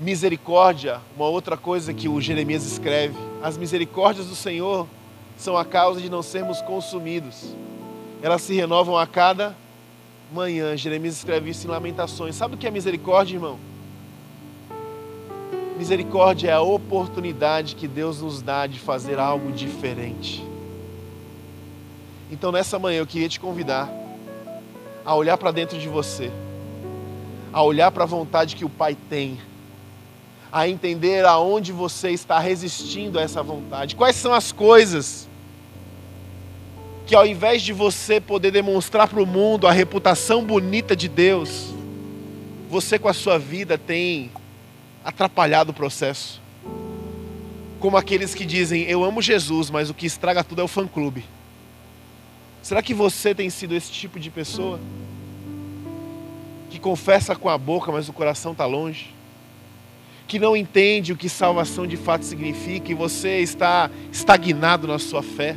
Misericórdia, 0.00 1.00
uma 1.16 1.26
outra 1.26 1.56
coisa 1.56 1.92
que 1.92 2.08
o 2.08 2.20
Jeremias 2.20 2.64
escreve: 2.64 3.16
as 3.42 3.56
misericórdias 3.56 4.26
do 4.26 4.36
Senhor 4.36 4.86
são 5.36 5.56
a 5.56 5.64
causa 5.64 6.00
de 6.00 6.08
não 6.08 6.22
sermos 6.22 6.62
consumidos. 6.62 7.54
Elas 8.22 8.42
se 8.42 8.54
renovam 8.54 8.96
a 8.96 9.06
cada 9.06 9.56
manhã. 10.32 10.76
Jeremias 10.76 11.16
escreve 11.16 11.50
isso 11.50 11.66
em 11.66 11.70
Lamentações. 11.70 12.36
Sabe 12.36 12.54
o 12.54 12.58
que 12.58 12.66
é 12.66 12.70
misericórdia, 12.70 13.36
irmão? 13.36 13.58
Misericórdia 15.76 16.50
é 16.50 16.52
a 16.52 16.60
oportunidade 16.60 17.74
que 17.76 17.86
Deus 17.86 18.20
nos 18.20 18.42
dá 18.42 18.66
de 18.66 18.78
fazer 18.78 19.18
algo 19.18 19.52
diferente. 19.52 20.44
Então, 22.30 22.52
nessa 22.52 22.78
manhã, 22.78 22.98
eu 22.98 23.06
queria 23.06 23.28
te 23.28 23.40
convidar 23.40 23.88
a 25.04 25.14
olhar 25.14 25.38
para 25.38 25.50
dentro 25.50 25.78
de 25.78 25.88
você, 25.88 26.30
a 27.52 27.62
olhar 27.62 27.90
para 27.90 28.04
a 28.04 28.06
vontade 28.06 28.54
que 28.56 28.64
o 28.64 28.68
Pai 28.68 28.96
tem, 29.08 29.38
a 30.50 30.68
entender 30.68 31.24
aonde 31.24 31.72
você 31.72 32.10
está 32.10 32.38
resistindo 32.38 33.18
a 33.18 33.22
essa 33.22 33.42
vontade. 33.42 33.96
Quais 33.96 34.16
são 34.16 34.32
as 34.32 34.50
coisas 34.52 35.28
que, 37.06 37.14
ao 37.14 37.26
invés 37.26 37.62
de 37.62 37.72
você 37.72 38.20
poder 38.20 38.50
demonstrar 38.50 39.08
para 39.08 39.22
o 39.22 39.26
mundo 39.26 39.66
a 39.66 39.72
reputação 39.72 40.44
bonita 40.44 40.94
de 40.94 41.08
Deus, 41.08 41.72
você 42.68 42.98
com 42.98 43.08
a 43.08 43.14
sua 43.14 43.38
vida 43.38 43.78
tem 43.78 44.30
atrapalhado 45.02 45.70
o 45.70 45.74
processo. 45.74 46.40
Como 47.80 47.96
aqueles 47.96 48.34
que 48.34 48.44
dizem, 48.44 48.82
eu 48.82 49.02
amo 49.04 49.22
Jesus, 49.22 49.70
mas 49.70 49.88
o 49.88 49.94
que 49.94 50.04
estraga 50.04 50.44
tudo 50.44 50.60
é 50.60 50.64
o 50.64 50.68
fã-clube. 50.68 51.24
Será 52.62 52.82
que 52.82 52.92
você 52.92 53.34
tem 53.34 53.48
sido 53.48 53.74
esse 53.74 53.90
tipo 53.90 54.20
de 54.20 54.28
pessoa? 54.30 54.78
Que 56.68 56.78
confessa 56.78 57.34
com 57.34 57.48
a 57.48 57.56
boca, 57.56 57.90
mas 57.90 58.08
o 58.08 58.12
coração 58.12 58.52
está 58.52 58.66
longe? 58.66 59.14
Que 60.28 60.38
não 60.38 60.54
entende 60.54 61.12
o 61.12 61.16
que 61.16 61.28
salvação 61.28 61.86
de 61.86 61.96
fato 61.96 62.22
significa 62.22 62.92
e 62.92 62.94
você 62.94 63.38
está 63.40 63.90
estagnado 64.12 64.86
na 64.86 64.98
sua 64.98 65.22
fé? 65.22 65.56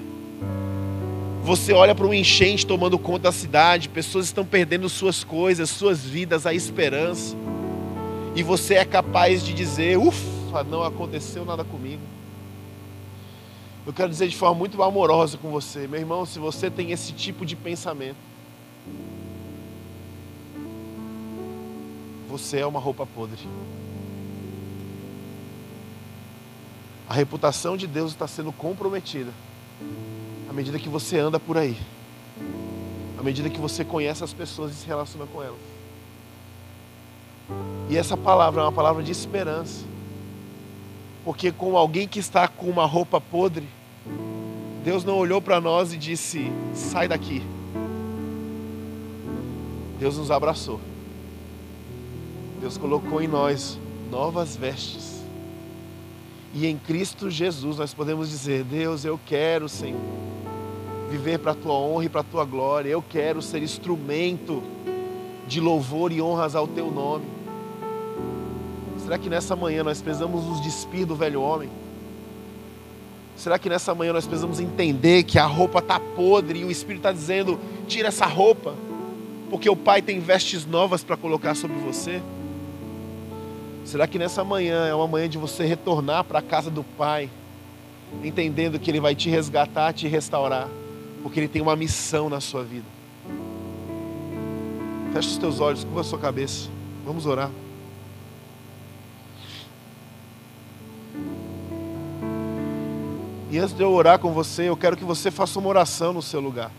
Você 1.44 1.74
olha 1.74 1.94
para 1.94 2.08
um 2.08 2.14
enchente 2.14 2.66
tomando 2.66 2.98
conta 2.98 3.24
da 3.24 3.32
cidade, 3.34 3.90
pessoas 3.90 4.28
estão 4.28 4.46
perdendo 4.46 4.88
suas 4.88 5.26
coisas, 5.26 5.70
suas 5.70 6.06
vidas, 6.06 6.46
a 6.46 6.54
esperança. 6.54 7.36
E 8.34 8.42
você 8.44 8.76
é 8.76 8.86
capaz 8.86 9.44
de 9.44 9.52
dizer: 9.52 9.98
ufa, 9.98 10.64
não 10.64 10.84
aconteceu 10.84 11.44
nada 11.44 11.66
comigo. 11.66 12.02
Eu 13.86 13.92
quero 13.92 14.10
dizer 14.10 14.28
de 14.30 14.38
forma 14.38 14.56
muito 14.56 14.82
amorosa 14.82 15.38
com 15.38 15.50
você, 15.50 15.88
meu 15.88 16.00
irmão, 16.00 16.26
se 16.26 16.40
você 16.40 16.70
tem 16.70 16.92
esse 16.92 17.12
tipo 17.12 17.46
de 17.46 17.58
pensamento, 17.58 18.16
você 22.30 22.60
é 22.60 22.66
uma 22.66 22.80
roupa 22.80 23.06
podre. 23.06 23.40
A 27.12 27.14
reputação 27.14 27.76
de 27.76 27.88
Deus 27.88 28.12
está 28.12 28.26
sendo 28.26 28.54
comprometida 28.54 29.34
à 30.50 30.54
medida 30.54 30.80
que 30.80 30.88
você 30.88 31.20
anda 31.20 31.38
por 31.38 31.58
aí, 31.58 31.78
à 33.20 33.22
medida 33.22 33.50
que 33.50 33.60
você 33.60 33.84
conhece 33.84 34.24
as 34.24 34.32
pessoas 34.32 34.72
e 34.72 34.76
se 34.76 34.88
relaciona 34.88 35.26
com 35.26 35.44
elas. 35.44 35.60
E 37.90 37.98
essa 37.98 38.16
palavra 38.16 38.62
é 38.62 38.64
uma 38.64 38.72
palavra 38.72 39.04
de 39.04 39.12
esperança. 39.12 39.84
Porque 41.26 41.52
com 41.52 41.76
alguém 41.76 42.08
que 42.08 42.18
está 42.18 42.48
com 42.48 42.68
uma 42.68 42.86
roupa 42.86 43.20
podre, 43.20 43.68
Deus 44.82 45.04
não 45.04 45.18
olhou 45.18 45.42
para 45.42 45.60
nós 45.60 45.92
e 45.92 45.98
disse: 45.98 46.50
sai 46.74 47.10
daqui. 47.10 47.44
Deus 50.00 50.18
nos 50.18 50.32
abraçou. 50.32 50.80
Deus 52.62 52.78
colocou 52.78 53.22
em 53.22 53.28
nós 53.28 53.78
novas 54.10 54.56
vestes. 54.56 55.11
E 56.54 56.68
em 56.68 56.78
Cristo 56.78 57.30
Jesus 57.30 57.78
nós 57.78 57.94
podemos 57.94 58.30
dizer: 58.30 58.64
Deus, 58.64 59.06
eu 59.06 59.20
quero, 59.26 59.70
Senhor, 59.70 60.00
viver 61.10 61.40
para 61.40 61.52
a 61.52 61.56
tua 61.56 61.74
honra 61.74 62.06
e 62.06 62.10
para 62.10 62.22
a 62.22 62.26
tua 62.26 62.44
glória. 62.44 62.90
Eu 62.90 63.02
quero 63.02 63.42
ser 63.42 63.64
instrumento 63.64 64.62
de 65.48 65.60
louvor 65.60 66.12
e 66.12 66.22
honras 66.22 66.56
ao 66.56 66.68
teu 66.68 66.92
nome. 66.92 67.26
Será 69.04 69.18
que 69.18 69.30
nessa 69.30 69.56
manhã 69.56 69.84
nós 69.84 70.02
precisamos 70.02 70.46
nos 70.46 70.62
despir 70.62 71.06
do 71.06 71.16
velho 71.16 71.42
homem? 71.42 71.70
Será 73.36 73.58
que 73.58 73.70
nessa 73.70 73.96
manhã 73.96 74.14
nós 74.14 74.28
precisamos 74.28 74.60
entender 74.60 75.24
que 75.24 75.40
a 75.40 75.46
roupa 75.46 75.80
está 75.80 76.00
podre 76.00 76.60
e 76.60 76.66
o 76.66 76.72
Espírito 76.72 77.00
está 77.00 77.12
dizendo: 77.12 77.58
tira 77.88 78.10
essa 78.10 78.26
roupa, 78.26 78.76
porque 79.50 79.70
o 79.70 79.76
Pai 79.76 80.02
tem 80.02 80.20
vestes 80.20 80.66
novas 80.66 81.04
para 81.04 81.16
colocar 81.16 81.56
sobre 81.56 81.78
você? 81.78 82.22
Será 83.92 84.08
que 84.08 84.18
nessa 84.18 84.42
manhã 84.42 84.88
é 84.88 84.96
uma 84.96 85.06
manhã 85.06 85.28
de 85.28 85.38
você 85.38 85.66
retornar 85.66 86.24
para 86.24 86.40
a 86.40 86.42
casa 86.42 86.72
do 86.72 86.82
Pai, 86.82 87.30
entendendo 88.24 88.80
que 88.80 88.90
Ele 88.90 89.02
vai 89.02 89.14
te 89.14 89.30
resgatar, 89.30 89.92
te 89.92 90.08
restaurar, 90.08 90.70
porque 91.22 91.42
Ele 91.42 91.50
tem 91.50 91.62
uma 91.62 91.76
missão 91.76 92.30
na 92.30 92.40
sua 92.40 92.64
vida? 92.64 92.86
Feche 95.12 95.32
os 95.32 95.38
teus 95.38 95.60
olhos, 95.60 95.84
curva 95.84 96.00
a 96.00 96.04
sua 96.06 96.18
cabeça. 96.18 96.70
Vamos 97.06 97.26
orar. 97.26 97.52
E 103.52 103.60
antes 103.60 103.76
de 103.76 103.84
eu 103.84 103.92
orar 103.92 104.20
com 104.20 104.32
você, 104.32 104.70
eu 104.70 104.78
quero 104.78 104.96
que 104.96 105.04
você 105.04 105.30
faça 105.30 105.60
uma 105.60 105.68
oração 105.68 106.14
no 106.14 106.22
seu 106.22 106.40
lugar. 106.40 106.72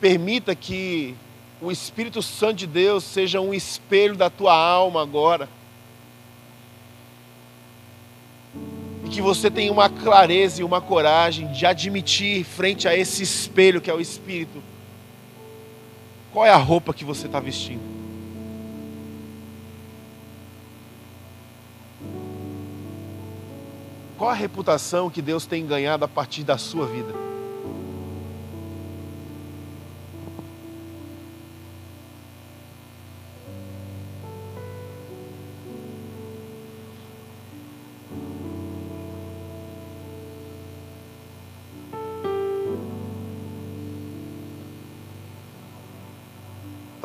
Permita 0.00 0.52
que 0.56 1.14
o 1.60 1.70
Espírito 1.70 2.22
Santo 2.22 2.56
de 2.56 2.66
Deus 2.66 3.02
seja 3.04 3.40
um 3.40 3.54
espelho 3.54 4.14
da 4.14 4.28
tua 4.28 4.54
alma 4.54 5.02
agora. 5.02 5.48
E 9.04 9.08
que 9.08 9.22
você 9.22 9.50
tenha 9.50 9.72
uma 9.72 9.88
clareza 9.88 10.60
e 10.60 10.64
uma 10.64 10.80
coragem 10.80 11.50
de 11.52 11.64
admitir 11.64 12.44
frente 12.44 12.86
a 12.86 12.96
esse 12.96 13.22
espelho 13.22 13.80
que 13.80 13.90
é 13.90 13.94
o 13.94 14.00
Espírito. 14.00 14.62
Qual 16.32 16.44
é 16.44 16.50
a 16.50 16.56
roupa 16.56 16.92
que 16.92 17.04
você 17.04 17.26
está 17.26 17.40
vestindo? 17.40 17.96
Qual 24.18 24.30
a 24.30 24.34
reputação 24.34 25.10
que 25.10 25.22
Deus 25.22 25.46
tem 25.46 25.66
ganhado 25.66 26.04
a 26.04 26.08
partir 26.08 26.42
da 26.42 26.58
sua 26.58 26.86
vida? 26.86 27.35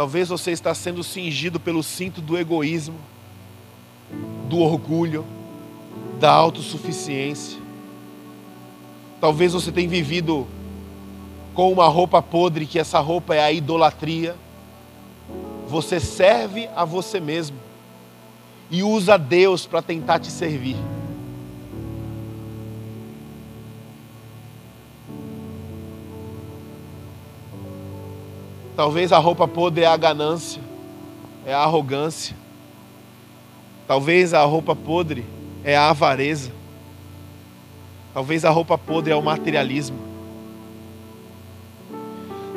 Talvez 0.02 0.30
você 0.30 0.50
está 0.50 0.74
sendo 0.74 1.04
cingido 1.04 1.60
pelo 1.60 1.84
cinto 1.84 2.22
do 2.22 2.36
egoísmo, 2.36 2.98
do 4.50 4.58
orgulho, 4.58 5.24
da 6.20 6.32
autossuficiência. 6.32 7.60
Talvez 9.20 9.54
você 9.54 9.72
tenha 9.72 9.88
vivido 9.88 10.48
com 11.54 11.72
uma 11.72 11.88
roupa 11.88 12.20
podre, 12.20 12.66
que 12.66 12.80
essa 12.80 13.00
roupa 13.00 13.36
é 13.36 13.44
a 13.44 13.52
idolatria. 13.52 14.36
Você 15.68 16.00
serve 16.00 16.68
a 16.76 16.84
você 16.84 17.20
mesmo 17.20 17.58
e 18.72 18.82
usa 18.82 19.20
Deus 19.20 19.68
para 19.68 19.84
tentar 19.84 20.18
te 20.18 20.32
servir. 20.32 20.78
Talvez 28.82 29.12
a 29.12 29.20
roupa 29.20 29.48
podre 29.48 29.84
é 29.84 29.86
a 29.86 29.96
ganância, 29.96 30.60
é 31.46 31.54
a 31.54 31.60
arrogância. 31.60 32.36
Talvez 33.88 34.34
a 34.34 34.44
roupa 34.44 34.76
podre 34.76 35.24
é 35.64 35.78
a 35.78 35.92
avareza. 35.92 36.52
Talvez 38.12 38.44
a 38.44 38.50
roupa 38.50 38.80
podre 38.80 39.14
é 39.14 39.16
o 39.16 39.22
materialismo. 39.22 40.00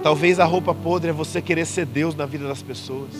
Talvez 0.03 0.41
a 0.41 0.47
roupa 0.47 0.75
podre 0.75 1.11
é 1.11 1.12
você 1.12 1.43
querer 1.43 1.66
ser 1.66 1.85
Deus 1.85 2.14
na 2.14 2.25
vida 2.25 2.49
das 2.49 2.62
pessoas. 2.62 3.12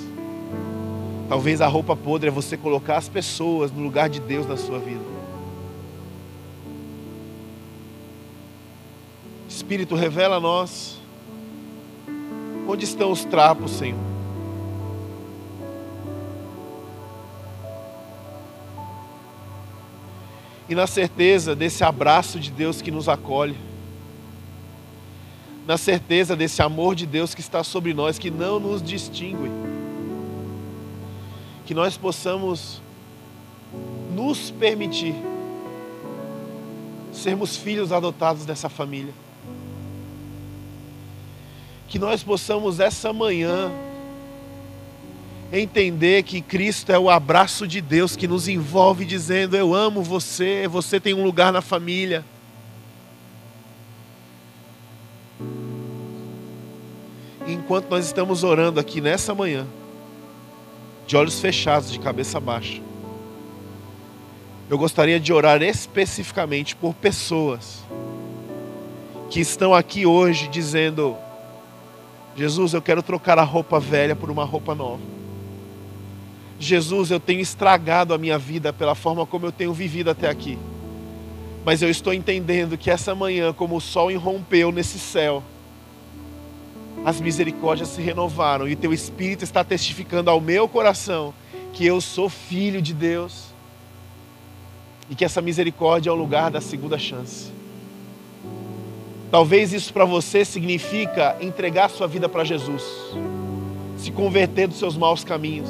Talvez 1.29 1.61
a 1.61 1.67
roupa 1.67 1.95
podre 1.95 2.29
é 2.29 2.33
você 2.33 2.57
colocar 2.57 2.97
as 2.97 3.11
pessoas 3.11 3.71
no 3.71 3.83
lugar 3.83 4.09
de 4.09 4.19
Deus 4.19 4.47
na 4.47 4.57
sua 4.57 4.79
vida. 4.79 5.05
Espírito, 9.47 9.95
revela 9.95 10.37
a 10.37 10.41
nós 10.41 11.04
onde 12.75 12.85
estão 12.85 13.13
os 13.13 13.25
trapos, 13.25 13.71
Senhor. 13.71 13.99
E 20.69 20.75
na 20.75 20.87
certeza 20.87 21.55
desse 21.55 21.85
abraço 21.85 22.41
de 22.41 22.51
Deus 22.51 22.83
que 22.83 22.91
nos 22.91 23.09
acolhe, 23.09 23.57
na 25.67 25.79
certeza 25.79 26.35
desse 26.35 26.63
amor 26.63 26.97
de 26.97 27.07
Deus 27.07 27.33
que 27.35 27.41
está 27.41 27.63
sobre 27.63 27.95
nós, 27.95 28.19
que 28.19 28.31
não 28.31 28.59
nos 28.59 28.83
distingue, 28.83 29.51
que 31.65 31.75
nós 31.75 31.97
possamos 31.97 32.83
nos 34.13 34.51
permitir 34.51 35.15
sermos 37.13 37.57
filhos 37.57 37.93
adotados 37.93 38.45
dessa 38.45 38.69
família 38.69 39.24
que 41.89 41.99
nós 41.99 42.23
possamos 42.23 42.81
essa 42.81 43.13
manhã 43.13 43.71
entender 45.53 46.23
que 46.23 46.41
Cristo 46.41 46.91
é 46.91 46.99
o 46.99 47.09
abraço 47.09 47.67
de 47.67 47.81
Deus 47.81 48.17
que 48.17 48.27
nos 48.27 48.49
envolve 48.49 49.05
dizendo: 49.05 49.57
Eu 49.57 49.75
amo 49.75 50.03
você, 50.03 50.67
você 50.69 50.99
tem 50.99 51.15
um 51.15 51.25
lugar 51.25 51.53
na 51.53 51.61
família. 51.61 52.25
Enquanto 57.47 57.91
nós 57.91 58.07
estamos 58.07 58.43
orando 58.43 58.81
aqui 58.81 59.01
nessa 59.01 59.35
manhã, 59.35 59.67
de 61.07 61.17
olhos 61.17 61.39
fechados, 61.41 61.93
de 61.93 61.99
cabeça 61.99 62.41
baixa, 62.41 62.81
eu 64.71 64.79
gostaria 64.79 65.21
de 65.21 65.33
orar 65.33 65.63
especificamente 65.63 66.75
por 66.75 66.95
pessoas 66.95 67.83
que 69.31 69.41
estão 69.41 69.75
aqui 69.75 70.07
hoje 70.07 70.49
dizendo: 70.49 71.17
Jesus, 72.37 72.75
eu 72.75 72.83
quero 72.83 73.03
trocar 73.03 73.39
a 73.39 73.43
roupa 73.43 73.79
velha 73.79 74.17
por 74.17 74.31
uma 74.31 74.45
roupa 74.45 74.75
nova. 74.75 75.03
Jesus, 76.59 77.11
eu 77.11 77.21
tenho 77.21 77.41
estragado 77.41 78.13
a 78.15 78.19
minha 78.19 78.39
vida 78.39 78.73
pela 78.73 78.95
forma 78.95 79.27
como 79.27 79.47
eu 79.47 79.53
tenho 79.53 79.73
vivido 79.73 80.11
até 80.11 80.29
aqui. 80.29 80.59
Mas 81.65 81.81
eu 81.81 81.89
estou 81.89 82.13
entendendo 82.13 82.77
que 82.77 82.91
essa 82.91 83.15
manhã, 83.15 83.53
como 83.53 83.77
o 83.77 83.81
sol 83.81 84.11
irrompeu 84.11 84.73
nesse 84.73 84.99
céu, 84.99 85.43
as 87.05 87.21
misericórdias 87.21 87.89
se 87.89 88.01
renovaram 88.01 88.69
e 88.69 88.75
teu 88.75 88.93
Espírito 88.93 89.45
está 89.45 89.63
testificando 89.63 90.31
ao 90.31 90.41
meu 90.41 90.69
coração 90.69 91.35
que 91.73 91.85
eu 91.85 92.01
sou 92.01 92.29
filho 92.29 92.81
de 92.81 92.95
Deus 92.95 93.47
e 95.11 95.15
que 95.15 95.25
essa 95.25 95.43
misericórdia 95.43 96.11
é 96.11 96.13
o 96.13 96.17
lugar 96.17 96.51
da 96.51 96.61
segunda 96.61 96.99
chance. 96.99 97.54
Talvez 99.35 99.73
isso 99.73 99.93
para 99.93 100.05
você 100.05 100.45
significa 100.45 101.37
entregar 101.41 101.91
sua 101.91 102.07
vida 102.07 102.29
para 102.29 102.45
Jesus, 102.45 102.85
se 103.99 104.13
converter 104.13 104.69
dos 104.69 104.79
seus 104.79 104.97
maus 104.97 105.25
caminhos, 105.25 105.69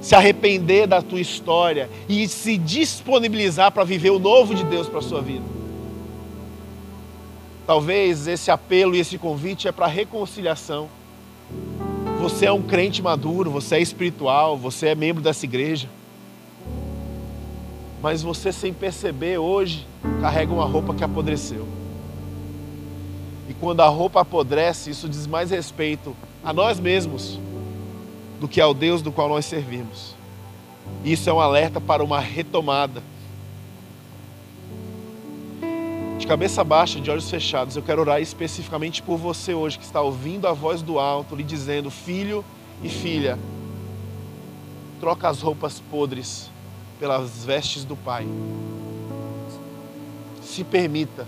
se 0.00 0.14
arrepender 0.14 0.86
da 0.86 1.02
tua 1.02 1.20
história 1.20 1.90
e 2.08 2.26
se 2.26 2.56
disponibilizar 2.56 3.72
para 3.72 3.84
viver 3.84 4.08
o 4.08 4.18
novo 4.18 4.54
de 4.54 4.64
Deus 4.64 4.88
para 4.88 5.00
a 5.00 5.02
sua 5.02 5.20
vida. 5.20 5.44
Talvez 7.66 8.26
esse 8.26 8.50
apelo 8.50 8.96
e 8.96 9.00
esse 9.00 9.18
convite 9.18 9.68
é 9.68 9.72
para 9.72 9.86
reconciliação. 9.86 10.88
Você 12.22 12.46
é 12.46 12.52
um 12.52 12.62
crente 12.62 13.02
maduro, 13.02 13.50
você 13.50 13.74
é 13.74 13.80
espiritual, 13.82 14.56
você 14.56 14.86
é 14.86 14.94
membro 14.94 15.22
dessa 15.22 15.44
igreja. 15.44 15.90
Mas 18.00 18.22
você, 18.22 18.50
sem 18.50 18.72
perceber, 18.72 19.36
hoje 19.36 19.86
carrega 20.22 20.54
uma 20.54 20.64
roupa 20.64 20.94
que 20.94 21.04
apodreceu. 21.04 21.83
Quando 23.64 23.80
a 23.80 23.88
roupa 23.88 24.20
apodrece, 24.20 24.90
isso 24.90 25.08
diz 25.08 25.26
mais 25.26 25.50
respeito 25.50 26.14
a 26.44 26.52
nós 26.52 26.78
mesmos 26.78 27.40
do 28.38 28.46
que 28.46 28.60
ao 28.60 28.74
Deus 28.74 29.00
do 29.00 29.10
qual 29.10 29.26
nós 29.26 29.46
servimos. 29.46 30.14
Isso 31.02 31.30
é 31.30 31.32
um 31.32 31.40
alerta 31.40 31.80
para 31.80 32.04
uma 32.04 32.20
retomada. 32.20 33.02
De 36.18 36.26
cabeça 36.26 36.62
baixa, 36.62 37.00
de 37.00 37.10
olhos 37.10 37.30
fechados, 37.30 37.74
eu 37.74 37.82
quero 37.82 38.02
orar 38.02 38.20
especificamente 38.20 39.02
por 39.02 39.16
você 39.16 39.54
hoje 39.54 39.78
que 39.78 39.84
está 39.86 40.02
ouvindo 40.02 40.46
a 40.46 40.52
voz 40.52 40.82
do 40.82 40.98
alto 40.98 41.34
lhe 41.34 41.42
dizendo: 41.42 41.90
Filho 41.90 42.44
e 42.82 42.90
filha, 42.90 43.38
troca 45.00 45.26
as 45.26 45.40
roupas 45.40 45.80
podres 45.90 46.50
pelas 47.00 47.46
vestes 47.46 47.82
do 47.82 47.96
Pai. 47.96 48.28
Se 50.42 50.62
permita 50.62 51.26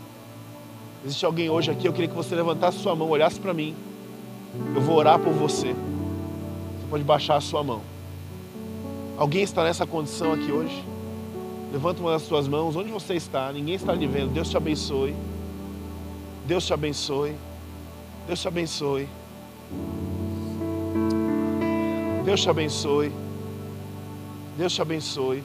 Existe 1.06 1.24
alguém 1.24 1.48
hoje 1.48 1.70
aqui, 1.70 1.86
eu 1.86 1.92
queria 1.92 2.08
que 2.08 2.16
você 2.16 2.34
levantasse 2.34 2.78
sua 2.78 2.96
mão, 2.96 3.08
olhasse 3.08 3.38
para 3.38 3.54
mim. 3.54 3.76
Eu 4.74 4.80
vou 4.80 4.96
orar 4.96 5.20
por 5.20 5.32
você. 5.32 5.68
Você 5.68 6.86
pode 6.90 7.04
baixar 7.04 7.36
a 7.36 7.40
sua 7.40 7.62
mão. 7.62 7.80
Alguém 9.16 9.44
está 9.44 9.62
nessa 9.62 9.86
condição 9.86 10.32
aqui 10.32 10.50
hoje? 10.50 10.84
Levanta 11.72 12.00
uma 12.00 12.10
das 12.10 12.22
suas 12.22 12.48
mãos, 12.48 12.74
onde 12.74 12.90
você 12.90 13.14
está? 13.14 13.52
Ninguém 13.52 13.76
está 13.76 13.92
lhe 13.92 14.04
vendo. 14.04 14.32
Deus 14.32 14.50
te 14.50 14.56
abençoe. 14.56 15.14
Deus 16.44 16.66
te 16.66 16.72
abençoe. 16.74 17.36
Deus 18.26 18.40
te 18.40 18.48
abençoe. 18.48 19.08
Deus 22.24 22.40
te 22.40 22.50
abençoe. 22.50 23.12
Deus 24.58 24.72
te 24.74 24.82
abençoe. 24.82 25.44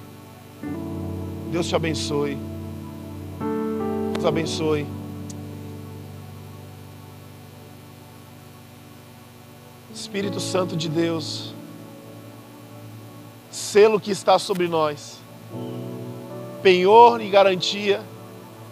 Deus 1.52 1.68
te 1.68 1.76
abençoe. 1.76 2.38
Deus 4.16 4.26
abençoe. 4.26 5.01
Espírito 10.02 10.40
Santo 10.40 10.76
de 10.76 10.90
Deus, 10.90 11.54
selo 13.52 14.00
que 14.00 14.10
está 14.10 14.40
sobre 14.40 14.68
nós, 14.68 15.20
penhor 16.64 17.22
e 17.22 17.30
garantia 17.30 18.02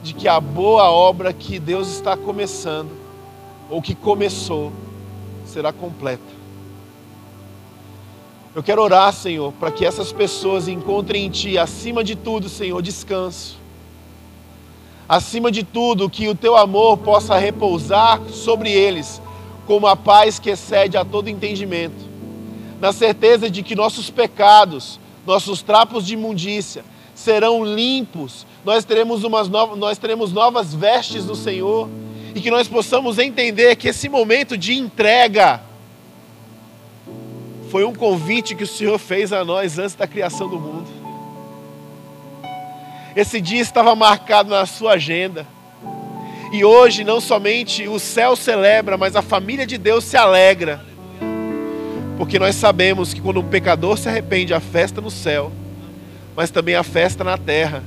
de 0.02 0.16
que 0.16 0.28
a 0.28 0.40
boa 0.40 0.90
obra 0.90 1.32
que 1.32 1.60
Deus 1.60 1.88
está 1.88 2.18
começando, 2.18 2.90
ou 3.70 3.80
que 3.80 3.94
começou, 3.94 4.74
será 5.46 5.72
completa. 5.72 6.40
Eu 8.56 8.64
quero 8.64 8.82
orar, 8.82 9.14
Senhor, 9.14 9.54
para 9.54 9.72
que 9.72 9.86
essas 9.86 10.12
pessoas 10.12 10.68
encontrem 10.68 11.28
em 11.28 11.30
Ti, 11.30 11.60
acima 11.60 12.04
de 12.04 12.16
tudo, 12.16 12.50
Senhor, 12.50 12.82
descanso. 12.82 13.56
Acima 15.08 15.52
de 15.52 15.62
tudo, 15.62 16.10
que 16.10 16.28
o 16.28 16.34
Teu 16.34 16.58
amor 16.58 16.98
possa 16.98 17.38
repousar 17.38 18.20
sobre 18.32 18.72
eles 18.72 19.22
como 19.70 19.86
a 19.86 19.96
paz 19.96 20.40
que 20.40 20.50
excede 20.50 20.98
a 20.98 21.06
todo 21.06 21.30
entendimento, 21.30 22.10
na 22.82 22.92
certeza 22.92 23.52
de 23.52 23.62
que 23.62 23.76
nossos 23.76 24.10
pecados, 24.10 25.00
nossos 25.28 25.62
trapos 25.62 26.08
de 26.08 26.16
imundícia 26.16 26.84
serão 27.14 27.64
limpos, 27.64 28.48
nós 28.66 28.84
teremos, 28.84 29.24
umas 29.24 29.48
novas, 29.48 29.78
nós 29.78 30.00
teremos 30.00 30.34
novas 30.34 30.74
vestes 30.74 31.24
do 31.24 31.36
Senhor 31.36 31.88
e 32.34 32.42
que 32.42 32.50
nós 32.50 32.68
possamos 32.68 33.20
entender 33.20 33.76
que 33.76 33.90
esse 33.90 34.10
momento 34.10 34.58
de 34.58 34.74
entrega 34.74 35.62
foi 37.70 37.86
um 37.86 37.94
convite 37.94 38.56
que 38.56 38.64
o 38.64 38.68
Senhor 38.68 38.98
fez 38.98 39.32
a 39.32 39.46
nós 39.46 39.78
antes 39.78 39.94
da 39.94 40.08
criação 40.08 40.50
do 40.50 40.60
mundo. 40.60 40.90
Esse 43.16 43.40
dia 43.40 43.62
estava 43.62 43.94
marcado 43.96 44.50
na 44.50 44.66
sua 44.66 44.94
agenda. 44.94 45.46
E 46.52 46.64
hoje 46.64 47.04
não 47.04 47.22
somente 47.22 47.88
o 47.88 48.00
céu 48.00 48.36
celebra, 48.36 48.98
mas 48.98 49.16
a 49.16 49.22
família 49.22 49.68
de 49.68 49.78
Deus 49.78 50.04
se 50.04 50.18
alegra. 50.18 50.84
Porque 52.18 52.40
nós 52.40 52.56
sabemos 52.56 53.14
que 53.14 53.22
quando 53.22 53.40
um 53.40 53.48
pecador 53.48 53.98
se 53.98 54.10
arrepende, 54.10 54.54
a 54.54 54.60
festa 54.60 55.00
no 55.00 55.12
céu, 55.12 55.52
mas 56.36 56.50
também 56.50 56.76
a 56.76 56.84
festa 56.84 57.24
na 57.24 57.38
terra. 57.38 57.84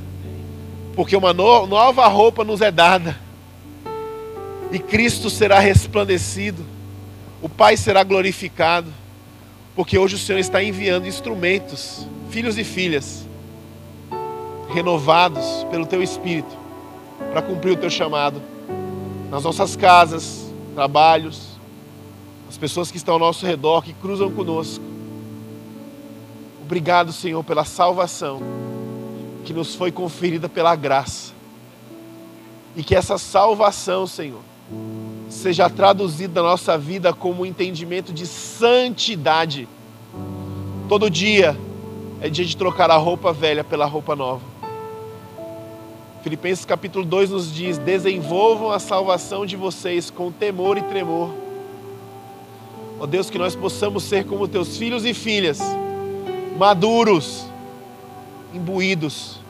Porque 0.94 1.16
uma 1.16 1.32
no 1.32 1.66
nova 1.66 2.06
roupa 2.06 2.44
nos 2.44 2.60
é 2.60 2.70
dada. 2.70 3.18
E 4.70 4.78
Cristo 4.78 5.28
será 5.28 5.58
resplandecido. 5.58 6.64
O 7.42 7.48
Pai 7.48 7.76
será 7.76 8.02
glorificado. 8.02 8.88
Porque 9.74 9.98
hoje 9.98 10.16
o 10.16 10.18
Senhor 10.18 10.38
está 10.38 10.62
enviando 10.62 11.06
instrumentos, 11.06 12.06
filhos 12.30 12.58
e 12.58 12.64
filhas, 12.64 13.26
renovados 14.72 15.66
pelo 15.70 15.86
teu 15.86 16.02
espírito, 16.02 16.54
para 17.32 17.42
cumprir 17.42 17.72
o 17.72 17.76
teu 17.76 17.90
chamado 17.90 18.40
nas 19.30 19.42
nossas 19.42 19.74
casas, 19.74 20.52
trabalhos, 20.74 21.58
as 22.48 22.58
pessoas 22.58 22.90
que 22.90 22.98
estão 22.98 23.14
ao 23.14 23.20
nosso 23.20 23.46
redor, 23.46 23.82
que 23.82 23.94
cruzam 23.94 24.30
conosco. 24.30 24.84
Obrigado, 26.62 27.12
Senhor, 27.12 27.42
pela 27.42 27.64
salvação 27.64 28.40
que 29.44 29.52
nos 29.52 29.74
foi 29.74 29.90
conferida 29.90 30.48
pela 30.48 30.76
graça. 30.76 31.32
E 32.76 32.84
que 32.84 32.94
essa 32.94 33.18
salvação, 33.18 34.06
Senhor, 34.06 34.40
seja 35.28 35.68
traduzida 35.68 36.42
na 36.42 36.50
nossa 36.50 36.76
vida 36.76 37.12
como 37.12 37.42
um 37.42 37.46
entendimento 37.46 38.12
de 38.12 38.26
santidade 38.26 39.66
Todo 40.92 41.08
dia 41.08 41.56
é 42.20 42.28
dia 42.28 42.44
de 42.44 42.54
trocar 42.54 42.90
a 42.90 42.98
roupa 42.98 43.32
velha 43.32 43.64
pela 43.64 43.86
roupa 43.86 44.14
nova. 44.14 44.51
Filipenses 46.22 46.64
capítulo 46.64 47.04
2 47.04 47.30
nos 47.30 47.52
diz: 47.52 47.78
desenvolvam 47.78 48.70
a 48.70 48.78
salvação 48.78 49.44
de 49.44 49.56
vocês 49.56 50.08
com 50.08 50.30
temor 50.30 50.78
e 50.78 50.82
tremor. 50.82 51.30
Ó 53.00 53.06
Deus, 53.06 53.28
que 53.28 53.38
nós 53.38 53.56
possamos 53.56 54.04
ser 54.04 54.24
como 54.24 54.46
teus 54.46 54.76
filhos 54.76 55.04
e 55.04 55.12
filhas, 55.12 55.58
maduros, 56.56 57.44
imbuídos 58.54 59.40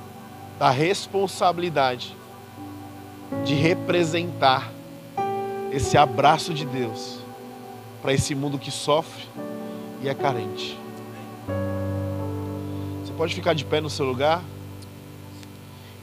da 0.58 0.70
responsabilidade 0.70 2.16
de 3.44 3.54
representar 3.54 4.72
esse 5.70 5.98
abraço 5.98 6.54
de 6.54 6.64
Deus 6.64 7.18
para 8.00 8.14
esse 8.14 8.34
mundo 8.34 8.58
que 8.58 8.70
sofre 8.70 9.24
e 10.02 10.08
é 10.08 10.14
carente. 10.14 10.78
Você 13.04 13.12
pode 13.12 13.34
ficar 13.34 13.52
de 13.52 13.64
pé 13.66 13.80
no 13.80 13.90
seu 13.90 14.06
lugar? 14.06 14.42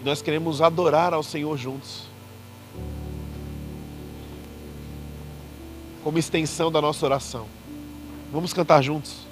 Nós 0.03 0.21
queremos 0.21 0.61
adorar 0.61 1.13
ao 1.13 1.23
Senhor 1.23 1.57
juntos. 1.57 2.03
Como 6.03 6.17
extensão 6.17 6.71
da 6.71 6.81
nossa 6.81 7.05
oração. 7.05 7.45
Vamos 8.31 8.53
cantar 8.53 8.81
juntos. 8.81 9.28